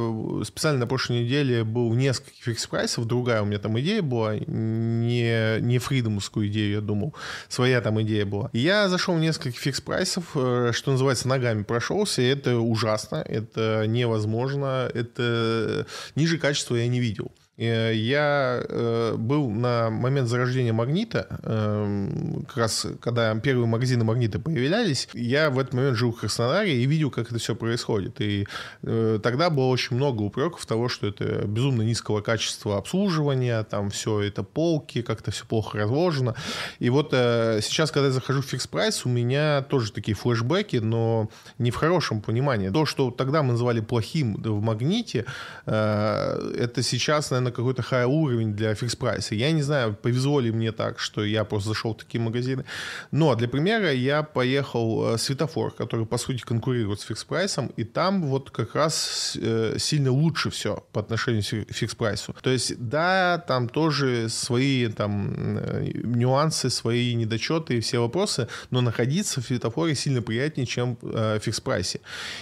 специально 0.45 0.79
на 0.79 0.87
прошлой 0.87 1.23
неделе 1.23 1.65
был 1.65 1.89
в 1.89 1.97
нескольких 1.97 2.43
фикс 2.43 2.65
прайсов, 2.67 3.05
другая 3.05 3.41
у 3.41 3.45
меня 3.45 3.59
там 3.59 3.77
идея 3.81 4.01
была, 4.01 4.37
не, 4.37 5.59
не 5.59 5.79
фридомовскую 5.79 6.47
идею 6.47 6.71
я 6.71 6.81
думал, 6.81 7.13
своя 7.49 7.81
там 7.81 8.01
идея 8.01 8.25
была. 8.25 8.49
Я 8.53 8.87
зашел 8.87 9.15
в 9.15 9.19
несколько 9.19 9.57
фикс 9.57 9.81
прайсов, 9.81 10.23
э, 10.35 10.71
что 10.73 10.91
называется, 10.91 11.27
ногами 11.27 11.63
прошелся, 11.63 12.21
и 12.21 12.25
это 12.25 12.57
ужасно, 12.57 13.17
это 13.17 13.83
невозможно, 13.85 14.89
это 14.93 15.85
ниже 16.15 16.37
качества 16.37 16.75
я 16.75 16.87
не 16.87 17.01
видел. 17.01 17.33
Э, 17.59 17.93
я 17.93 18.63
э, 18.67 19.15
был 19.17 19.49
на 19.49 19.89
момент 19.89 20.29
зарождения 20.29 20.71
«Магнита», 20.71 21.27
эм, 21.43 22.45
как 22.47 22.57
раз 22.57 22.87
когда 23.01 23.35
первые 23.35 23.67
магазины 23.67 24.05
«Магнита» 24.05 24.39
появлялись, 24.39 25.09
я 25.13 25.49
в 25.49 25.59
этот 25.59 25.73
момент 25.73 25.97
жил 25.97 26.13
в 26.13 26.19
Краснодаре 26.21 26.81
и 26.81 26.85
видел, 26.85 27.11
как 27.11 27.29
это 27.29 27.37
все 27.37 27.55
происходит. 27.55 28.21
И 28.21 28.47
э, 28.83 29.19
тогда 29.21 29.49
было 29.49 29.65
очень 29.65 29.97
много 29.97 30.21
упреков 30.21 30.65
того, 30.65 30.87
что 30.87 31.07
это 31.07 31.45
безумно 31.45 31.81
низкого 31.81 32.21
качества 32.21 32.77
обслуживания, 32.77 33.63
там 33.63 33.89
все 33.89 34.21
это 34.21 34.43
полки, 34.43 35.01
как-то 35.01 35.31
все 35.31 35.45
плохо 35.45 35.79
разложено. 35.79 36.35
И 36.79 36.89
вот 36.89 37.09
сейчас, 37.11 37.91
когда 37.91 38.07
я 38.07 38.13
захожу 38.13 38.41
в 38.41 38.45
фикс 38.45 38.67
прайс, 38.67 39.05
у 39.05 39.09
меня 39.09 39.61
тоже 39.63 39.91
такие 39.91 40.15
флешбеки, 40.15 40.77
но 40.77 41.29
не 41.57 41.71
в 41.71 41.75
хорошем 41.75 42.21
понимании. 42.21 42.69
То, 42.69 42.85
что 42.85 43.11
тогда 43.11 43.43
мы 43.43 43.53
называли 43.53 43.81
плохим 43.81 44.35
в 44.35 44.61
«Магните», 44.61 45.25
это 45.65 46.81
сейчас, 46.81 47.31
наверное, 47.31 47.48
какой-то 47.51 47.81
high 47.81 48.05
уровень 48.05 48.53
для 48.53 48.75
Fix 48.75 48.95
Price 48.95 49.24
а. 49.24 49.35
Я 49.35 49.51
не 49.51 49.61
знаю, 49.61 49.93
повезло 49.93 50.39
ли 50.39 50.51
мне 50.51 50.71
так, 50.71 50.99
что 50.99 51.23
я 51.23 51.43
просто 51.43 51.69
зашел 51.69 51.93
в 51.93 51.97
такие 51.97 52.21
магазины. 52.21 52.65
Но 53.11 53.35
для 53.35 53.47
примера 53.47 53.91
я 53.91 54.23
поехал 54.23 55.13
э, 55.13 55.17
светофор, 55.17 55.71
который, 55.71 56.05
по 56.05 56.17
сути, 56.17 56.41
конкурирует 56.41 56.99
с 57.01 57.03
Fix 57.03 57.23
Price 57.23 57.51
ом, 57.51 57.67
и 57.77 57.83
там 57.83 58.23
вот 58.23 58.51
как 58.51 58.75
раз 58.75 59.37
э, 59.41 59.75
сильно 59.77 60.11
лучше 60.11 60.49
все 60.49 60.83
по 60.91 61.01
отношению 61.01 61.43
к 61.65 61.73
Fix 61.73 61.95
Price 61.95 62.24
у. 62.24 62.35
То 62.41 62.49
есть, 62.49 62.77
да, 62.77 63.43
там 63.47 63.69
тоже 63.69 64.29
свои 64.29 64.87
там 64.87 65.57
э, 65.57 65.91
нюансы, 66.03 66.69
свои 66.69 67.13
недочеты 67.15 67.77
и 67.77 67.79
все 67.79 67.99
вопросы, 67.99 68.47
но 68.69 68.81
находиться 68.81 69.41
в 69.41 69.45
светофоре 69.45 69.95
сильно 69.95 70.21
приятнее, 70.21 70.65
чем 70.65 70.97
в 71.01 71.39
Fix 71.39 71.59
Price 71.59 71.89
е. 71.89 72.01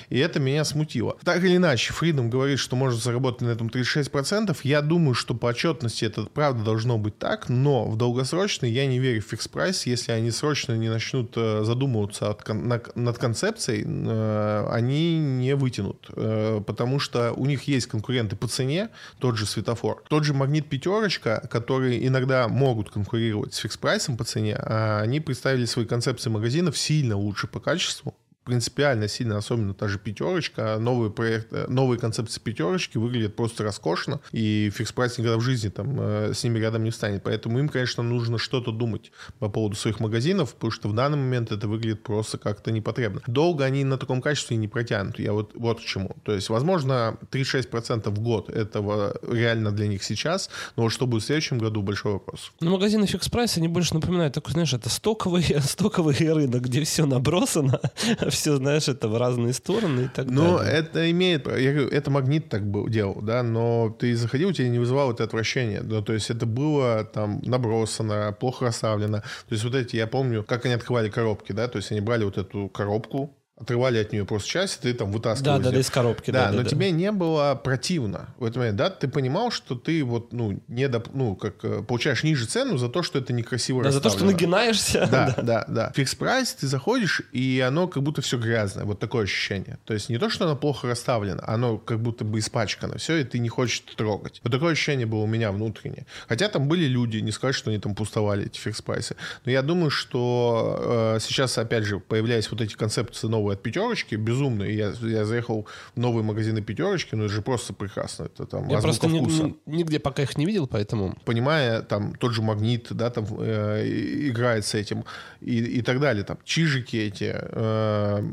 И 0.09 0.17
это 0.19 0.39
меня 0.39 0.63
смутило. 0.63 1.17
Так 1.23 1.43
или 1.43 1.57
иначе, 1.57 1.93
Freedom 1.93 2.29
говорит, 2.29 2.59
что 2.59 2.75
может 2.75 3.01
заработать 3.01 3.41
на 3.41 3.49
этом 3.49 3.67
36%. 3.67 4.57
Я 4.63 4.81
думаю, 4.81 4.96
думаю, 4.97 5.13
что 5.13 5.35
по 5.35 5.47
отчетности 5.47 6.05
это 6.05 6.23
правда 6.23 6.63
должно 6.63 6.97
быть 6.97 7.19
так, 7.19 7.49
но 7.49 7.85
в 7.85 7.97
долгосрочный 7.97 8.71
я 8.71 8.87
не 8.87 8.97
верю 8.97 9.21
в 9.21 9.25
Fix 9.25 9.47
Price, 9.47 9.85
если 9.85 10.11
они 10.11 10.31
срочно 10.31 10.75
не 10.75 10.89
начнут 10.89 11.33
э, 11.35 11.63
задумываться 11.63 12.31
от, 12.31 12.47
над, 12.49 12.95
над 12.95 13.17
концепцией, 13.19 13.85
э, 13.85 14.67
они 14.71 15.19
не 15.19 15.55
вытянут, 15.55 16.09
э, 16.15 16.61
потому 16.65 16.99
что 16.99 17.31
у 17.33 17.45
них 17.45 17.63
есть 17.63 17.85
конкуренты 17.85 18.35
по 18.35 18.47
цене, 18.47 18.89
тот 19.19 19.37
же 19.37 19.45
светофор, 19.45 20.03
тот 20.09 20.23
же 20.23 20.33
магнит 20.33 20.67
пятерочка, 20.67 21.47
которые 21.51 22.07
иногда 22.07 22.47
могут 22.47 22.89
конкурировать 22.89 23.53
с 23.53 23.57
Fix 23.57 23.77
Price 23.77 24.06
ом 24.06 24.17
по 24.17 24.23
цене, 24.23 24.55
а 24.59 25.01
они 25.01 25.19
представили 25.19 25.65
свои 25.65 25.85
концепции 25.85 26.31
магазинов 26.31 26.75
сильно 26.75 27.15
лучше 27.15 27.45
по 27.45 27.59
качеству, 27.59 28.15
принципиально 28.47 29.09
сильно, 29.09 29.37
особенно 29.37 29.73
та 29.73 29.89
же 29.89 29.99
пятерочка. 29.99 30.77
Новый 30.79 31.11
проект, 31.11 31.51
э, 31.51 31.67
новые 31.67 31.99
концепции 31.99 32.39
пятерочки 32.39 32.97
выглядят 32.97 33.35
просто 33.35 33.63
роскошно, 33.63 34.21
и 34.31 34.71
Fix 34.73 34.93
Price 34.93 35.17
никогда 35.17 35.37
в 35.37 35.41
жизни 35.41 35.67
там 35.67 35.97
э, 35.99 36.33
с 36.33 36.43
ними 36.43 36.57
рядом 36.59 36.83
не 36.85 36.91
встанет. 36.91 37.23
Поэтому 37.23 37.59
им, 37.59 37.67
конечно, 37.67 38.03
нужно 38.03 38.37
что-то 38.37 38.71
думать 38.71 39.11
по 39.39 39.49
поводу 39.49 39.75
своих 39.75 39.99
магазинов, 39.99 40.53
потому 40.53 40.71
что 40.71 40.87
в 40.87 40.95
данный 40.95 41.17
момент 41.17 41.51
это 41.51 41.67
выглядит 41.67 42.03
просто 42.03 42.37
как-то 42.37 42.71
непотребно. 42.71 43.21
Долго 43.27 43.65
они 43.65 43.83
на 43.83 43.97
таком 43.97 44.21
качестве 44.21 44.55
не 44.55 44.69
протянут. 44.69 45.19
Я 45.19 45.33
вот, 45.33 45.51
вот 45.55 45.79
к 45.79 45.83
чему. 45.83 46.15
То 46.23 46.33
есть, 46.33 46.49
возможно, 46.49 47.17
36% 47.31 48.09
в 48.09 48.19
год 48.19 48.49
этого 48.49 49.13
реально 49.29 49.71
для 49.71 49.87
них 49.87 50.03
сейчас, 50.03 50.49
но 50.77 50.83
вот 50.83 50.93
что 50.93 51.05
будет 51.05 51.23
в 51.23 51.25
следующем 51.25 51.57
году, 51.57 51.81
большой 51.81 52.13
вопрос. 52.13 52.53
Ну, 52.61 52.71
магазины 52.71 53.05
Fix 53.07 53.27
Price, 53.27 53.57
они 53.57 53.67
больше 53.67 53.93
напоминают 53.93 54.33
такой, 54.33 54.53
знаешь, 54.53 54.73
это 54.73 54.89
стоковый, 54.89 55.43
стоковый 55.59 56.15
рынок, 56.15 56.61
где 56.61 56.83
все 56.85 57.05
набросано, 57.05 57.81
все, 58.37 58.55
знаешь, 58.55 58.87
это 58.87 59.07
в 59.07 59.17
разные 59.17 59.53
стороны 59.53 60.01
и 60.01 60.07
так 60.07 60.27
но 60.29 60.59
далее. 60.59 60.73
это 60.73 61.11
имеет, 61.11 61.47
я 61.47 61.73
говорю, 61.73 61.89
это 61.89 62.11
магнит 62.11 62.49
так 62.49 62.65
был, 62.65 62.87
делал, 62.87 63.21
да, 63.21 63.43
но 63.43 63.95
ты 63.99 64.15
заходил, 64.15 64.53
тебя 64.53 64.69
не 64.69 64.79
вызывало 64.79 65.13
это 65.13 65.23
отвращение, 65.23 65.81
ну, 65.81 66.01
то 66.01 66.13
есть 66.13 66.29
это 66.29 66.45
было 66.45 67.03
там 67.03 67.41
набросано, 67.43 68.35
плохо 68.39 68.65
расставлено, 68.65 69.19
то 69.21 69.53
есть 69.53 69.63
вот 69.63 69.75
эти, 69.75 69.95
я 69.95 70.07
помню, 70.07 70.43
как 70.43 70.65
они 70.65 70.73
открывали 70.75 71.09
коробки, 71.09 71.51
да, 71.51 71.67
то 71.67 71.77
есть 71.77 71.91
они 71.91 72.01
брали 72.01 72.23
вот 72.23 72.37
эту 72.37 72.69
коробку, 72.69 73.35
отрывали 73.59 73.97
от 73.97 74.11
нее 74.11 74.25
просто 74.25 74.47
часть, 74.47 74.79
и 74.79 74.81
ты 74.83 74.93
там 74.93 75.11
вытаскивал. 75.11 75.57
Да, 75.57 75.63
да, 75.63 75.71
да, 75.71 75.79
из 75.79 75.89
коробки. 75.89 76.29
Да, 76.29 76.45
да 76.45 76.51
но 76.51 76.63
да, 76.63 76.69
тебе 76.69 76.91
не 76.91 77.11
было 77.11 77.59
противно 77.61 78.29
в 78.37 78.43
этот 78.43 78.57
момент, 78.57 78.77
да? 78.77 78.89
Ты 78.89 79.07
понимал, 79.07 79.49
что 79.51 79.75
ты 79.75 80.03
вот, 80.03 80.31
ну, 80.31 80.61
не 80.67 80.87
доп, 80.87 81.09
ну, 81.13 81.35
как 81.35 81.55
э, 81.63 81.81
получаешь 81.81 82.23
ниже 82.23 82.45
цену 82.45 82.77
за 82.77 82.87
то, 82.87 83.01
что 83.01 83.17
это 83.17 83.33
некрасиво 83.33 83.83
Да, 83.83 83.91
за 83.91 83.99
то, 83.99 84.09
что 84.09 84.25
нагинаешься. 84.25 85.07
Да, 85.11 85.33
да, 85.37 85.43
да. 85.43 85.65
да. 85.67 85.91
Fix 85.95 86.13
Price, 86.13 86.53
ты 86.53 86.67
заходишь, 86.67 87.23
и 87.31 87.63
оно 87.65 87.87
как 87.87 88.03
будто 88.03 88.21
все 88.21 88.37
грязное. 88.37 88.85
Вот 88.85 88.99
такое 88.99 89.23
ощущение. 89.23 89.79
То 89.85 89.93
есть 89.93 90.09
не 90.09 90.19
то, 90.19 90.29
что 90.29 90.45
оно 90.45 90.55
плохо 90.55 90.87
расставлено, 90.87 91.41
оно 91.45 91.77
как 91.77 91.99
будто 91.99 92.23
бы 92.25 92.39
испачкано. 92.39 92.97
Все, 92.99 93.17
и 93.17 93.23
ты 93.23 93.39
не 93.39 93.49
хочешь 93.49 93.79
трогать. 93.95 94.39
Вот 94.43 94.51
такое 94.51 94.73
ощущение 94.73 95.07
было 95.07 95.21
у 95.21 95.27
меня 95.27 95.51
внутреннее. 95.51 96.05
Хотя 96.27 96.47
там 96.49 96.67
были 96.67 96.85
люди, 96.85 97.17
не 97.17 97.31
сказать, 97.31 97.55
что 97.55 97.71
они 97.71 97.79
там 97.79 97.95
пустовали, 97.95 98.45
эти 98.45 98.59
Fix 98.59 98.83
Price 98.83 99.06
ы. 99.06 99.15
Но 99.45 99.51
я 99.51 99.63
думаю, 99.63 99.89
что 99.89 101.15
э, 101.15 101.19
сейчас, 101.21 101.57
опять 101.57 101.85
же, 101.85 101.99
появляясь 101.99 102.51
вот 102.51 102.61
эти 102.61 102.75
концепции 102.75 103.27
новые 103.47 103.55
от 103.55 103.63
пятерочки, 103.63 104.15
безумные. 104.15 104.75
Я, 104.75 104.93
я 105.01 105.25
заехал 105.25 105.65
в 105.95 105.99
новые 105.99 106.23
магазины 106.23 106.61
пятерочки, 106.61 107.15
но 107.15 107.25
это 107.25 107.33
же 107.33 107.41
просто 107.41 107.73
прекрасно. 107.73 108.25
Это 108.25 108.45
там 108.45 108.67
Я 108.69 108.81
просто 108.81 109.07
ни, 109.07 109.55
нигде 109.65 109.99
пока 109.99 110.23
их 110.23 110.37
не 110.37 110.45
видел, 110.45 110.67
поэтому... 110.67 111.15
Понимая, 111.25 111.81
там 111.81 112.15
тот 112.15 112.33
же 112.33 112.41
магнит, 112.41 112.87
да, 112.91 113.09
там 113.09 113.25
э, 113.39 113.87
играет 114.29 114.65
с 114.65 114.75
этим 114.75 115.03
и, 115.41 115.79
и 115.79 115.81
так 115.81 115.99
далее. 115.99 116.23
Там 116.23 116.37
чижики 116.43 116.97
эти, 116.97 117.33
э, 117.33 118.23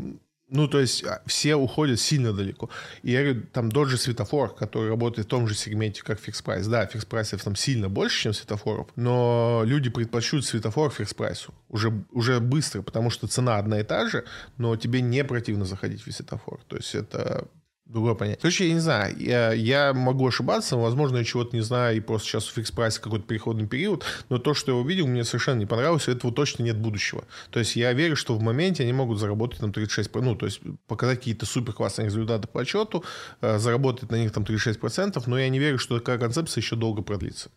ну, 0.55 0.69
то 0.69 0.81
есть 0.81 1.05
а, 1.05 1.21
все 1.27 1.57
уходят 1.57 1.99
сильно 1.99 2.33
далеко. 2.33 2.71
И 3.03 3.11
я 3.11 3.23
говорю, 3.23 3.43
там 3.53 3.71
тот 3.71 3.89
же 3.89 3.99
светофор, 3.99 4.55
который 4.55 4.89
работает 4.89 5.27
в 5.27 5.31
том 5.31 5.49
же 5.49 5.55
сегменте, 5.55 6.03
как 6.03 6.21
Fix 6.20 6.41
Price. 6.43 6.66
Да, 6.69 6.87
Fix 6.87 7.05
Price 7.05 7.32
ов 7.32 7.43
там 7.43 7.57
сильно 7.57 7.89
больше, 7.89 8.23
чем 8.23 8.33
светофоров, 8.33 8.87
но 8.95 9.63
люди 9.65 9.91
предпочтут 9.91 10.45
светофор 10.45 10.93
Fix 10.93 11.12
Price 11.12 11.46
у 11.46 11.53
уже, 11.69 11.93
уже 12.13 12.39
быстро, 12.39 12.83
потому 12.83 13.11
что 13.11 13.27
цена 13.27 13.59
одна 13.59 13.81
и 13.81 13.83
та 13.83 14.09
же, 14.09 14.25
но 14.57 14.77
тебе 14.77 15.01
не 15.01 15.25
противно 15.25 15.65
заходить 15.65 16.07
в 16.07 16.13
светофор. 16.13 16.61
То 16.69 16.77
есть 16.77 16.95
это 16.95 17.49
другое 17.87 18.14
понятие. 18.14 18.41
Короче, 18.41 18.68
я 18.68 18.74
не 18.74 18.80
знаю, 18.80 19.14
я, 19.18 19.53
я 19.53 19.93
могу 19.93 20.26
ошибаться, 20.26 20.76
возможно, 20.76 21.18
я 21.18 21.24
чего-то 21.24 21.55
не 21.55 21.62
знаю, 21.62 21.97
и 21.97 22.01
просто 22.01 22.28
сейчас 22.28 22.49
у 22.49 22.53
Fix 22.53 22.70
Price 22.70 22.95
а 22.95 23.01
какой-то 23.01 23.26
переходный 23.26 23.66
период, 23.66 24.05
но 24.30 24.39
то, 24.39 24.55
что 24.55 24.72
я 24.72 24.76
увидел, 24.76 25.07
мне 25.07 25.24
совершенно 25.24 25.59
не 25.59 25.66
понравилось, 25.66 26.09
и 26.09 26.12
этого 26.12 26.32
точно 26.32 26.62
нет 26.62 26.78
будущего. 26.78 27.24
То 27.51 27.59
есть 27.59 27.76
я 27.76 27.93
верю, 27.93 28.16
что 28.16 28.35
в 28.35 28.43
моменте 28.43 28.82
они 28.82 28.93
могут 28.93 29.18
заработать 29.18 29.61
там 29.61 29.72
36, 29.72 30.14
ну, 30.14 30.35
то 30.35 30.47
есть 30.47 30.61
показать 30.87 31.18
какие-то 31.18 31.47
супер 31.47 31.72
классные 31.72 32.07
результаты 32.07 32.49
по 32.49 32.62
отчету, 32.62 33.05
э, 33.41 33.59
заработать 33.59 34.11
на 34.11 34.16
них 34.16 34.32
там 34.32 34.45
36%, 34.45 35.22
но 35.26 35.39
я 35.39 35.49
не 35.49 35.59
верю, 35.59 35.78
что 35.78 35.99
такая 35.99 36.18
концепция 36.18 36.62
еще 36.62 36.76
долго 36.76 37.03
продлится. 37.03 37.51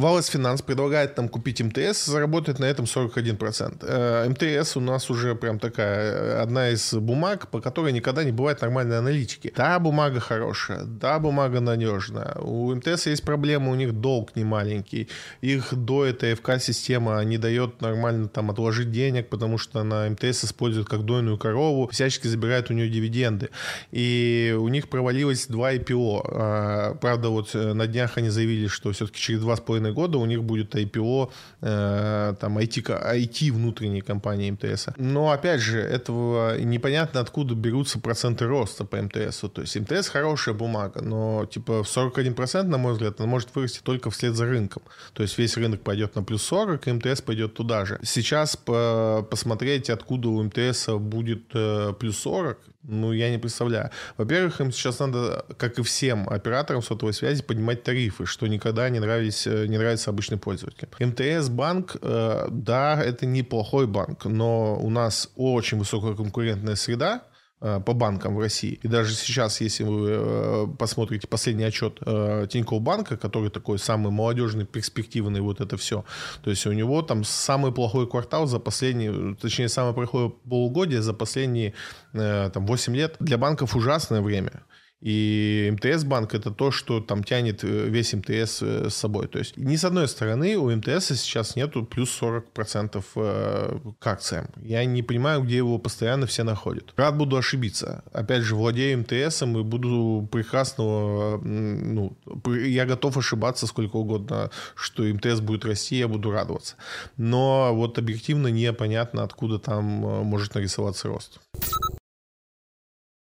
Валас 0.00 0.28
Финанс 0.28 0.62
предлагает 0.62 1.16
нам 1.16 1.28
купить 1.28 1.60
МТС, 1.60 2.04
заработать 2.04 2.60
на 2.60 2.66
этом 2.66 2.84
41%. 2.84 3.78
Э, 3.82 4.28
МТС 4.28 4.76
у 4.76 4.80
нас 4.80 5.10
уже 5.10 5.34
прям 5.34 5.58
такая 5.58 6.12
э, 6.12 6.40
одна 6.40 6.70
из 6.70 6.94
бумаг, 6.94 7.48
по 7.48 7.60
которой 7.60 7.92
никогда 7.92 8.22
не 8.22 8.30
бывает 8.30 8.60
нормальной 8.60 8.98
аналитики. 8.98 9.52
Да, 9.56 9.76
бумага 9.80 10.20
хорошая, 10.20 10.84
да, 10.84 11.18
бумага 11.18 11.58
надежная. 11.58 12.36
У 12.36 12.72
МТС 12.72 13.06
есть 13.06 13.24
проблемы, 13.24 13.72
у 13.72 13.74
них 13.74 13.92
долг 13.92 14.36
не 14.36 14.44
маленький. 14.44 15.08
Их 15.40 15.74
до 15.74 16.04
этой 16.04 16.34
ФК-система 16.34 17.20
не 17.24 17.36
дает 17.36 17.80
нормально 17.80 18.28
там 18.28 18.52
отложить 18.52 18.92
денег, 18.92 19.28
потому 19.28 19.58
что 19.58 19.82
на 19.82 20.08
МТС 20.08 20.44
используют 20.44 20.88
как 20.88 21.04
дойную 21.04 21.38
корову, 21.38 21.88
всячески 21.88 22.28
забирают 22.28 22.70
у 22.70 22.72
нее 22.72 22.88
дивиденды. 22.88 23.50
И 23.90 24.56
у 24.56 24.68
них 24.68 24.90
провалилось 24.90 25.48
два 25.48 25.74
IPO. 25.74 26.22
А, 26.24 26.94
правда, 27.00 27.30
вот 27.30 27.50
э, 27.54 27.72
на 27.72 27.88
днях 27.88 28.16
они 28.16 28.28
заявили, 28.28 28.68
что 28.68 28.92
все-таки 28.92 29.18
через 29.18 29.40
два 29.40 29.56
с 29.56 29.60
половиной 29.60 29.87
половиной 29.88 29.92
года 29.92 30.18
у 30.18 30.26
них 30.26 30.42
будет 30.42 30.74
IPO, 30.74 31.30
э, 31.62 32.34
там, 32.40 32.58
IT, 32.58 32.82
IT 32.84 33.52
внутренней 33.52 34.00
компании 34.00 34.50
МТС. 34.50 34.88
Но, 34.96 35.30
опять 35.30 35.60
же, 35.60 35.80
этого 35.80 36.58
непонятно, 36.58 37.20
откуда 37.20 37.54
берутся 37.54 37.98
проценты 37.98 38.46
роста 38.46 38.84
по 38.84 38.96
МТС. 38.96 39.44
То 39.52 39.62
есть 39.62 39.76
МТС 39.76 40.08
хорошая 40.08 40.54
бумага, 40.54 41.02
но, 41.02 41.46
типа, 41.46 41.82
в 41.82 41.86
41%, 41.86 42.62
на 42.64 42.78
мой 42.78 42.92
взгляд, 42.92 43.20
она 43.20 43.28
может 43.28 43.54
вырасти 43.54 43.80
только 43.82 44.10
вслед 44.10 44.34
за 44.34 44.44
рынком. 44.44 44.82
То 45.12 45.22
есть 45.22 45.38
весь 45.38 45.56
рынок 45.56 45.80
пойдет 45.80 46.16
на 46.16 46.22
плюс 46.22 46.42
40, 46.42 46.88
и 46.88 46.92
МТС 46.92 47.20
пойдет 47.22 47.54
туда 47.54 47.84
же. 47.84 47.98
Сейчас 48.02 48.56
по 48.56 49.26
посмотреть, 49.30 49.90
откуда 49.90 50.28
у 50.28 50.42
МТС 50.42 50.88
будет 50.98 51.54
э, 51.54 51.92
плюс 51.98 52.18
40, 52.18 52.58
Ну, 52.84 53.12
я 53.12 53.30
не 53.30 53.38
представляю. 53.38 53.90
Во-первых, 54.16 54.60
им 54.60 54.70
сейчас 54.70 55.00
надо, 55.00 55.44
как 55.56 55.78
и 55.78 55.82
всем 55.82 56.28
операторам 56.28 56.80
сотовой 56.80 57.12
связи, 57.12 57.42
поднимать 57.42 57.82
тарифы, 57.82 58.24
что 58.24 58.46
никогда 58.46 58.88
не, 58.88 59.00
нравились, 59.00 59.46
э, 59.46 59.66
не 59.66 59.78
нравится 59.78 60.10
обычным 60.10 60.38
пользователям. 60.38 60.90
МТС 61.00 61.48
банк, 61.48 61.96
э, 62.00 62.46
да, 62.50 63.02
это 63.02 63.26
неплохой 63.26 63.86
банк, 63.86 64.24
но 64.24 64.78
у 64.78 64.90
нас 64.90 65.30
очень 65.34 65.78
высокая 65.78 66.14
конкурентная 66.14 66.76
среда, 66.76 67.22
по 67.60 67.92
банкам 67.92 68.36
в 68.36 68.38
России. 68.38 68.78
И 68.82 68.88
даже 68.88 69.14
сейчас, 69.14 69.60
если 69.60 69.82
вы 69.82 70.08
э, 70.10 70.66
посмотрите 70.78 71.26
последний 71.26 71.64
отчет 71.64 71.98
э, 72.06 72.46
Тинькофф 72.48 72.80
банка, 72.80 73.16
который 73.16 73.50
такой 73.50 73.78
самый 73.78 74.12
молодежный, 74.12 74.64
перспективный, 74.64 75.40
вот 75.40 75.60
это 75.60 75.76
все, 75.76 76.04
то 76.42 76.50
есть 76.50 76.66
у 76.66 76.72
него 76.72 77.02
там 77.02 77.24
самый 77.24 77.72
плохой 77.72 78.08
квартал 78.08 78.46
за 78.46 78.60
последние, 78.60 79.34
точнее, 79.34 79.68
самое 79.68 79.92
плохое 79.92 80.30
полугодие 80.48 81.02
за 81.02 81.14
последние 81.14 81.74
там 82.12 82.66
8 82.66 82.96
лет. 82.96 83.16
Для 83.18 83.38
банков 83.38 83.74
ужасное 83.74 84.20
время. 84.20 84.62
И 85.00 85.72
МТС 85.74 86.02
банк 86.02 86.34
это 86.34 86.50
то, 86.50 86.72
что 86.72 87.00
там 87.00 87.22
тянет 87.22 87.62
э, 87.62 87.88
весь 87.88 88.14
МТС 88.14 88.62
э, 88.62 88.90
с 88.90 88.94
собой. 88.94 89.28
То 89.28 89.38
есть 89.38 89.56
ни 89.56 89.76
с 89.76 89.84
одной 89.84 90.08
стороны 90.08 90.56
у 90.56 90.74
МТС 90.74 91.06
сейчас 91.20 91.54
нету 91.54 91.84
плюс 91.84 92.20
40% 92.20 93.04
э, 93.14 93.78
к 93.98 94.06
акциям. 94.06 94.48
Я 94.56 94.84
не 94.84 95.04
понимаю, 95.04 95.42
где 95.42 95.58
его 95.58 95.78
постоянно 95.78 96.26
все 96.26 96.42
находят. 96.42 96.92
Рад 96.96 97.16
буду 97.16 97.36
ошибиться. 97.36 98.02
Опять 98.12 98.42
же, 98.42 98.56
владею 98.56 98.98
МТСом 98.98 99.56
и 99.58 99.62
буду 99.62 100.28
прекрасного... 100.32 101.38
Ну, 101.38 102.16
я 102.46 102.84
готов 102.84 103.16
ошибаться 103.16 103.68
сколько 103.68 103.96
угодно, 103.96 104.50
что 104.74 105.04
МТС 105.04 105.40
будет 105.40 105.64
расти, 105.64 105.96
я 105.96 106.08
буду 106.08 106.32
радоваться. 106.32 106.74
Но 107.16 107.72
вот 107.72 107.98
объективно 107.98 108.48
непонятно, 108.48 109.22
откуда 109.22 109.60
там 109.60 109.84
может 109.84 110.56
нарисоваться 110.56 111.06
рост. 111.06 111.38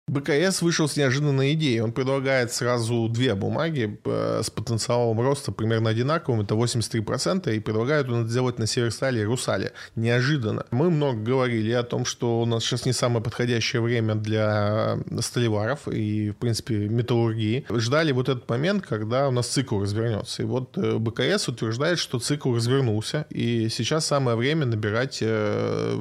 БКС 0.08 0.62
вышел 0.62 0.88
с 0.88 0.96
неожиданной 0.96 1.54
идеей. 1.54 1.80
Он 1.80 1.90
предлагает 1.90 2.52
сразу 2.52 3.08
две 3.08 3.34
бумаги 3.34 3.98
э, 4.04 4.40
с 4.44 4.50
потенциалом 4.50 5.20
роста 5.20 5.50
примерно 5.50 5.90
одинаковым, 5.90 6.42
это 6.42 6.54
83%, 6.54 7.52
и 7.52 7.58
предлагают 7.58 8.08
он 8.08 8.20
это 8.20 8.30
сделать 8.30 8.60
на 8.60 8.68
Северстале 8.68 9.22
и 9.22 9.24
Русале. 9.24 9.72
Неожиданно. 9.96 10.64
Мы 10.70 10.90
много 10.90 11.18
говорили 11.18 11.72
о 11.72 11.82
том, 11.82 12.04
что 12.04 12.40
у 12.40 12.46
нас 12.46 12.62
сейчас 12.62 12.86
не 12.86 12.92
самое 12.92 13.20
подходящее 13.20 13.82
время 13.82 14.14
для 14.14 14.96
столеваров 15.18 15.88
и, 15.88 16.30
в 16.30 16.36
принципе, 16.36 16.88
металлургии. 16.88 17.66
Ждали 17.68 18.12
вот 18.12 18.28
этот 18.28 18.48
момент, 18.48 18.86
когда 18.86 19.26
у 19.26 19.32
нас 19.32 19.48
цикл 19.48 19.80
развернется. 19.80 20.42
И 20.42 20.44
вот 20.44 20.78
э, 20.78 20.98
БКС 20.98 21.48
утверждает, 21.48 21.98
что 21.98 22.20
цикл 22.20 22.54
развернулся, 22.54 23.26
и 23.30 23.68
сейчас 23.68 24.06
самое 24.06 24.36
время 24.36 24.66
набирать 24.66 25.18
э, 25.20 26.00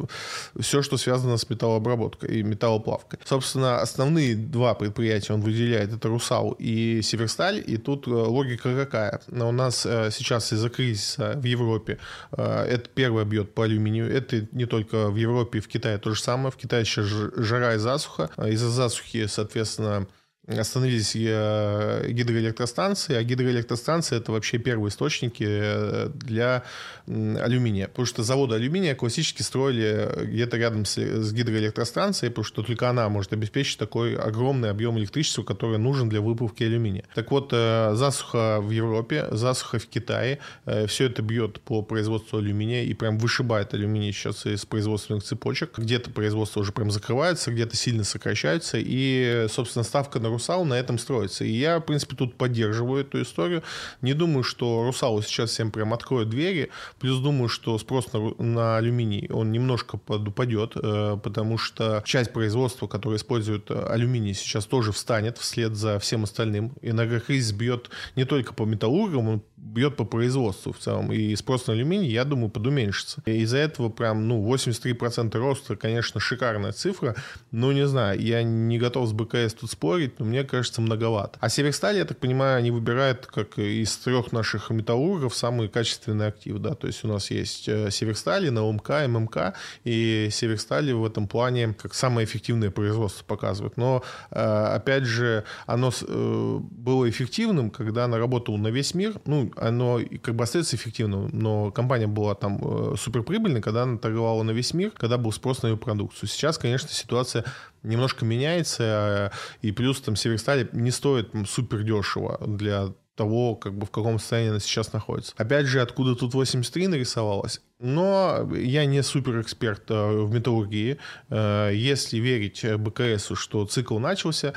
все, 0.60 0.84
что 0.84 0.98
связано 0.98 1.38
с 1.38 1.50
металлообработкой 1.50 2.42
и 2.42 2.44
металлоплавкой. 2.44 3.18
Собственно, 3.26 3.82
основные 3.96 4.36
два 4.36 4.74
предприятия 4.74 5.34
он 5.34 5.42
выделяет, 5.42 5.94
это 5.94 6.10
«Русал» 6.10 6.52
и 6.60 7.02
«Северсталь», 7.02 7.64
и 7.66 7.78
тут 7.78 8.08
э, 8.08 8.12
логика 8.12 8.76
какая? 8.76 9.22
У 9.32 9.52
нас 9.52 9.86
э, 9.86 10.10
сейчас 10.12 10.52
из-за 10.52 10.70
кризиса 10.70 11.34
в 11.38 11.44
Европе 11.46 11.98
э, 12.34 12.66
это 12.70 12.90
первое 12.90 13.24
бьет 13.24 13.54
по 13.54 13.64
алюминию, 13.64 14.12
это 14.14 14.48
не 14.52 14.66
только 14.66 15.10
в 15.10 15.16
Европе, 15.16 15.62
в 15.62 15.70
Китае 15.70 15.98
то 15.98 16.14
же 16.14 16.22
самое, 16.22 16.52
в 16.52 16.58
Китае 16.58 16.84
сейчас 16.84 17.06
жара 17.06 17.76
и 17.76 17.78
засуха, 17.78 18.30
из-за 18.38 18.70
засухи, 18.70 19.28
соответственно, 19.28 20.08
остановились 20.48 21.16
э, 21.16 22.06
гидроэлектростанции, 22.10 23.16
а 23.16 23.24
гидроэлектростанции 23.24 24.18
это 24.18 24.32
вообще 24.32 24.58
первые 24.58 24.90
источники 24.90 25.46
э, 25.48 26.10
для 26.14 26.64
алюминия. 27.08 27.88
Потому 27.88 28.06
что 28.06 28.24
заводы 28.24 28.56
алюминия 28.56 28.96
классически 28.96 29.42
строили 29.42 30.10
где-то 30.24 30.58
рядом 30.58 30.86
с, 30.86 30.98
гидроэлектростанцией, 30.98 32.30
потому 32.32 32.46
что 32.46 32.62
только 32.62 32.90
она 32.90 33.10
может 33.10 33.34
обеспечить 33.34 33.80
такой 33.80 34.16
огромный 34.16 34.70
объем 34.70 34.98
электричества, 35.00 35.44
который 35.44 35.78
нужен 35.78 36.10
для 36.10 36.22
выплавки 36.22 36.64
алюминия. 36.64 37.06
Так 37.16 37.32
вот, 37.32 37.50
э, 37.52 37.94
засуха 37.96 38.60
в 38.62 38.70
Европе, 38.70 39.28
засуха 39.32 39.80
в 39.80 39.88
Китае, 39.88 40.40
все 40.88 41.06
это 41.06 41.22
бьет 41.22 41.60
по 41.62 41.82
производству 41.82 42.38
алюминия 42.38 42.84
и 42.84 42.94
прям 42.94 43.18
вышибает 43.18 43.74
алюминий 43.74 44.12
сейчас 44.12 44.46
из 44.46 44.66
производственных 44.66 45.24
цепочек. 45.24 45.78
Где-то 45.78 46.12
производство 46.12 46.60
уже 46.60 46.72
прям 46.72 46.92
закрывается, 46.92 47.52
где-то 47.52 47.76
сильно 47.76 48.04
сокращается, 48.04 48.78
и, 48.80 49.48
собственно, 49.50 49.84
ставка 49.84 50.20
на 50.20 50.35
Русал 50.36 50.66
на 50.66 50.74
этом 50.74 50.98
строится. 50.98 51.46
И 51.46 51.52
я, 51.52 51.80
в 51.80 51.82
принципе, 51.82 52.16
тут 52.16 52.36
поддерживаю 52.36 53.02
эту 53.02 53.22
историю. 53.22 53.64
Не 54.02 54.14
думаю, 54.14 54.44
что 54.44 54.84
Русалу 54.84 55.22
сейчас 55.22 55.52
всем 55.52 55.72
прям 55.72 55.94
откроют 55.94 56.30
двери. 56.30 56.70
Плюс 57.00 57.20
думаю, 57.20 57.48
что 57.48 57.78
спрос 57.78 58.12
на, 58.12 58.34
на 58.38 58.78
алюминий, 58.78 59.30
он 59.32 59.52
немножко 59.52 59.98
подупадет, 59.98 60.74
э, 60.76 61.18
потому 61.24 61.58
что 61.58 62.04
часть 62.06 62.34
производства, 62.34 62.88
которое 62.88 63.16
использует 63.16 63.72
э, 63.72 63.88
алюминий, 63.88 64.34
сейчас 64.34 64.66
тоже 64.66 64.92
встанет 64.92 65.38
вслед 65.38 65.76
за 65.76 66.00
всем 66.00 66.26
остальным. 66.26 66.74
Энергокризис 66.82 67.54
бьет 67.54 67.90
не 68.18 68.26
только 68.26 68.54
по 68.54 68.64
металлургам, 68.64 69.30
он 69.30 69.42
бьет 69.66 69.96
по 69.96 70.06
производству 70.06 70.72
в 70.72 70.78
целом. 70.78 71.12
И 71.12 71.36
спрос 71.36 71.68
на 71.68 71.74
алюминий, 71.74 72.10
я 72.10 72.24
думаю, 72.24 72.50
подуменьшится. 72.50 73.22
И 73.26 73.42
из-за 73.42 73.58
этого 73.58 73.90
прям, 73.90 74.28
ну, 74.28 74.54
83% 74.54 75.38
роста, 75.38 75.76
конечно, 75.76 76.20
шикарная 76.20 76.72
цифра. 76.72 77.16
Но 77.52 77.72
не 77.72 77.88
знаю, 77.88 78.20
я 78.22 78.44
не 78.44 78.78
готов 78.78 79.10
с 79.10 79.14
БКС 79.14 79.54
тут 79.54 79.72
спорить, 79.72 80.20
мне 80.26 80.44
кажется, 80.44 80.82
многовато. 80.82 81.38
А 81.40 81.50
Северсталь, 81.50 81.98
я 81.98 82.06
так 82.06 82.18
понимаю, 82.18 82.58
они 82.58 82.72
выбирают, 82.72 83.26
как 83.26 83.58
из 83.58 83.96
трех 83.98 84.32
наших 84.32 84.70
металлургов, 84.70 85.36
самый 85.36 85.70
качественный 85.70 86.28
актив, 86.28 86.58
да. 86.60 86.76
То 86.76 86.88
есть 86.88 87.04
у 87.04 87.08
нас 87.08 87.32
есть 87.32 87.68
э, 87.68 87.90
Северсталь, 87.92 88.50
НЛМК, 88.52 88.90
ММК, 89.08 89.54
и 89.84 90.30
Северсталь 90.32 90.94
в 90.94 91.06
этом 91.06 91.28
плане 91.28 91.74
как 91.74 91.94
самое 91.94 92.26
эффективное 92.26 92.72
производство 92.72 93.24
показывает. 93.24 93.78
Но, 93.78 94.04
э, 94.32 94.40
опять 94.40 95.04
же, 95.04 95.44
оно 95.66 95.92
э, 96.02 96.60
было 96.62 97.10
эффективным, 97.10 97.70
когда 97.70 98.06
оно 98.06 98.18
работало 98.18 98.58
на 98.58 98.68
весь 98.68 98.94
мир. 98.94 99.14
Ну, 99.26 99.52
оно 99.56 100.00
как 100.22 100.36
бы 100.36 100.44
остается 100.44 100.76
эффективным, 100.76 101.30
но 101.32 101.72
компания 101.72 102.08
была 102.08 102.36
там 102.36 102.98
суперприбыльной, 102.98 103.62
когда 103.62 103.84
она 103.84 103.98
торговала 103.98 104.44
на 104.44 104.52
весь 104.52 104.74
мир, 104.74 104.92
когда 104.92 105.18
был 105.18 105.32
спрос 105.32 105.62
на 105.62 105.68
ее 105.68 105.78
продукцию. 105.78 106.30
Сейчас, 106.30 106.58
конечно, 106.58 106.90
ситуация 106.90 107.46
немножко 107.86 108.26
меняется, 108.26 109.32
и 109.62 109.72
плюс 109.72 110.02
там 110.02 110.16
Северсталь 110.16 110.70
не 110.74 110.92
стоит 110.92 111.32
супер 111.48 111.84
дешево 111.84 112.40
для 112.46 112.94
того, 113.16 113.56
как 113.56 113.78
бы 113.78 113.86
в 113.86 113.92
каком 113.92 114.20
состоянии 114.20 114.52
она 114.52 114.60
сейчас 114.60 114.94
находится. 114.94 115.34
Опять 115.38 115.66
же, 115.66 115.82
откуда 115.82 116.16
тут 116.16 116.34
83 116.34 116.88
нарисовалось? 116.88 117.62
Но 117.80 118.50
я 118.54 118.86
не 118.86 119.04
супер 119.04 119.42
эксперт 119.42 119.90
э, 119.90 120.24
в 120.24 120.34
металлургии. 120.34 120.98
Э, 121.30 121.72
если 121.74 122.18
верить 122.18 122.66
БКСу, 122.78 123.36
что 123.36 123.66
цикл 123.66 124.00
начался, 124.00 124.54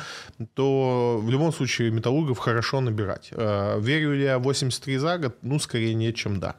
то 0.54 1.18
в 1.22 1.30
любом 1.30 1.52
случае 1.52 1.90
металлургов 1.90 2.38
хорошо 2.38 2.80
набирать. 2.80 3.30
Э, 3.32 3.78
верю 3.80 4.14
ли 4.14 4.24
я 4.24 4.38
83 4.38 4.98
за 4.98 5.18
год? 5.18 5.36
Ну, 5.42 5.58
скорее 5.58 5.94
нет, 5.94 6.16
чем 6.16 6.40
да. 6.40 6.56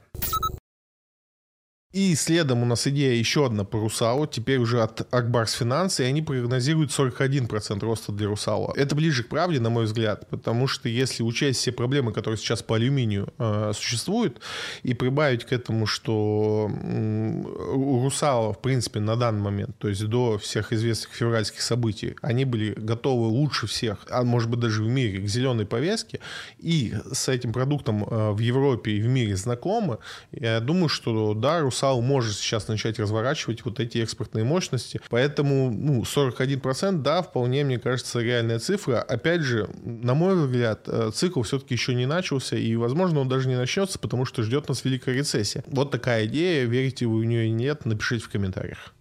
И 1.92 2.14
следом 2.14 2.62
у 2.62 2.66
нас 2.68 2.86
идея 2.86 3.16
еще 3.16 3.48
одна 3.48 3.64
по 3.64 3.80
Русалу, 3.80 4.28
теперь 4.28 4.60
уже 4.60 4.84
от 4.84 5.12
Акбарс 5.12 5.54
Финанс, 5.54 6.00
и 6.00 6.04
они 6.04 6.22
прогнозируют 6.22 6.92
41% 6.92 7.80
роста 7.80 8.12
для 8.12 8.28
Русала. 8.28 8.72
Это 8.76 8.96
ближе 8.96 9.24
к 9.24 9.30
правде, 9.30 9.60
на 9.60 9.72
мой 9.72 9.86
взгляд, 9.86 10.30
потому 10.30 10.68
что 10.68 10.88
если 10.88 11.24
учесть 11.24 11.62
все 11.62 11.72
проблемы, 11.72 12.14
которые 12.14 12.38
сейчас 12.38 12.62
по 12.62 12.76
алюминию 12.76 13.34
э, 13.40 13.72
существуют, 13.74 14.40
и 14.84 14.94
прибавить 14.94 15.46
к 15.46 15.52
этому, 15.52 15.88
что 15.88 16.70
э, 16.70 17.44
у 17.74 18.04
Русала, 18.04 18.54
в 18.54 18.62
принципе, 18.62 19.00
на 19.00 19.16
данный 19.16 19.42
момент, 19.42 19.76
то 19.80 19.88
есть 19.88 20.06
до 20.06 20.38
всех 20.38 20.72
известных 20.72 21.12
февральских 21.16 21.62
событий, 21.62 22.16
они 22.22 22.46
были 22.46 22.76
готовы 22.78 23.30
лучше 23.30 23.66
всех, 23.66 24.06
а 24.12 24.24
может 24.24 24.48
быть 24.48 24.60
даже 24.60 24.84
в 24.84 24.88
мире, 24.88 25.24
к 25.24 25.28
зеленой 25.28 25.66
повестке, 25.66 26.20
и 26.60 26.94
с 27.12 27.30
этим 27.30 27.52
продуктом 27.52 28.04
э, 28.04 28.30
в 28.30 28.38
Европе 28.38 28.92
и 28.92 29.02
в 29.02 29.08
мире 29.08 29.36
знакомы, 29.36 29.98
я 30.32 30.60
думаю, 30.60 30.88
что 30.88 31.34
да, 31.34 31.62
Русал 31.62 31.79
Русал 31.80 32.02
может 32.02 32.36
сейчас 32.36 32.68
начать 32.68 33.00
разворачивать 33.00 33.64
вот 33.64 33.80
эти 33.80 34.00
экспортные 34.00 34.44
мощности. 34.44 35.00
Поэтому 35.10 35.72
ну, 35.72 36.02
41%, 36.02 37.02
да, 37.02 37.22
вполне, 37.22 37.64
мне 37.64 37.80
кажется, 37.80 38.20
реальная 38.20 38.60
цифра. 38.60 39.02
Опять 39.02 39.42
же, 39.42 39.70
на 39.84 40.14
мой 40.14 40.36
взгляд, 40.36 40.82
э, 40.88 41.12
цикл 41.14 41.42
все-таки 41.44 41.76
еще 41.76 41.96
не 41.96 42.06
начался, 42.06 42.58
и, 42.58 42.76
возможно, 42.76 43.22
он 43.22 43.30
даже 43.30 43.48
не 43.48 43.56
начнется, 43.56 43.98
потому 43.98 44.26
что 44.26 44.44
ждет 44.44 44.68
нас 44.68 44.84
великая 44.84 45.16
рецессия. 45.16 45.64
Вот 45.68 45.90
такая 45.90 46.26
идея. 46.26 46.66
Верите 46.66 47.06
вы 47.06 47.22
в 47.22 47.26
нее 47.26 47.46
или 47.46 47.54
нет, 47.54 47.86
напишите 47.86 48.26
в 48.26 48.30
комментариях. 48.30 48.94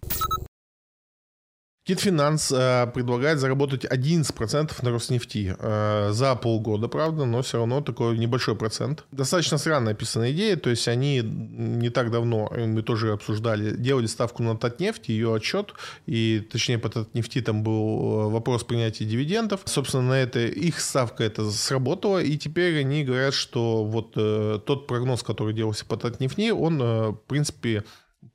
Китфинанс 1.89 2.51
э, 2.51 2.85
предлагает 2.93 3.39
заработать 3.39 3.83
11% 3.83 4.71
на 4.83 4.91
Роснефти 4.91 5.55
э, 5.57 6.09
за 6.11 6.35
полгода, 6.35 6.87
правда, 6.87 7.25
но 7.25 7.41
все 7.41 7.57
равно 7.57 7.81
такой 7.81 8.15
небольшой 8.19 8.55
процент. 8.55 9.05
Достаточно 9.11 9.57
странно 9.57 9.89
описанная 9.89 10.31
идея, 10.31 10.55
то 10.55 10.69
есть 10.69 10.87
они 10.87 11.21
не 11.23 11.89
так 11.89 12.11
давно, 12.11 12.47
э, 12.51 12.67
мы 12.67 12.83
тоже 12.83 13.11
обсуждали, 13.11 13.75
делали 13.75 14.05
ставку 14.05 14.43
на 14.43 14.55
Татнефть, 14.55 15.09
ее 15.09 15.33
отчет, 15.33 15.73
и 16.05 16.47
точнее 16.51 16.77
по 16.77 16.89
Татнефти 16.89 17.41
там 17.41 17.63
был 17.63 18.27
э, 18.27 18.29
вопрос 18.29 18.63
принятия 18.63 19.05
дивидендов. 19.05 19.61
Собственно, 19.65 20.09
на 20.09 20.13
это 20.13 20.41
их 20.41 20.81
ставка 20.81 21.23
это 21.23 21.49
сработала, 21.49 22.21
и 22.21 22.37
теперь 22.37 22.81
они 22.81 23.03
говорят, 23.03 23.33
что 23.33 23.83
вот 23.83 24.13
э, 24.15 24.59
тот 24.63 24.85
прогноз, 24.85 25.23
который 25.23 25.55
делался 25.55 25.87
по 25.87 25.97
Татнефти, 25.97 26.51
он, 26.51 26.79
э, 26.79 27.09
в 27.09 27.19
принципе, 27.27 27.83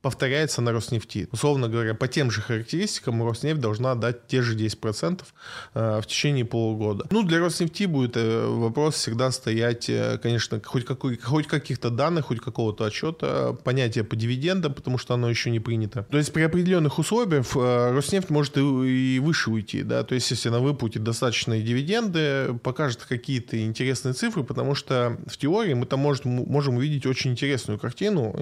повторяется 0.05 0.61
на 0.61 0.71
Роснефти. 0.71 1.27
Условно 1.31 1.67
говоря, 1.67 1.95
по 1.95 2.07
тем 2.07 2.29
же 2.29 2.39
характеристикам 2.39 3.27
Роснефть 3.27 3.59
должна 3.59 3.95
дать 3.95 4.27
те 4.27 4.43
же 4.43 4.55
10% 4.55 5.23
э, 5.73 5.99
в 5.99 6.05
течение 6.05 6.45
полугода. 6.45 7.07
Ну, 7.09 7.23
для 7.23 7.39
Роснефти 7.39 7.85
будет 7.85 8.15
э, 8.15 8.45
вопрос 8.45 8.93
всегда 8.93 9.31
стоять, 9.31 9.89
э, 9.89 10.19
конечно, 10.21 10.61
хоть, 10.63 10.85
какой, 10.85 11.17
хоть 11.17 11.47
каких-то 11.47 11.89
данных, 11.89 12.25
хоть 12.25 12.39
какого-то 12.39 12.85
отчета, 12.85 13.53
понятие 13.63 14.03
по 14.03 14.15
дивидендам, 14.15 14.75
потому 14.75 14.99
что 14.99 15.15
оно 15.15 15.27
еще 15.27 15.49
не 15.49 15.59
принято. 15.59 16.05
То 16.11 16.19
есть 16.19 16.31
при 16.31 16.43
определенных 16.43 16.99
условиях 16.99 17.55
Роснефть 17.55 18.29
может 18.29 18.57
и, 18.57 19.19
выше 19.23 19.49
уйти, 19.49 19.81
да, 19.81 20.03
то 20.03 20.13
есть 20.13 20.29
если 20.29 20.49
она 20.49 20.59
выпутит 20.59 21.01
достаточные 21.01 21.63
дивиденды, 21.63 22.53
покажет 22.61 23.05
какие-то 23.09 23.59
интересные 23.59 24.13
цифры, 24.13 24.43
потому 24.43 24.75
что 24.75 25.17
в 25.25 25.35
теории 25.35 25.73
мы 25.73 25.87
там 25.87 25.99
может, 25.99 26.25
можем 26.25 26.75
увидеть 26.75 27.07
очень 27.07 27.31
интересную 27.31 27.79
картину, 27.79 28.35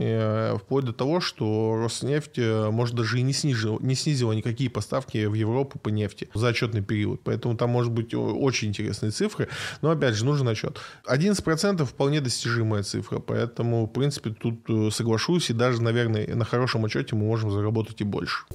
вплоть 0.59 0.83
до 0.83 0.91
того, 0.91 1.21
что 1.21 1.52
Роснефть 1.81 2.37
может 2.37 2.95
даже 2.95 3.19
и 3.19 3.21
не 3.21 3.33
снизила, 3.33 3.79
не 3.79 3.95
снизила 3.95 4.33
никакие 4.33 4.69
поставки 4.69 5.25
в 5.25 5.33
Европу 5.33 5.79
по 5.79 5.89
нефти 5.89 6.29
за 6.33 6.47
отчетный 6.47 6.81
период. 6.81 7.21
Поэтому 7.23 7.55
там 7.55 7.69
может 7.69 7.91
быть 7.91 8.13
очень 8.13 8.69
интересные 8.69 9.11
цифры. 9.11 9.47
Но 9.81 9.91
опять 9.91 10.15
же, 10.15 10.25
нужен 10.25 10.47
отчет. 10.47 10.79
11% 11.05 11.85
вполне 11.85 12.21
достижимая 12.21 12.83
цифра. 12.83 13.19
Поэтому, 13.19 13.85
в 13.85 13.91
принципе, 13.91 14.31
тут 14.31 14.69
э, 14.69 14.89
соглашусь. 14.91 15.49
И 15.49 15.53
даже, 15.53 15.81
наверное, 15.81 16.35
на 16.35 16.45
хорошем 16.45 16.85
отчете 16.85 17.15
мы 17.15 17.25
можем 17.25 17.51
заработать 17.51 18.01
и 18.01 18.03
больше. 18.03 18.45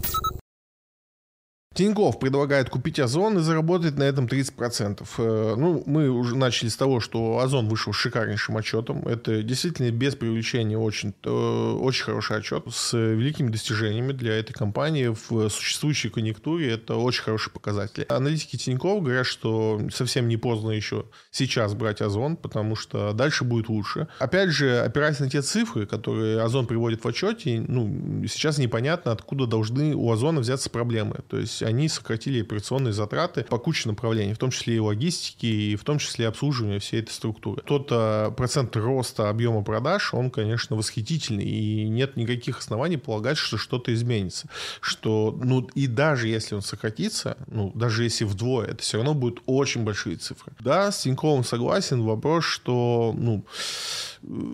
Тиньков 1.79 2.19
предлагает 2.19 2.71
купить 2.71 2.99
Озон 2.99 3.39
и 3.39 3.41
заработать 3.41 3.97
на 3.97 4.03
этом 4.03 4.27
30%. 4.27 5.07
Э, 5.19 5.55
ну, 5.57 5.85
мы 5.87 6.11
уже 6.11 6.37
начали 6.37 6.71
с 6.71 6.77
того, 6.77 6.99
что 6.99 7.39
Озон 7.39 7.69
вышел 7.69 7.93
шикарнейшим 7.93 8.57
отчетом. 8.57 9.07
Это 9.07 9.45
действительно 9.45 9.89
без 9.93 10.17
привлечения 10.17 10.77
очень, 10.77 11.15
э, 11.23 11.31
очень 11.31 12.05
хороший 12.05 12.39
отчет 12.39 12.65
с 12.69 12.99
великими 12.99 13.51
достижениями 13.51 14.11
для 14.11 14.35
этой 14.41 14.55
компании 14.55 15.15
в 15.29 15.49
существующей 15.51 16.09
конъюнктуре. 16.09 16.73
Это 16.73 16.97
очень 16.97 17.23
хороший 17.23 17.53
показатель. 17.53 18.05
Аналитики 18.09 18.57
Тиньков 18.57 19.01
говорят, 19.05 19.27
что 19.27 19.81
совсем 19.95 20.27
не 20.27 20.37
поздно 20.37 20.73
еще 20.73 21.05
сейчас 21.31 21.75
брать 21.75 22.03
Озон, 22.03 22.37
потому 22.37 22.75
что 22.75 23.13
дальше 23.13 23.45
будет 23.45 23.69
лучше. 23.69 24.09
Опять 24.19 24.49
же, 24.49 24.81
опираясь 24.81 25.21
на 25.21 25.31
те 25.31 25.43
цифры, 25.43 25.87
которые 25.87 26.43
Озон 26.43 26.67
приводит 26.67 27.05
в 27.05 27.07
отчете, 27.07 27.65
ну, 27.69 28.27
сейчас 28.27 28.59
непонятно, 28.59 29.13
откуда 29.13 29.47
должны 29.47 29.95
у 29.95 30.11
Озона 30.11 30.41
взяться 30.41 30.71
проблемы. 30.71 31.21
То 31.29 31.39
есть 31.39 31.68
они 31.69 31.89
сократили 31.89 32.41
операционные 32.41 32.93
затраты 32.93 33.45
по 33.45 33.59
куче 33.59 33.89
направлений, 33.89 34.35
в 34.35 34.39
том 34.39 34.51
числе 34.51 34.77
и 34.77 34.79
логистики, 34.81 35.47
и 35.47 35.77
в 35.77 35.85
том 35.85 35.99
числе 35.99 36.27
обслуживания 36.27 36.79
всей 36.79 37.01
этой 37.01 37.13
структуры. 37.13 37.63
Тот 37.65 37.89
а, 37.91 38.31
процент 38.31 38.75
роста 38.77 39.29
объема 39.29 39.63
продаж, 39.63 40.15
он, 40.15 40.31
конечно, 40.31 40.77
восхитительный, 40.77 41.45
и 41.45 41.89
нет 41.89 42.17
никаких 42.17 42.59
оснований 42.59 42.97
полагать, 42.97 43.39
что 43.39 43.57
что-то 43.57 43.93
изменится. 43.95 44.49
Что, 44.81 45.39
ну, 45.43 45.69
и 45.75 45.87
даже 45.87 46.29
если 46.29 46.55
он 46.55 46.63
сократится, 46.63 47.37
ну, 47.47 47.71
даже 47.75 48.05
если 48.05 48.25
вдвое, 48.25 48.69
это 48.69 48.83
все 48.83 48.99
равно 48.99 49.15
будут 49.15 49.43
очень 49.47 49.85
большие 49.85 50.17
цифры. 50.17 50.53
Да, 50.61 50.91
с 50.91 51.03
Тиньковым 51.03 51.45
согласен, 51.45 52.03
вопрос, 52.03 52.45
что, 52.45 53.15
ну, 53.17 53.45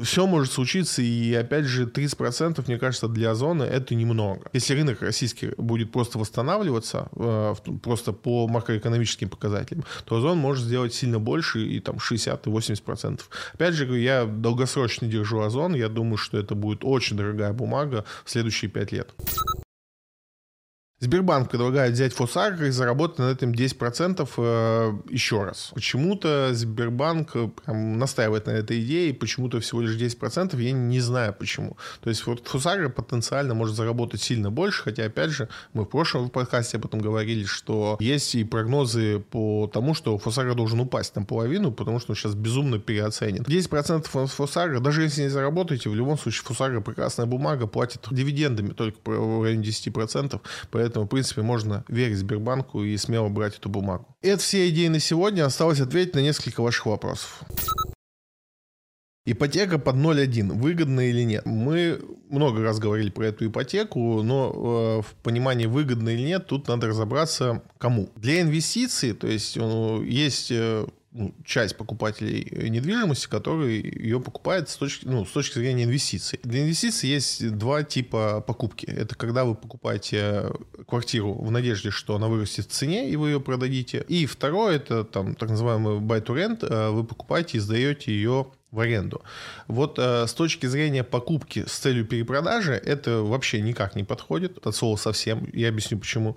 все 0.03 0.27
может 0.27 0.53
случиться, 0.53 1.03
и 1.03 1.35
опять 1.35 1.65
же 1.65 1.87
30% 1.87 2.65
мне 2.67 2.79
кажется 2.79 3.09
для 3.09 3.31
Озона 3.31 3.63
это 3.63 3.95
немного. 3.95 4.43
Если 4.53 4.75
рынок 4.75 5.03
российский 5.03 5.51
будет 5.57 5.93
просто 5.93 6.19
восстанавливаться, 6.19 7.09
э, 7.17 7.55
просто 7.83 8.13
по 8.13 8.47
макроэкономическим 8.49 9.29
показателям, 9.29 9.85
то 10.05 10.17
Озон 10.17 10.39
может 10.39 10.65
сделать 10.65 10.95
сильно 10.95 11.19
больше, 11.19 11.67
и 11.67 11.81
там 11.81 11.97
60-80%. 11.97 13.21
Опять 13.55 13.75
же, 13.75 13.99
я 13.99 14.25
долгосрочно 14.25 15.07
держу 15.07 15.41
Озон, 15.41 15.75
я 15.75 15.89
думаю, 15.89 16.17
что 16.17 16.39
это 16.39 16.55
будет 16.55 16.81
очень 16.83 17.17
дорогая 17.17 17.53
бумага 17.53 18.05
в 18.25 18.31
следующие 18.31 18.71
5 18.71 18.93
лет. 18.93 19.15
Сбербанк 21.05 21.51
предлагает 21.51 21.93
взять 21.93 22.15
Фосагро 22.15 22.67
и 22.67 22.71
заработать 22.71 23.19
на 23.19 23.31
этом 23.31 23.53
10% 23.53 24.29
э, 24.39 24.93
еще 25.11 25.45
раз. 25.45 25.71
Почему-то 25.75 26.55
Сбербанк 26.55 27.37
э, 27.37 27.49
прям 27.49 27.99
настаивает 27.99 28.47
на 28.47 28.53
этой 28.53 28.83
идее, 28.83 29.11
и 29.11 29.13
почему-то 29.13 29.61
всего 29.61 29.83
лишь 29.83 29.97
10%, 29.97 30.61
я 30.61 30.73
не 30.73 31.01
знаю 31.01 31.35
почему. 31.39 31.77
То 32.01 32.09
есть 32.09 32.27
вот 32.27 32.49
Фосагро 32.49 32.89
потенциально 32.89 33.53
может 33.53 33.77
заработать 33.77 34.23
сильно 34.23 34.51
больше, 34.51 34.83
хотя, 34.83 35.05
опять 35.05 35.31
же, 35.31 35.49
мы 35.75 35.85
в 35.85 35.89
прошлом 35.89 36.31
подкасте 36.31 36.79
об 36.79 36.87
этом 36.87 37.01
говорили, 37.01 37.45
что 37.45 37.99
есть 38.01 38.35
и 38.35 38.43
прогнозы 38.43 39.23
по 39.31 39.71
тому, 39.73 39.93
что 39.93 40.17
Фосагро 40.17 40.55
должен 40.55 40.81
упасть 40.81 41.15
на 41.17 41.25
половину, 41.25 41.71
потому 41.71 42.01
что 42.01 42.13
он 42.13 42.17
сейчас 42.17 42.35
безумно 42.35 42.79
переоценен. 42.79 43.43
10% 43.43 44.27
Фосагро, 44.27 44.81
даже 44.81 45.03
если 45.03 45.23
не 45.23 45.29
заработаете, 45.29 45.91
в 45.91 45.95
любом 45.95 46.17
случае 46.17 46.45
Фосагро 46.45 46.81
прекрасная 46.81 47.27
бумага, 47.27 47.67
платит 47.67 48.07
дивидендами 48.11 48.71
только 48.71 48.97
в 49.05 49.43
районе 49.43 49.63
10%, 49.63 50.41
поэтому 50.71 50.94
Поэтому, 50.95 51.07
в 51.07 51.11
принципе, 51.11 51.43
можно 51.43 51.85
верить 51.89 52.19
Сбербанку 52.19 52.85
и 52.85 52.97
смело 52.97 53.29
брать 53.29 53.57
эту 53.57 53.69
бумагу. 53.69 54.17
Это 54.23 54.41
все 54.41 54.69
идеи 54.69 54.87
на 54.87 55.01
сегодня. 55.01 55.45
Осталось 55.45 55.81
ответить 55.81 56.15
на 56.15 56.21
несколько 56.21 56.63
ваших 56.63 56.87
вопросов. 56.87 57.43
Ипотека 59.27 59.81
под 59.81 59.97
0,1. 59.97 60.53
Выгодно 60.53 61.01
или 61.01 61.23
нет? 61.23 61.47
Мы 61.47 62.01
много 62.31 62.63
раз 62.63 62.79
говорили 62.79 63.11
про 63.11 63.27
эту 63.27 63.47
ипотеку, 63.47 64.23
но 64.23 65.01
э, 65.01 65.03
в 65.03 65.15
понимании 65.25 65.67
выгодно 65.67 66.11
или 66.11 66.23
нет, 66.23 66.47
тут 66.47 66.69
надо 66.69 66.87
разобраться 66.87 67.65
кому. 67.79 68.11
Для 68.15 68.43
инвестиций, 68.43 69.15
то 69.15 69.27
есть 69.27 69.57
ну, 69.57 70.01
есть 70.01 70.53
э, 70.53 70.87
ну, 71.15 71.33
часть 71.45 71.77
покупателей 71.77 72.69
недвижимости, 72.69 73.29
которые 73.29 73.81
ее 73.81 74.21
покупают 74.21 74.69
с 74.69 74.77
точки, 74.77 75.07
ну, 75.07 75.25
с 75.25 75.31
точки 75.31 75.59
зрения 75.59 75.85
инвестиций. 75.85 76.41
Для 76.43 76.63
инвестиций 76.63 77.09
есть 77.09 77.57
два 77.57 77.85
типа 77.85 78.43
покупки. 78.45 78.87
Это 78.87 79.15
когда 79.15 79.45
вы 79.45 79.55
покупаете 79.55 80.51
квартиру 80.89 81.35
в 81.35 81.51
надежде, 81.53 81.91
что 81.91 82.17
она 82.17 82.27
вырастет 82.27 82.67
в 82.67 82.71
цене, 82.71 83.09
и 83.09 83.15
вы 83.15 83.31
ее 83.31 83.41
продадите. 83.41 84.05
И 84.09 84.27
второе, 84.27 84.77
это 84.77 85.05
там 85.05 85.37
так 85.37 85.51
называемый 85.51 86.01
buy 86.01 86.21
to 86.21 86.35
rent. 86.35 86.67
Э, 86.69 86.91
вы 86.91 87.05
покупаете 87.05 87.59
и 87.59 87.61
сдаете 87.61 88.13
ее 88.13 88.49
в 88.75 88.81
аренду. 88.81 89.23
Вот 89.69 89.99
э, 89.99 90.27
с 90.27 90.35
точки 90.35 90.67
зрения 90.67 91.05
покупки 91.05 91.65
с 91.67 91.79
целью 91.79 92.05
перепродажи 92.05 92.73
это 92.75 93.23
вообще 93.23 93.61
никак 93.61 93.97
не 93.97 94.05
подходит 94.05 94.67
от 94.67 94.75
слова 94.75 94.97
совсем. 94.97 95.49
Я 95.53 95.69
объясню 95.69 95.99
почему. 95.99 96.37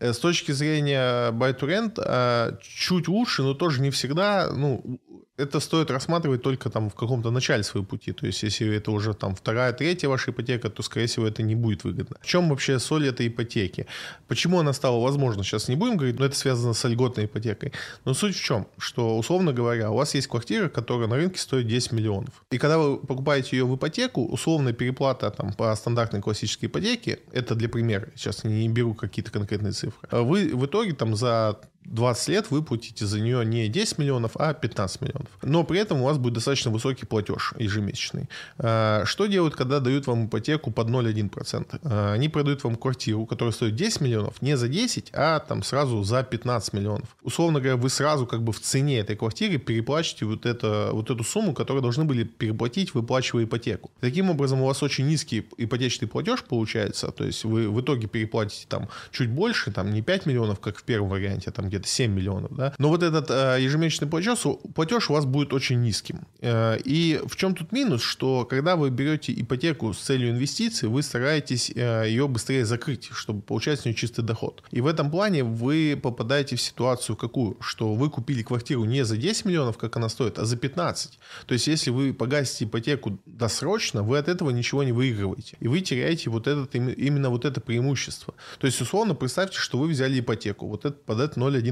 Э, 0.00 0.12
с 0.12 0.18
точки 0.18 0.52
зрения 0.52 1.30
buy 1.30 1.58
to 1.58 1.68
rent 1.68 2.02
э, 2.02 2.56
чуть 2.62 3.08
лучше, 3.08 3.42
но 3.42 3.54
тоже 3.54 3.82
не 3.82 3.90
всегда. 3.90 4.50
Ну, 4.50 4.98
это 5.36 5.58
стоит 5.60 5.90
рассматривать 5.90 6.42
только 6.42 6.70
там 6.70 6.90
в 6.90 6.94
каком-то 6.94 7.30
начале 7.30 7.64
своего 7.64 7.86
пути. 7.86 8.12
То 8.12 8.26
есть, 8.26 8.42
если 8.42 8.76
это 8.76 8.92
уже 8.92 9.14
там 9.14 9.34
вторая, 9.34 9.72
третья 9.72 10.08
ваша 10.08 10.30
ипотека, 10.30 10.70
то, 10.70 10.82
скорее 10.82 11.06
всего, 11.06 11.26
это 11.26 11.42
не 11.42 11.56
будет 11.56 11.84
выгодно. 11.84 12.16
В 12.20 12.26
чем 12.26 12.48
вообще 12.48 12.78
соль 12.78 13.08
этой 13.08 13.26
ипотеки? 13.26 13.86
Почему 14.28 14.60
она 14.60 14.72
стала 14.72 15.00
возможна? 15.00 15.42
Сейчас 15.42 15.68
не 15.68 15.76
будем 15.76 15.96
говорить, 15.96 16.18
но 16.20 16.26
это 16.26 16.36
связано 16.36 16.72
с 16.72 16.88
льготной 16.88 17.24
ипотекой. 17.24 17.72
Но 18.04 18.14
суть 18.14 18.36
в 18.36 18.42
чем? 18.42 18.68
Что, 18.78 19.18
условно 19.18 19.52
говоря, 19.52 19.90
у 19.90 19.96
вас 19.96 20.14
есть 20.14 20.28
квартира, 20.28 20.68
которая 20.68 21.08
на 21.08 21.16
рынке 21.16 21.38
стоит 21.38 21.66
10 21.66 21.92
миллионов. 21.92 22.44
И 22.50 22.58
когда 22.58 22.78
вы 22.78 22.98
покупаете 22.98 23.56
ее 23.56 23.66
в 23.66 23.74
ипотеку, 23.74 24.24
условная 24.26 24.72
переплата 24.72 25.30
там 25.30 25.52
по 25.52 25.74
стандартной 25.74 26.20
классической 26.20 26.66
ипотеке, 26.66 27.18
это 27.32 27.56
для 27.56 27.68
примера, 27.68 28.08
сейчас 28.14 28.44
не 28.44 28.68
беру 28.68 28.94
какие-то 28.94 29.32
конкретные 29.32 29.72
цифры, 29.72 30.08
вы 30.10 30.54
в 30.54 30.64
итоге 30.66 30.92
там 30.92 31.16
за 31.16 31.58
20 31.84 32.28
лет 32.28 32.50
вы 32.50 32.62
платите 32.62 33.06
за 33.06 33.20
нее 33.20 33.44
не 33.44 33.68
10 33.68 33.98
миллионов, 33.98 34.32
а 34.36 34.54
15 34.54 35.00
миллионов. 35.00 35.28
Но 35.42 35.64
при 35.64 35.80
этом 35.80 36.02
у 36.02 36.04
вас 36.04 36.18
будет 36.18 36.34
достаточно 36.34 36.70
высокий 36.70 37.06
платеж 37.06 37.54
ежемесячный. 37.58 38.28
А, 38.58 39.04
что 39.04 39.26
делают, 39.26 39.54
когда 39.54 39.80
дают 39.80 40.06
вам 40.06 40.26
ипотеку 40.26 40.70
под 40.70 40.88
0,1%? 40.88 41.80
А, 41.82 42.12
они 42.12 42.28
продают 42.28 42.64
вам 42.64 42.76
квартиру, 42.76 43.26
которая 43.26 43.52
стоит 43.52 43.74
10 43.74 44.00
миллионов, 44.00 44.40
не 44.42 44.56
за 44.56 44.68
10, 44.68 45.10
а 45.12 45.40
там 45.40 45.62
сразу 45.62 46.02
за 46.02 46.22
15 46.22 46.72
миллионов. 46.72 47.16
Условно 47.22 47.60
говоря, 47.60 47.76
вы 47.76 47.90
сразу 47.90 48.26
как 48.26 48.42
бы 48.42 48.52
в 48.52 48.60
цене 48.60 48.98
этой 48.98 49.16
квартиры 49.16 49.58
переплачиваете 49.58 50.24
вот, 50.26 50.46
это, 50.46 50.90
вот 50.92 51.10
эту 51.10 51.24
сумму, 51.24 51.54
которую 51.54 51.82
должны 51.82 52.04
были 52.04 52.24
переплатить, 52.24 52.94
выплачивая 52.94 53.44
ипотеку. 53.44 53.90
Таким 54.00 54.30
образом, 54.30 54.62
у 54.62 54.66
вас 54.66 54.82
очень 54.82 55.06
низкий 55.06 55.46
ипотечный 55.56 56.08
платеж 56.08 56.42
получается, 56.44 57.10
то 57.10 57.24
есть 57.24 57.44
вы 57.44 57.70
в 57.70 57.80
итоге 57.80 58.06
переплатите 58.06 58.66
там 58.68 58.88
чуть 59.10 59.30
больше, 59.30 59.72
там 59.72 59.92
не 59.92 60.02
5 60.02 60.26
миллионов, 60.26 60.60
как 60.60 60.78
в 60.78 60.82
первом 60.84 61.08
варианте, 61.08 61.50
там 61.50 61.68
где-то 61.74 61.88
7 61.88 62.12
миллионов, 62.12 62.54
да. 62.54 62.74
Но 62.78 62.88
вот 62.88 63.02
этот 63.02 63.30
э, 63.30 63.58
ежемесячный 63.60 64.08
платеж, 64.08 64.38
платеж 64.74 65.10
у 65.10 65.14
вас 65.14 65.24
будет 65.24 65.52
очень 65.52 65.80
низким. 65.80 66.20
Э, 66.40 66.78
и 66.84 67.20
в 67.26 67.36
чем 67.36 67.54
тут 67.54 67.72
минус, 67.72 68.02
что 68.02 68.44
когда 68.44 68.76
вы 68.76 68.90
берете 68.90 69.32
ипотеку 69.32 69.92
с 69.92 69.98
целью 69.98 70.30
инвестиций, 70.30 70.88
вы 70.88 71.02
стараетесь 71.02 71.72
э, 71.74 72.04
ее 72.06 72.28
быстрее 72.28 72.64
закрыть, 72.64 73.10
чтобы 73.12 73.42
получать 73.42 73.80
с 73.80 73.84
нее 73.84 73.94
чистый 73.94 74.22
доход. 74.22 74.62
И 74.70 74.80
в 74.80 74.86
этом 74.86 75.10
плане 75.10 75.42
вы 75.42 75.98
попадаете 76.00 76.56
в 76.56 76.60
ситуацию 76.60 77.16
какую? 77.16 77.56
Что 77.60 77.94
вы 77.94 78.10
купили 78.10 78.42
квартиру 78.42 78.84
не 78.84 79.04
за 79.04 79.16
10 79.16 79.44
миллионов, 79.46 79.78
как 79.78 79.96
она 79.96 80.08
стоит, 80.08 80.38
а 80.38 80.44
за 80.44 80.56
15. 80.56 81.18
То 81.46 81.54
есть, 81.54 81.66
если 81.66 81.90
вы 81.90 82.12
погасите 82.12 82.64
ипотеку 82.64 83.18
досрочно, 83.26 84.02
вы 84.02 84.18
от 84.18 84.28
этого 84.28 84.50
ничего 84.50 84.84
не 84.84 84.92
выигрываете. 84.92 85.56
И 85.60 85.68
вы 85.68 85.80
теряете 85.80 86.30
вот 86.30 86.46
этот, 86.46 86.74
именно 86.74 87.30
вот 87.30 87.44
это 87.44 87.60
преимущество. 87.60 88.34
То 88.58 88.66
есть, 88.66 88.80
условно, 88.80 89.14
представьте, 89.14 89.58
что 89.58 89.78
вы 89.78 89.88
взяли 89.88 90.20
ипотеку 90.20 90.68
вот 90.68 90.84
это, 90.84 90.96
под 90.96 91.20
это 91.20 91.40
0,1%. 91.40 91.63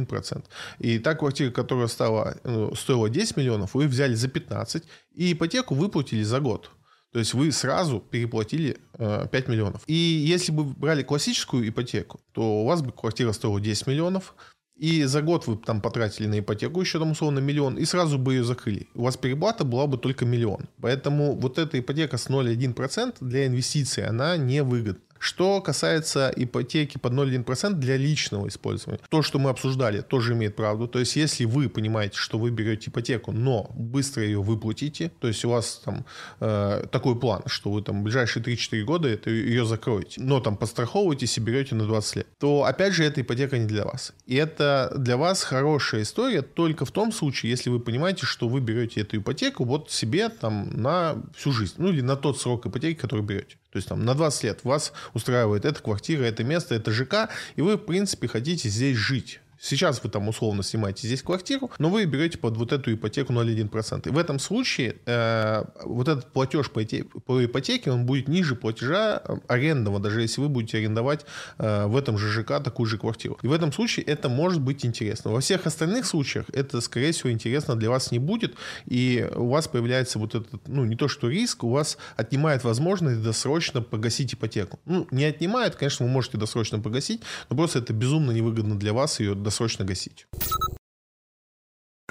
И 0.78 0.99
та 0.99 1.14
квартира, 1.14 1.51
которая 1.51 1.88
стала, 1.88 2.36
ну, 2.45 2.74
стоила 2.74 3.09
10 3.09 3.36
миллионов, 3.36 3.74
вы 3.74 3.86
взяли 3.88 4.14
за 4.14 4.28
15 4.28 4.84
и 5.14 5.32
ипотеку 5.32 5.74
выплатили 5.74 6.22
за 6.22 6.40
год. 6.40 6.70
То 7.12 7.18
есть 7.18 7.34
вы 7.34 7.53
сразу 7.53 8.01
переплатили 8.01 8.78
э, 8.95 9.26
5 9.30 9.49
миллионов. 9.49 9.82
И 9.86 9.95
если 9.95 10.51
бы 10.51 10.64
брали 10.64 11.03
классическую 11.03 11.68
ипотеку, 11.68 12.20
то 12.32 12.62
у 12.62 12.66
вас 12.66 12.80
бы 12.80 12.90
квартира 12.90 13.32
стоила 13.32 13.61
10 13.61 13.86
миллионов, 13.86 14.34
и 14.76 15.05
за 15.05 15.20
год 15.20 15.47
вы 15.47 15.57
там 15.57 15.80
потратили 15.82 16.26
на 16.26 16.40
ипотеку 16.40 16.80
еще 16.80 16.99
там 16.99 17.11
условно 17.11 17.38
миллион, 17.40 17.76
и 17.76 17.84
сразу 17.84 18.18
бы 18.18 18.34
ее 18.34 18.45
закрыли. 18.45 18.88
У 18.95 19.03
вас 19.03 19.16
переплата 19.18 19.64
была 19.64 19.86
бы 19.86 19.99
только 19.99 20.24
миллион. 20.24 20.68
Поэтому 20.80 21.34
вот 21.34 21.59
эта 21.59 21.78
ипотека 21.78 22.16
с 22.16 22.28
0,1% 22.28 23.16
для 23.20 23.47
инвестиций, 23.47 24.07
она 24.07 24.38
невыгодна. 24.38 25.03
Что 25.22 25.60
касается 25.60 26.32
ипотеки 26.34 26.98
под 26.98 27.12
0,1% 27.12 27.74
для 27.74 27.96
личного 27.96 28.48
использования, 28.48 28.98
то, 29.08 29.22
что 29.22 29.38
мы 29.38 29.50
обсуждали, 29.50 30.00
тоже 30.00 30.32
имеет 30.32 30.56
правду. 30.56 30.88
То 30.88 30.98
есть, 30.98 31.14
если 31.14 31.44
вы 31.44 31.68
понимаете, 31.68 32.16
что 32.16 32.40
вы 32.40 32.50
берете 32.50 32.90
ипотеку, 32.90 33.30
но 33.30 33.70
быстро 33.76 34.24
ее 34.24 34.42
выплатите, 34.42 35.12
то 35.20 35.28
есть 35.28 35.44
у 35.44 35.50
вас 35.50 35.80
там 35.84 36.04
э, 36.40 36.86
такой 36.90 37.14
план, 37.14 37.44
что 37.46 37.70
вы 37.70 37.82
там 37.82 38.00
в 38.00 38.02
ближайшие 38.02 38.42
3-4 38.42 38.82
года 38.82 39.08
это, 39.08 39.30
ее 39.30 39.64
закроете, 39.64 40.20
но 40.20 40.40
там 40.40 40.56
подстраховываетесь 40.56 41.38
и 41.38 41.40
берете 41.40 41.76
на 41.76 41.84
20 41.84 42.16
лет, 42.16 42.26
то 42.40 42.64
опять 42.64 42.92
же 42.92 43.04
эта 43.04 43.20
ипотека 43.20 43.58
не 43.58 43.66
для 43.66 43.84
вас. 43.84 44.14
И 44.26 44.34
это 44.34 44.92
для 44.96 45.16
вас 45.16 45.44
хорошая 45.44 46.02
история 46.02 46.42
только 46.42 46.84
в 46.84 46.90
том 46.90 47.12
случае, 47.12 47.50
если 47.50 47.70
вы 47.70 47.78
понимаете, 47.78 48.26
что 48.26 48.48
вы 48.48 48.58
берете 48.58 49.02
эту 49.02 49.18
ипотеку 49.18 49.64
вот 49.66 49.88
себе 49.88 50.30
там 50.30 50.70
на 50.72 51.22
всю 51.36 51.52
жизнь, 51.52 51.74
ну 51.76 51.90
или 51.90 52.00
на 52.00 52.16
тот 52.16 52.40
срок 52.40 52.66
ипотеки, 52.66 52.98
который 52.98 53.22
берете. 53.22 53.56
То 53.72 53.78
есть 53.78 53.88
там 53.88 54.04
на 54.04 54.14
20 54.14 54.44
лет 54.44 54.64
вас 54.64 54.92
устраивает 55.14 55.64
эта 55.64 55.82
квартира, 55.82 56.24
это 56.24 56.44
место, 56.44 56.74
это 56.74 56.92
ЖК, 56.92 57.30
и 57.56 57.62
вы, 57.62 57.76
в 57.76 57.78
принципе, 57.78 58.28
хотите 58.28 58.68
здесь 58.68 58.98
жить. 58.98 59.40
Сейчас 59.64 60.02
вы 60.02 60.10
там 60.10 60.28
условно 60.28 60.64
снимаете 60.64 61.06
здесь 61.06 61.22
квартиру, 61.22 61.70
но 61.78 61.88
вы 61.88 62.04
берете 62.04 62.36
под 62.36 62.56
вот 62.56 62.72
эту 62.72 62.92
ипотеку 62.92 63.32
0,1%. 63.32 64.08
И 64.08 64.10
в 64.10 64.18
этом 64.18 64.40
случае 64.40 64.96
э, 65.06 65.62
вот 65.84 66.08
этот 66.08 66.32
платеж 66.32 66.68
по, 66.68 66.80
по 67.20 67.44
ипотеке, 67.44 67.92
он 67.92 68.04
будет 68.04 68.26
ниже 68.26 68.56
платежа 68.56 69.22
э, 69.24 69.36
арендного, 69.46 70.00
даже 70.00 70.20
если 70.20 70.40
вы 70.40 70.48
будете 70.48 70.78
арендовать 70.78 71.24
э, 71.58 71.86
в 71.86 71.96
этом 71.96 72.18
же 72.18 72.28
ЖК 72.28 72.60
такую 72.60 72.88
же 72.88 72.98
квартиру. 72.98 73.38
И 73.42 73.46
в 73.46 73.52
этом 73.52 73.72
случае 73.72 74.04
это 74.06 74.28
может 74.28 74.60
быть 74.60 74.84
интересно. 74.84 75.30
Во 75.30 75.38
всех 75.38 75.64
остальных 75.64 76.06
случаях 76.06 76.46
это, 76.52 76.80
скорее 76.80 77.12
всего, 77.12 77.30
интересно 77.30 77.76
для 77.76 77.88
вас 77.88 78.10
не 78.10 78.18
будет, 78.18 78.56
и 78.86 79.30
у 79.32 79.48
вас 79.48 79.68
появляется 79.68 80.18
вот 80.18 80.34
этот, 80.34 80.66
ну, 80.66 80.84
не 80.84 80.96
то 80.96 81.06
что 81.06 81.28
риск, 81.28 81.62
у 81.62 81.70
вас 81.70 81.98
отнимает 82.16 82.64
возможность 82.64 83.22
досрочно 83.22 83.80
погасить 83.80 84.34
ипотеку. 84.34 84.80
Ну, 84.86 85.06
не 85.12 85.24
отнимает, 85.24 85.76
конечно, 85.76 86.04
вы 86.04 86.10
можете 86.10 86.36
досрочно 86.36 86.80
погасить, 86.80 87.20
но 87.48 87.56
просто 87.56 87.78
это 87.78 87.92
безумно 87.92 88.32
невыгодно 88.32 88.76
для 88.76 88.92
вас 88.92 89.20
ее 89.20 89.36
досрочно 89.36 89.51
гасить. 89.84 90.26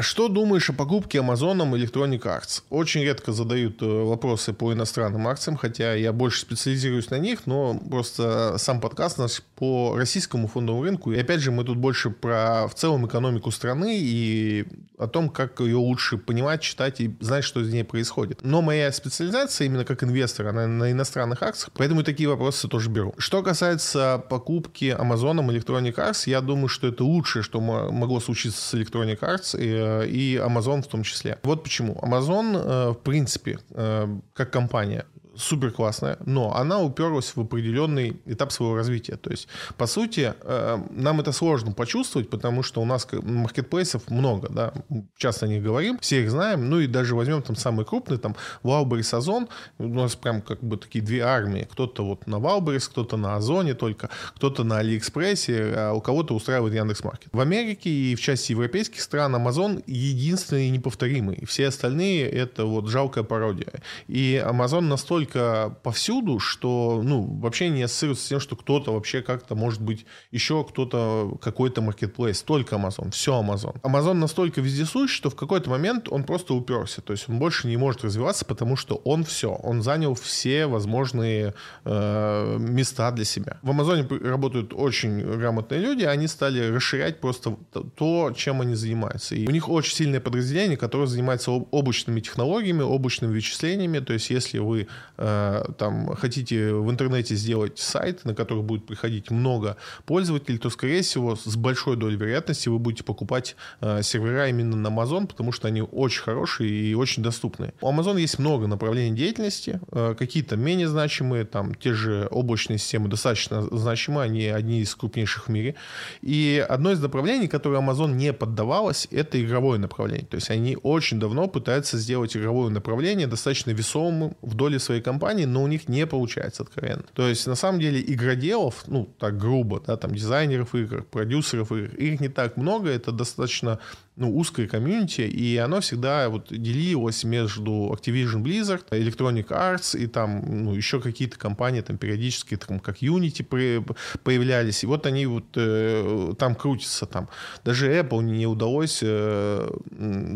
Что 0.01 0.27
думаешь 0.27 0.69
о 0.69 0.73
покупке 0.73 1.19
Амазоном 1.19 1.75
Electronic 1.75 2.21
Arts? 2.21 2.63
Очень 2.69 3.01
редко 3.01 3.31
задают 3.33 3.81
э, 3.81 3.85
вопросы 3.85 4.53
по 4.53 4.73
иностранным 4.73 5.27
акциям, 5.27 5.57
хотя 5.57 5.93
я 5.93 6.11
больше 6.11 6.41
специализируюсь 6.41 7.09
на 7.09 7.19
них, 7.19 7.45
но 7.45 7.77
просто 7.77 8.55
сам 8.57 8.79
подкаст 8.79 9.19
у 9.19 9.23
нас 9.23 9.43
по 9.55 9.95
российскому 9.95 10.47
фондовому 10.47 10.83
рынку. 10.83 11.11
И 11.11 11.19
опять 11.19 11.41
же, 11.41 11.51
мы 11.51 11.63
тут 11.63 11.77
больше 11.77 12.09
про 12.09 12.67
в 12.67 12.73
целом 12.73 13.05
экономику 13.05 13.51
страны 13.51 13.97
и 13.99 14.65
о 14.97 15.07
том, 15.07 15.29
как 15.29 15.59
ее 15.59 15.77
лучше 15.77 16.17
понимать, 16.17 16.61
читать 16.61 17.01
и 17.01 17.15
знать, 17.19 17.43
что 17.43 17.63
с 17.63 17.71
ней 17.71 17.83
происходит. 17.83 18.39
Но 18.43 18.61
моя 18.61 18.91
специализация 18.91 19.65
именно 19.65 19.85
как 19.85 20.03
инвестор, 20.03 20.47
она 20.47 20.67
на 20.67 20.91
иностранных 20.91 21.43
акциях, 21.43 21.71
поэтому 21.75 22.03
такие 22.03 22.29
вопросы 22.29 22.67
тоже 22.67 22.89
беру. 22.89 23.13
Что 23.17 23.43
касается 23.43 24.23
покупки 24.29 24.95
Амазоном 24.97 25.49
Electronic 25.49 25.95
Arts, 25.95 26.23
я 26.29 26.41
думаю, 26.41 26.69
что 26.69 26.87
это 26.87 27.03
лучшее, 27.03 27.43
что 27.43 27.59
могло 27.59 28.19
случиться 28.19 28.61
с 28.61 28.73
Electronic 28.73 29.19
Arts. 29.19 29.59
И 29.59 29.90
Э, 29.90 29.90
и 30.07 30.37
Amazon 30.37 30.81
в 30.81 30.87
том 30.87 31.03
числе. 31.03 31.37
Вот 31.43 31.63
почему. 31.63 31.93
Amazon, 32.01 32.55
э, 32.55 32.89
в 32.91 32.99
принципе, 33.03 33.59
э, 33.71 34.07
как 34.33 34.51
компания, 34.51 35.05
супер 35.35 35.71
классная, 35.71 36.17
но 36.25 36.55
она 36.55 36.79
уперлась 36.79 37.35
в 37.35 37.41
определенный 37.41 38.19
этап 38.25 38.51
своего 38.51 38.75
развития. 38.75 39.15
То 39.17 39.31
есть, 39.31 39.47
по 39.77 39.87
сути, 39.87 40.33
э, 40.41 40.79
нам 40.91 41.19
это 41.19 41.31
сложно 41.31 41.71
почувствовать, 41.71 42.29
потому 42.29 42.63
что 42.63 42.81
у 42.81 42.85
нас 42.85 43.07
маркетплейсов 43.11 44.09
много, 44.09 44.49
да, 44.49 44.73
часто 45.17 45.45
о 45.45 45.49
них 45.49 45.63
говорим, 45.63 45.97
все 45.99 46.21
их 46.23 46.31
знаем, 46.31 46.69
ну 46.69 46.79
и 46.79 46.87
даже 46.87 47.15
возьмем 47.15 47.41
там 47.41 47.55
самый 47.55 47.85
крупный, 47.85 48.17
там, 48.17 48.35
Wildberries, 48.63 49.15
Озон, 49.15 49.47
у 49.77 49.87
нас 49.87 50.15
прям 50.15 50.41
как 50.41 50.61
бы 50.61 50.77
такие 50.77 51.03
две 51.03 51.21
армии, 51.21 51.67
кто-то 51.71 52.05
вот 52.05 52.27
на 52.27 52.35
Wildberries, 52.35 52.89
кто-то 52.89 53.17
на 53.17 53.35
Озоне 53.35 53.73
только, 53.73 54.09
кто-то 54.35 54.63
на 54.63 54.79
Алиэкспрессе, 54.79 55.73
а 55.75 55.93
у 55.93 56.01
кого-то 56.01 56.35
устраивает 56.35 56.73
Яндекс.Маркет. 56.73 57.29
В 57.31 57.39
Америке 57.39 57.89
и 57.89 58.15
в 58.15 58.21
части 58.21 58.51
европейских 58.51 59.01
стран 59.01 59.35
Amazon 59.35 59.83
единственный 59.87 60.67
и 60.67 60.69
неповторимый, 60.69 61.45
все 61.45 61.67
остальные 61.67 62.29
это 62.29 62.65
вот 62.65 62.87
жалкая 62.87 63.23
пародия. 63.23 63.81
И 64.07 64.41
Amazon 64.45 64.81
настолько 64.81 65.20
настолько 65.21 65.75
повсюду, 65.83 66.39
что, 66.39 67.01
ну, 67.03 67.23
вообще 67.39 67.69
не 67.69 67.83
ассоциируется 67.83 68.25
с 68.25 68.29
тем, 68.29 68.39
что 68.39 68.55
кто-то 68.55 68.93
вообще 68.93 69.21
как-то, 69.21 69.55
может 69.55 69.81
быть, 69.81 70.05
еще 70.31 70.63
кто-то, 70.63 71.37
какой-то 71.41 71.81
маркетплейс, 71.81 72.41
только 72.41 72.75
Amazon, 72.75 73.11
все 73.11 73.39
Amazon. 73.39 73.79
Amazon 73.81 74.13
настолько 74.13 74.61
вездесущ, 74.61 75.11
что 75.11 75.29
в 75.29 75.35
какой-то 75.35 75.69
момент 75.69 76.07
он 76.09 76.23
просто 76.23 76.53
уперся, 76.53 77.01
то 77.01 77.13
есть 77.13 77.29
он 77.29 77.39
больше 77.39 77.67
не 77.67 77.77
может 77.77 78.03
развиваться, 78.03 78.45
потому 78.45 78.75
что 78.75 78.95
он 78.95 79.23
все, 79.23 79.51
он 79.51 79.81
занял 79.81 80.13
все 80.15 80.65
возможные 80.67 81.53
э, 81.85 82.57
места 82.59 83.11
для 83.11 83.25
себя. 83.25 83.59
В 83.61 83.69
Амазоне 83.69 84.07
работают 84.23 84.73
очень 84.73 85.21
грамотные 85.21 85.81
люди, 85.81 86.03
они 86.03 86.27
стали 86.27 86.71
расширять 86.71 87.19
просто 87.19 87.57
то, 87.95 88.33
чем 88.35 88.61
они 88.61 88.75
занимаются. 88.75 89.35
И 89.35 89.47
у 89.47 89.51
них 89.51 89.69
очень 89.69 89.95
сильное 89.95 90.19
подразделение, 90.19 90.77
которое 90.77 91.07
занимается 91.07 91.51
облачными 91.51 92.21
технологиями, 92.21 92.81
облачными 92.81 93.33
вычислениями, 93.33 93.99
то 93.99 94.13
есть 94.13 94.29
если 94.29 94.59
вы 94.59 94.87
там 95.17 96.15
хотите 96.15 96.73
в 96.73 96.89
интернете 96.89 97.35
сделать 97.35 97.79
сайт, 97.79 98.25
на 98.25 98.33
который 98.33 98.63
будет 98.63 98.85
приходить 98.85 99.31
много 99.31 99.77
пользователей, 100.05 100.57
то, 100.57 100.69
скорее 100.69 101.01
всего, 101.01 101.35
с 101.35 101.55
большой 101.55 101.97
долей 101.97 102.17
вероятности 102.17 102.69
вы 102.69 102.79
будете 102.79 103.03
покупать 103.03 103.55
э, 103.81 104.01
сервера 104.03 104.49
именно 104.49 104.75
на 104.75 104.87
Amazon, 104.87 105.27
потому 105.27 105.51
что 105.51 105.67
они 105.67 105.81
очень 105.81 106.21
хорошие 106.21 106.71
и 106.71 106.93
очень 106.93 107.23
доступные. 107.23 107.73
У 107.81 107.91
Amazon 107.91 108.19
есть 108.19 108.39
много 108.39 108.67
направлений 108.67 109.15
деятельности, 109.15 109.79
э, 109.91 110.15
какие-то 110.17 110.55
менее 110.55 110.87
значимые, 110.87 111.45
там 111.45 111.75
те 111.75 111.93
же 111.93 112.27
облачные 112.31 112.77
системы 112.77 113.09
достаточно 113.09 113.61
значимы, 113.61 114.21
они 114.21 114.47
одни 114.47 114.81
из 114.81 114.95
крупнейших 114.95 115.47
в 115.47 115.51
мире. 115.51 115.75
И 116.21 116.65
одно 116.67 116.91
из 116.91 116.99
направлений, 116.99 117.47
которое 117.47 117.81
Amazon 117.81 118.13
не 118.13 118.33
поддавалось, 118.33 119.07
это 119.11 119.43
игровое 119.43 119.79
направление. 119.79 120.27
То 120.27 120.35
есть 120.35 120.49
они 120.49 120.77
очень 120.81 121.19
давно 121.19 121.47
пытаются 121.47 121.97
сделать 121.97 122.35
игровое 122.35 122.69
направление 122.69 123.27
достаточно 123.27 123.71
весомым 123.71 124.35
в 124.41 124.55
доле 124.55 124.79
своей 124.79 125.00
компании 125.01 125.21
компании, 125.21 125.45
но 125.45 125.63
у 125.63 125.67
них 125.67 125.89
не 125.89 126.07
получается 126.07 126.63
откровенно. 126.63 127.03
То 127.13 127.27
есть, 127.27 127.47
на 127.47 127.55
самом 127.55 127.79
деле, 127.79 128.01
игроделов, 128.01 128.83
ну, 128.87 129.05
так 129.19 129.37
грубо, 129.37 129.79
да, 129.79 129.97
там, 129.97 130.15
дизайнеров 130.15 130.75
игр, 130.75 131.03
продюсеров 131.03 131.71
игр, 131.71 131.95
их 131.95 132.21
не 132.21 132.29
так 132.29 132.57
много, 132.57 132.89
это 132.89 133.11
достаточно 133.11 133.79
ну, 134.17 134.37
узкое 134.37 134.67
комьюнити, 134.67 135.21
и 135.21 135.55
оно 135.57 135.79
всегда 135.79 136.29
вот 136.29 136.47
делилось 136.49 137.23
между 137.23 137.95
Activision 137.95 138.43
Blizzard, 138.43 138.83
Electronic 138.91 139.47
Arts 139.47 139.97
и 139.97 140.05
там, 140.05 140.43
ну, 140.65 140.73
еще 140.75 140.99
какие-то 140.99 141.39
компании 141.39 141.81
там 141.81 141.97
периодически, 141.97 142.57
там, 142.57 142.79
как 142.79 143.01
Unity 143.01 143.85
появлялись, 144.23 144.83
и 144.83 144.87
вот 144.87 145.05
они 145.05 145.25
вот 145.25 145.45
э, 145.55 146.33
там 146.37 146.55
крутятся 146.55 147.05
там. 147.05 147.29
Даже 147.63 147.91
Apple 147.91 148.21
не 148.23 148.45
удалось 148.45 148.99
э, 149.01 149.69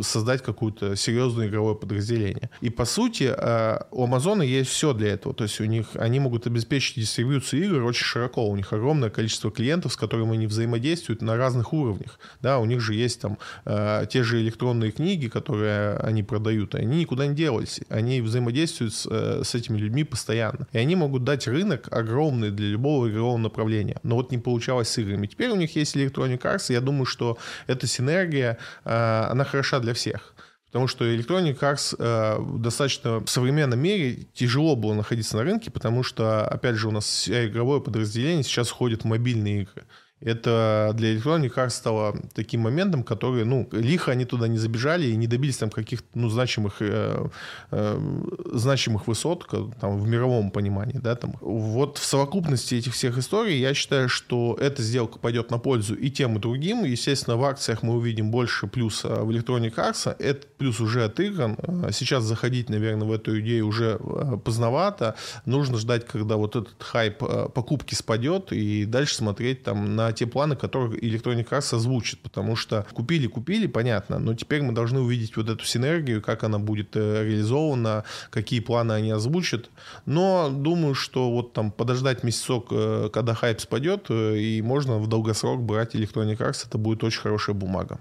создать 0.02 0.42
какое-то 0.42 0.96
серьезное 0.96 1.48
игровое 1.48 1.76
подразделение. 1.76 2.50
И, 2.62 2.70
по 2.70 2.86
сути, 2.86 3.34
э, 3.38 3.80
у 3.92 4.08
Amazon 4.08 4.46
есть 4.46 4.72
все 4.72 4.94
для 4.94 5.14
этого, 5.14 5.36
то 5.36 5.44
есть 5.44 5.60
у 5.60 5.66
них, 5.66 5.88
они 5.96 6.22
могут 6.22 6.48
обеспечить 6.48 6.96
дистрибьюцию 6.96 7.66
игр 7.66 7.84
очень 7.84 8.06
широко, 8.06 8.48
у 8.50 8.56
них 8.56 8.72
огромное 8.72 9.10
количество 9.10 9.52
клиентов, 9.52 9.92
с 9.92 9.98
которыми 9.98 10.34
они 10.34 10.48
взаимодействуют 10.48 11.22
на 11.22 11.36
разных 11.36 11.74
уровнях, 11.74 12.20
да, 12.42 12.60
у 12.60 12.66
них 12.66 12.80
же 12.80 12.94
есть 12.94 13.20
там 13.20 13.38
э, 13.66 14.06
те 14.10 14.24
же 14.24 14.42
электронные 14.42 14.92
книги, 14.92 15.28
которые 15.28 15.98
они 15.98 16.24
продают, 16.24 16.76
они 16.76 17.00
никуда 17.00 17.28
не 17.28 17.36
делались. 17.36 17.82
Они 17.90 18.22
взаимодействуют 18.22 18.94
с, 18.94 19.08
э, 19.10 19.42
с 19.44 19.56
этими 19.56 19.78
людьми 19.78 20.04
постоянно. 20.04 20.68
И 20.72 20.78
они 20.78 20.96
могут 20.96 21.24
дать 21.24 21.48
рынок 21.48 21.88
огромный 21.92 22.52
для 22.52 22.68
любого 22.68 23.10
игрового 23.10 23.38
направления. 23.38 24.00
Но 24.04 24.16
вот 24.16 24.32
не 24.32 24.38
получалось 24.38 24.90
с 24.90 24.98
играми. 24.98 25.28
Теперь 25.28 25.50
у 25.50 25.56
них 25.56 25.76
есть 25.76 25.96
Electronic 25.96 26.42
Arts, 26.42 26.66
и 26.70 26.74
я 26.74 26.82
думаю, 26.82 27.06
что 27.06 27.38
эта 27.68 27.88
синергия, 27.88 28.58
э, 28.84 29.28
она 29.30 29.44
хороша 29.44 29.80
для 29.80 29.94
всех. 29.94 30.34
Потому 30.76 30.90
что 30.90 31.06
Electronic 31.06 31.58
Arts 31.60 31.96
э, 31.98 32.38
в 32.38 32.60
достаточно 32.60 33.20
в 33.20 33.30
современном 33.30 33.80
мире 33.80 34.28
тяжело 34.34 34.76
было 34.76 34.94
находиться 34.94 35.38
на 35.38 35.44
рынке, 35.44 35.72
потому 35.72 36.04
что, 36.04 36.46
опять 36.46 36.76
же, 36.76 36.90
у 36.90 36.92
нас 36.92 37.30
игровое 37.30 37.80
подразделение 37.80 38.44
сейчас 38.44 38.68
входит 38.68 39.04
в 39.04 39.06
мобильные 39.06 39.62
игры. 39.62 39.86
Это 40.26 40.92
для 40.96 41.14
Electronic 41.14 41.54
Arts 41.56 41.70
стало 41.70 42.16
таким 42.34 42.62
моментом, 42.62 43.04
который, 43.04 43.46
ну, 43.46 43.70
лихо 43.72 44.12
они 44.12 44.26
туда 44.26 44.48
не 44.48 44.58
забежали 44.58 45.06
и 45.06 45.16
не 45.16 45.28
добились 45.28 45.58
там 45.58 45.70
каких-то, 45.70 46.08
ну, 46.16 46.30
значимых, 46.30 46.78
э, 46.80 47.28
э, 47.70 48.24
значимых 48.52 49.08
высот, 49.08 49.48
там, 49.80 50.00
в 50.00 50.08
мировом 50.08 50.50
понимании, 50.50 50.98
да, 50.98 51.16
там. 51.16 51.36
Вот 51.42 52.00
в 52.00 52.06
совокупности 52.06 52.74
этих 52.74 52.94
всех 52.94 53.20
историй 53.20 53.60
я 53.60 53.76
считаю, 53.76 54.10
что 54.10 54.58
эта 54.60 54.82
сделка 54.82 55.20
пойдет 55.20 55.52
на 55.52 55.60
пользу 55.60 55.94
и 55.94 56.10
тем, 56.10 56.38
и 56.38 56.40
другим. 56.40 56.86
Естественно, 56.86 57.38
в 57.38 57.44
акциях 57.44 57.84
мы 57.84 57.94
увидим 57.94 58.32
больше 58.32 58.66
плюса 58.66 59.24
в 59.24 59.30
Electronic 59.30 59.76
Arts. 59.76 60.16
Этот 60.18 60.48
плюс 60.58 60.80
уже 60.80 61.04
отыгран. 61.04 61.58
Сейчас 61.92 62.24
заходить, 62.24 62.70
наверное, 62.70 63.08
в 63.08 63.12
эту 63.12 63.40
идею 63.42 63.68
уже 63.68 64.00
э, 64.00 64.38
поздновато. 64.44 65.16
Нужно 65.46 65.78
ждать, 65.78 66.08
когда 66.08 66.36
вот 66.36 66.56
этот 66.56 66.82
хайп 66.82 67.22
э, 67.22 67.50
покупки 67.54 67.94
спадет, 67.94 68.52
и 68.52 68.86
дальше 68.86 69.16
смотреть 69.16 69.64
там 69.64 69.96
на 69.96 70.15
те 70.16 70.26
планы, 70.26 70.56
которые 70.56 71.00
Electronic 71.00 71.50
Arts 71.50 71.76
озвучит. 71.76 72.20
Потому 72.22 72.56
что 72.56 72.86
купили-купили, 72.94 73.68
понятно, 73.68 74.20
но 74.20 74.34
теперь 74.34 74.62
мы 74.62 74.74
должны 74.74 75.00
увидеть 75.00 75.38
вот 75.38 75.50
эту 75.50 75.66
синергию, 75.66 76.22
как 76.22 76.44
она 76.44 76.60
будет 76.60 76.96
э, 76.96 77.24
реализована, 77.24 78.04
какие 78.30 78.60
планы 78.60 78.94
они 78.94 79.12
озвучат. 79.12 79.70
Но 80.06 80.50
думаю, 80.50 80.96
что 80.96 81.32
вот 81.32 81.54
там 81.54 81.72
подождать 81.72 82.24
месяцок, 82.24 82.70
когда 83.12 83.34
хайп 83.34 83.60
спадет, 83.60 84.10
и 84.10 84.62
можно 84.64 84.98
в 84.98 85.08
долгосрок 85.08 85.62
брать 85.62 85.96
Electronic 85.96 86.38
Arts, 86.38 86.66
это 86.68 86.78
будет 86.78 87.04
очень 87.04 87.22
хорошая 87.22 87.56
бумага. 87.56 88.00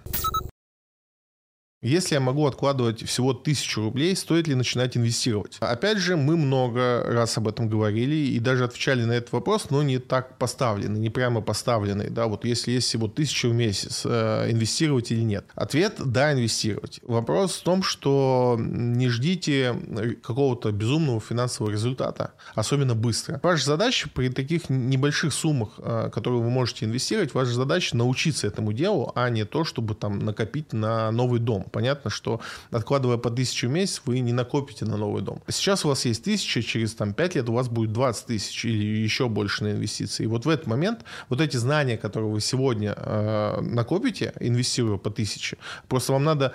Если 1.85 2.15
я 2.15 2.21
могу 2.21 2.47
откладывать 2.47 3.07
всего 3.07 3.35
тысячу 3.35 3.83
рублей, 3.83 4.17
стоит 4.17 4.49
ли 4.49 4.55
начинать 4.55 4.97
инвестировать? 4.97 5.59
Опять 5.61 5.99
же, 5.99 6.17
мы 6.17 6.39
много 6.39 7.05
раз 7.07 7.37
об 7.37 7.47
этом 7.47 7.69
говорили 7.69 8.17
и 8.17 8.39
даже 8.39 8.65
отвечали 8.65 9.05
на 9.05 9.13
этот 9.13 9.33
вопрос, 9.33 9.69
но 9.69 9.83
не 9.83 9.99
так 9.99 10.39
поставленный, 10.39 10.99
не 10.99 11.11
прямо 11.11 11.43
поставленный. 11.43 12.09
Да, 12.09 12.27
вот 12.27 12.47
если 12.47 12.71
есть 12.71 12.87
всего 12.87 13.07
тысяча 13.07 13.51
в 13.51 13.53
месяц, 13.53 14.01
э, 14.07 14.51
инвестировать 14.51 15.13
или 15.13 15.21
нет? 15.21 15.45
Ответ– 15.55 15.97
да, 15.99 16.33
инвестировать. 16.33 17.01
Вопрос 17.03 17.57
в 17.57 17.63
том, 17.63 17.83
что 17.83 18.57
не 18.59 19.11
ждите 19.11 19.77
какого-то 20.23 20.73
безумного 20.73 21.21
финансового 21.21 21.71
результата, 21.71 22.33
особенно 22.55 22.95
быстро. 22.95 23.41
Ваша 23.43 23.67
задача 23.67 24.09
при 24.09 24.31
таких 24.31 24.71
небольших 24.71 25.35
суммах, 25.35 25.75
э, 25.77 26.09
которые 26.11 26.41
вы 26.41 26.49
можете 26.49 26.87
инвестировать, 26.87 27.35
ваша 27.35 27.53
задача 27.53 27.95
научиться 27.95 28.47
этому 28.47 28.73
делу, 28.73 29.13
а 29.15 29.29
не 29.29 29.45
то, 29.45 29.65
чтобы 29.65 29.95
там 29.95 30.21
накопить 30.21 30.73
на 30.73 31.11
новый 31.11 31.41
дом 31.41 31.67
понятно, 31.75 32.09
что 32.09 32.41
откладывая 32.71 33.17
по 33.17 33.31
тысячу 33.31 33.67
в 33.67 33.73
месяц, 33.73 34.01
вы 34.07 34.21
не 34.21 34.33
накопите 34.33 34.85
на 34.85 34.97
новый 34.97 35.23
дом. 35.23 35.43
Сейчас 35.49 35.85
у 35.85 35.89
вас 35.89 36.05
есть 36.05 36.23
тысяча, 36.23 36.63
через 36.63 36.95
там 36.95 37.13
5 37.13 37.35
лет 37.35 37.49
у 37.49 37.53
вас 37.53 37.69
будет 37.69 37.93
20 37.93 38.27
тысяч 38.27 38.65
или 38.65 39.03
еще 39.03 39.29
больше 39.29 39.65
на 39.65 39.73
инвестиции. 39.73 40.23
И 40.23 40.27
вот 40.29 40.47
в 40.47 40.49
этот 40.49 40.69
момент 40.69 41.01
вот 41.29 41.41
эти 41.41 41.57
знания, 41.57 41.99
которые 41.99 42.31
вы 42.31 42.41
сегодня 42.41 42.95
э, 42.97 43.61
накопите, 43.61 44.33
инвестируя 44.39 44.99
по 44.99 45.11
тысяче, 45.11 45.57
просто 45.89 46.13
вам 46.13 46.23
надо 46.23 46.55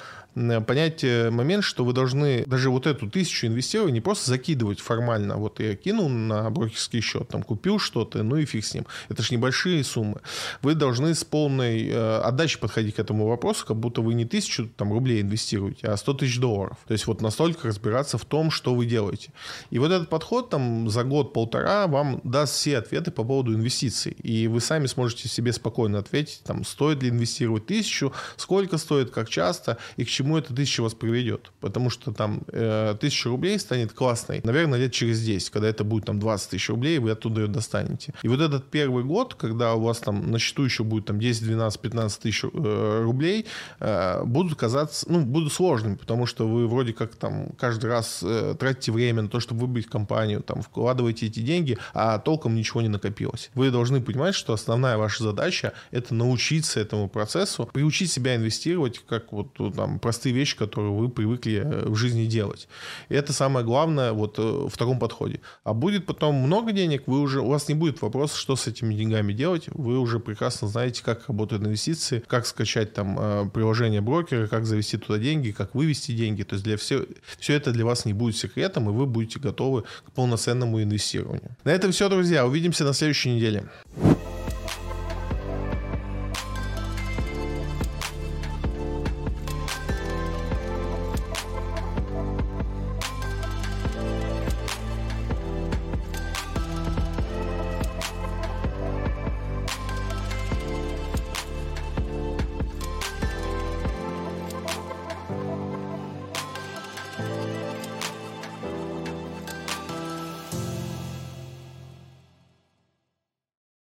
понять 0.66 1.04
э, 1.04 1.30
момент, 1.32 1.64
что 1.64 1.84
вы 1.84 1.94
должны 1.94 2.46
даже 2.46 2.70
вот 2.70 2.88
эту 2.88 3.10
тысячу 3.10 3.48
инвестировать 3.48 3.94
не 3.94 4.02
просто 4.02 4.30
закидывать 4.30 4.80
формально. 4.80 5.38
Вот 5.38 5.60
я 5.60 5.76
кинул 5.76 6.08
на 6.08 6.50
брокерский 6.50 7.02
счет, 7.02 7.28
там 7.28 7.44
купил 7.44 7.80
что-то, 7.80 8.24
ну 8.24 8.38
и 8.38 8.46
фиг 8.46 8.64
с 8.64 8.74
ним. 8.74 8.86
Это 9.10 9.24
же 9.24 9.34
небольшие 9.34 9.84
суммы. 9.84 10.22
Вы 10.62 10.76
должны 10.76 11.14
с 11.14 11.24
полной 11.24 11.88
э, 11.88 12.22
отдачей 12.22 12.60
подходить 12.60 12.96
к 12.96 13.00
этому 13.00 13.28
вопросу, 13.28 13.66
как 13.66 13.78
будто 13.78 14.02
вы 14.02 14.14
не 14.14 14.26
тысячу 14.26 14.70
там, 14.78 14.92
рублей 15.00 15.22
инвестируете, 15.22 15.88
а 15.88 15.98
100 15.98 16.14
тысяч 16.16 16.40
долларов. 16.40 16.78
То 16.88 16.94
есть 16.94 17.08
вот 17.08 17.22
настолько 17.22 17.68
разбираться 17.68 18.18
в 18.18 18.26
том, 18.26 18.52
что 18.52 18.76
вы 18.76 18.86
делаете. 18.86 19.32
И 19.70 19.80
вот 19.80 19.92
этот 19.92 20.10
подход 20.10 20.50
там 20.50 20.90
за 20.90 21.04
год-полтора 21.04 21.88
вам 21.88 22.20
даст 22.24 22.56
все 22.56 22.78
ответы 22.78 23.12
по 23.12 23.24
поводу 23.24 23.54
инвестиций. 23.54 24.12
И 24.12 24.48
вы 24.48 24.60
сами 24.60 24.88
сможете 24.88 25.30
себе 25.30 25.54
спокойно 25.54 26.00
ответить, 26.00 26.42
там, 26.44 26.66
стоит 26.66 27.02
ли 27.02 27.10
инвестировать 27.10 27.66
тысячу, 27.66 28.12
сколько 28.36 28.78
стоит, 28.78 29.12
как 29.12 29.30
часто 29.30 29.78
и 29.98 30.04
к 30.04 30.10
чему 30.10 30.38
эта 30.38 30.54
тысяча 30.54 30.82
вас 30.82 30.94
приведет. 30.94 31.52
Потому 31.62 31.90
что 31.90 32.12
там 32.12 32.42
э, 32.48 32.96
тысяча 33.00 33.30
рублей 33.30 33.58
станет 33.60 33.94
классной, 33.94 34.42
наверное, 34.44 34.80
лет 34.80 34.92
через 34.92 35.22
10, 35.22 35.50
когда 35.50 35.70
это 35.70 35.84
будет 35.84 36.06
там 36.06 36.20
20 36.20 36.50
тысяч 36.50 36.70
рублей, 36.70 37.00
вы 37.00 37.12
оттуда 37.12 37.42
ее 37.42 37.48
достанете. 37.48 38.14
И 38.24 38.28
вот 38.28 38.42
этот 38.42 38.70
первый 38.70 39.04
год, 39.04 39.36
когда 39.36 39.76
у 39.76 39.82
вас 39.82 40.00
там 40.00 40.32
на 40.32 40.40
счету 40.40 40.64
еще 40.64 40.84
будет 40.84 41.06
там 41.06 41.20
10, 41.20 41.44
12, 41.44 41.80
15 41.80 42.22
тысяч 42.22 42.44
э, 42.44 43.02
рублей, 43.04 43.46
э, 43.80 44.24
будут 44.26 44.58
казаться 44.58 44.89
ну, 45.08 45.22
будут 45.22 45.54
сложными, 45.54 45.96
потому 45.96 46.26
что 46.26 46.48
вы 46.48 46.68
вроде 46.68 46.94
как 46.94 47.16
там 47.16 47.50
каждый 47.58 47.90
раз 47.90 48.22
э, 48.24 48.56
тратите 48.60 48.92
время 48.92 49.24
на 49.24 49.30
то, 49.30 49.40
чтобы 49.40 49.62
выбрать 49.62 49.88
компанию, 49.88 50.42
там, 50.42 50.62
вкладываете 50.62 51.28
эти 51.28 51.40
деньги, 51.40 51.78
а 51.94 52.20
толком 52.20 52.56
ничего 52.56 52.82
не 52.82 52.88
накопилось. 52.88 53.52
Вы 53.54 53.72
должны 53.72 54.02
понимать, 54.02 54.36
что 54.36 54.54
основная 54.54 54.98
ваша 54.98 55.24
задача— 55.24 55.74
это 55.92 56.14
научиться 56.14 56.80
этому 56.80 57.10
процессу, 57.10 57.70
приучить 57.72 58.12
себя 58.12 58.36
инвестировать, 58.36 59.02
как 59.08 59.32
вот 59.32 59.58
ну, 59.60 59.72
там 59.72 60.00
простые 60.00 60.34
вещи, 60.34 60.58
которые 60.58 60.92
вы 60.92 61.10
привыкли 61.10 61.62
э, 61.64 61.90
в 61.90 61.96
жизни 61.96 62.26
делать. 62.26 62.68
И 63.10 63.16
это 63.16 63.34
самое 63.34 63.66
главное 63.66 64.14
вот 64.14 64.40
э, 64.40 64.42
в 64.42 64.78
таком 64.78 65.00
подходе. 65.00 65.42
А 65.64 65.74
будет 65.74 66.06
потом 66.06 66.36
много 66.36 66.72
денег, 66.72 67.04
вы 67.06 67.20
уже, 67.20 67.42
у 67.42 67.50
вас 67.50 67.68
не 67.68 67.76
будет 67.76 68.02
вопроса, 68.02 68.38
что 68.38 68.56
с 68.56 68.68
этими 68.68 68.94
деньгами 68.94 69.34
делать, 69.34 69.66
вы 69.68 70.00
уже 70.00 70.20
прекрасно 70.20 70.68
знаете, 70.68 71.04
как 71.04 71.28
работают 71.28 71.64
инвестиции, 71.64 72.24
как 72.28 72.46
скачать 72.46 72.94
там 72.94 73.18
э, 73.20 73.50
приложение 73.54 74.02
брокера, 74.02 74.48
как 74.48 74.66
завести 74.66 74.79
завести 74.80 74.98
туда 74.98 75.20
деньги, 75.20 75.52
как 75.52 75.76
вывести 75.76 76.14
деньги. 76.14 76.44
То 76.44 76.56
есть 76.56 76.64
для 76.64 76.78
все, 76.78 77.06
все 77.38 77.54
это 77.54 77.72
для 77.72 77.86
вас 77.86 78.06
не 78.06 78.14
будет 78.14 78.36
секретом, 78.38 78.90
и 78.90 78.94
вы 78.94 79.06
будете 79.06 79.40
готовы 79.40 79.84
к 80.06 80.12
полноценному 80.14 80.82
инвестированию. 80.82 81.56
На 81.64 81.72
этом 81.72 81.92
все, 81.92 82.10
друзья. 82.10 82.46
Увидимся 82.46 82.84
на 82.84 82.94
следующей 82.94 83.30
неделе. 83.32 83.64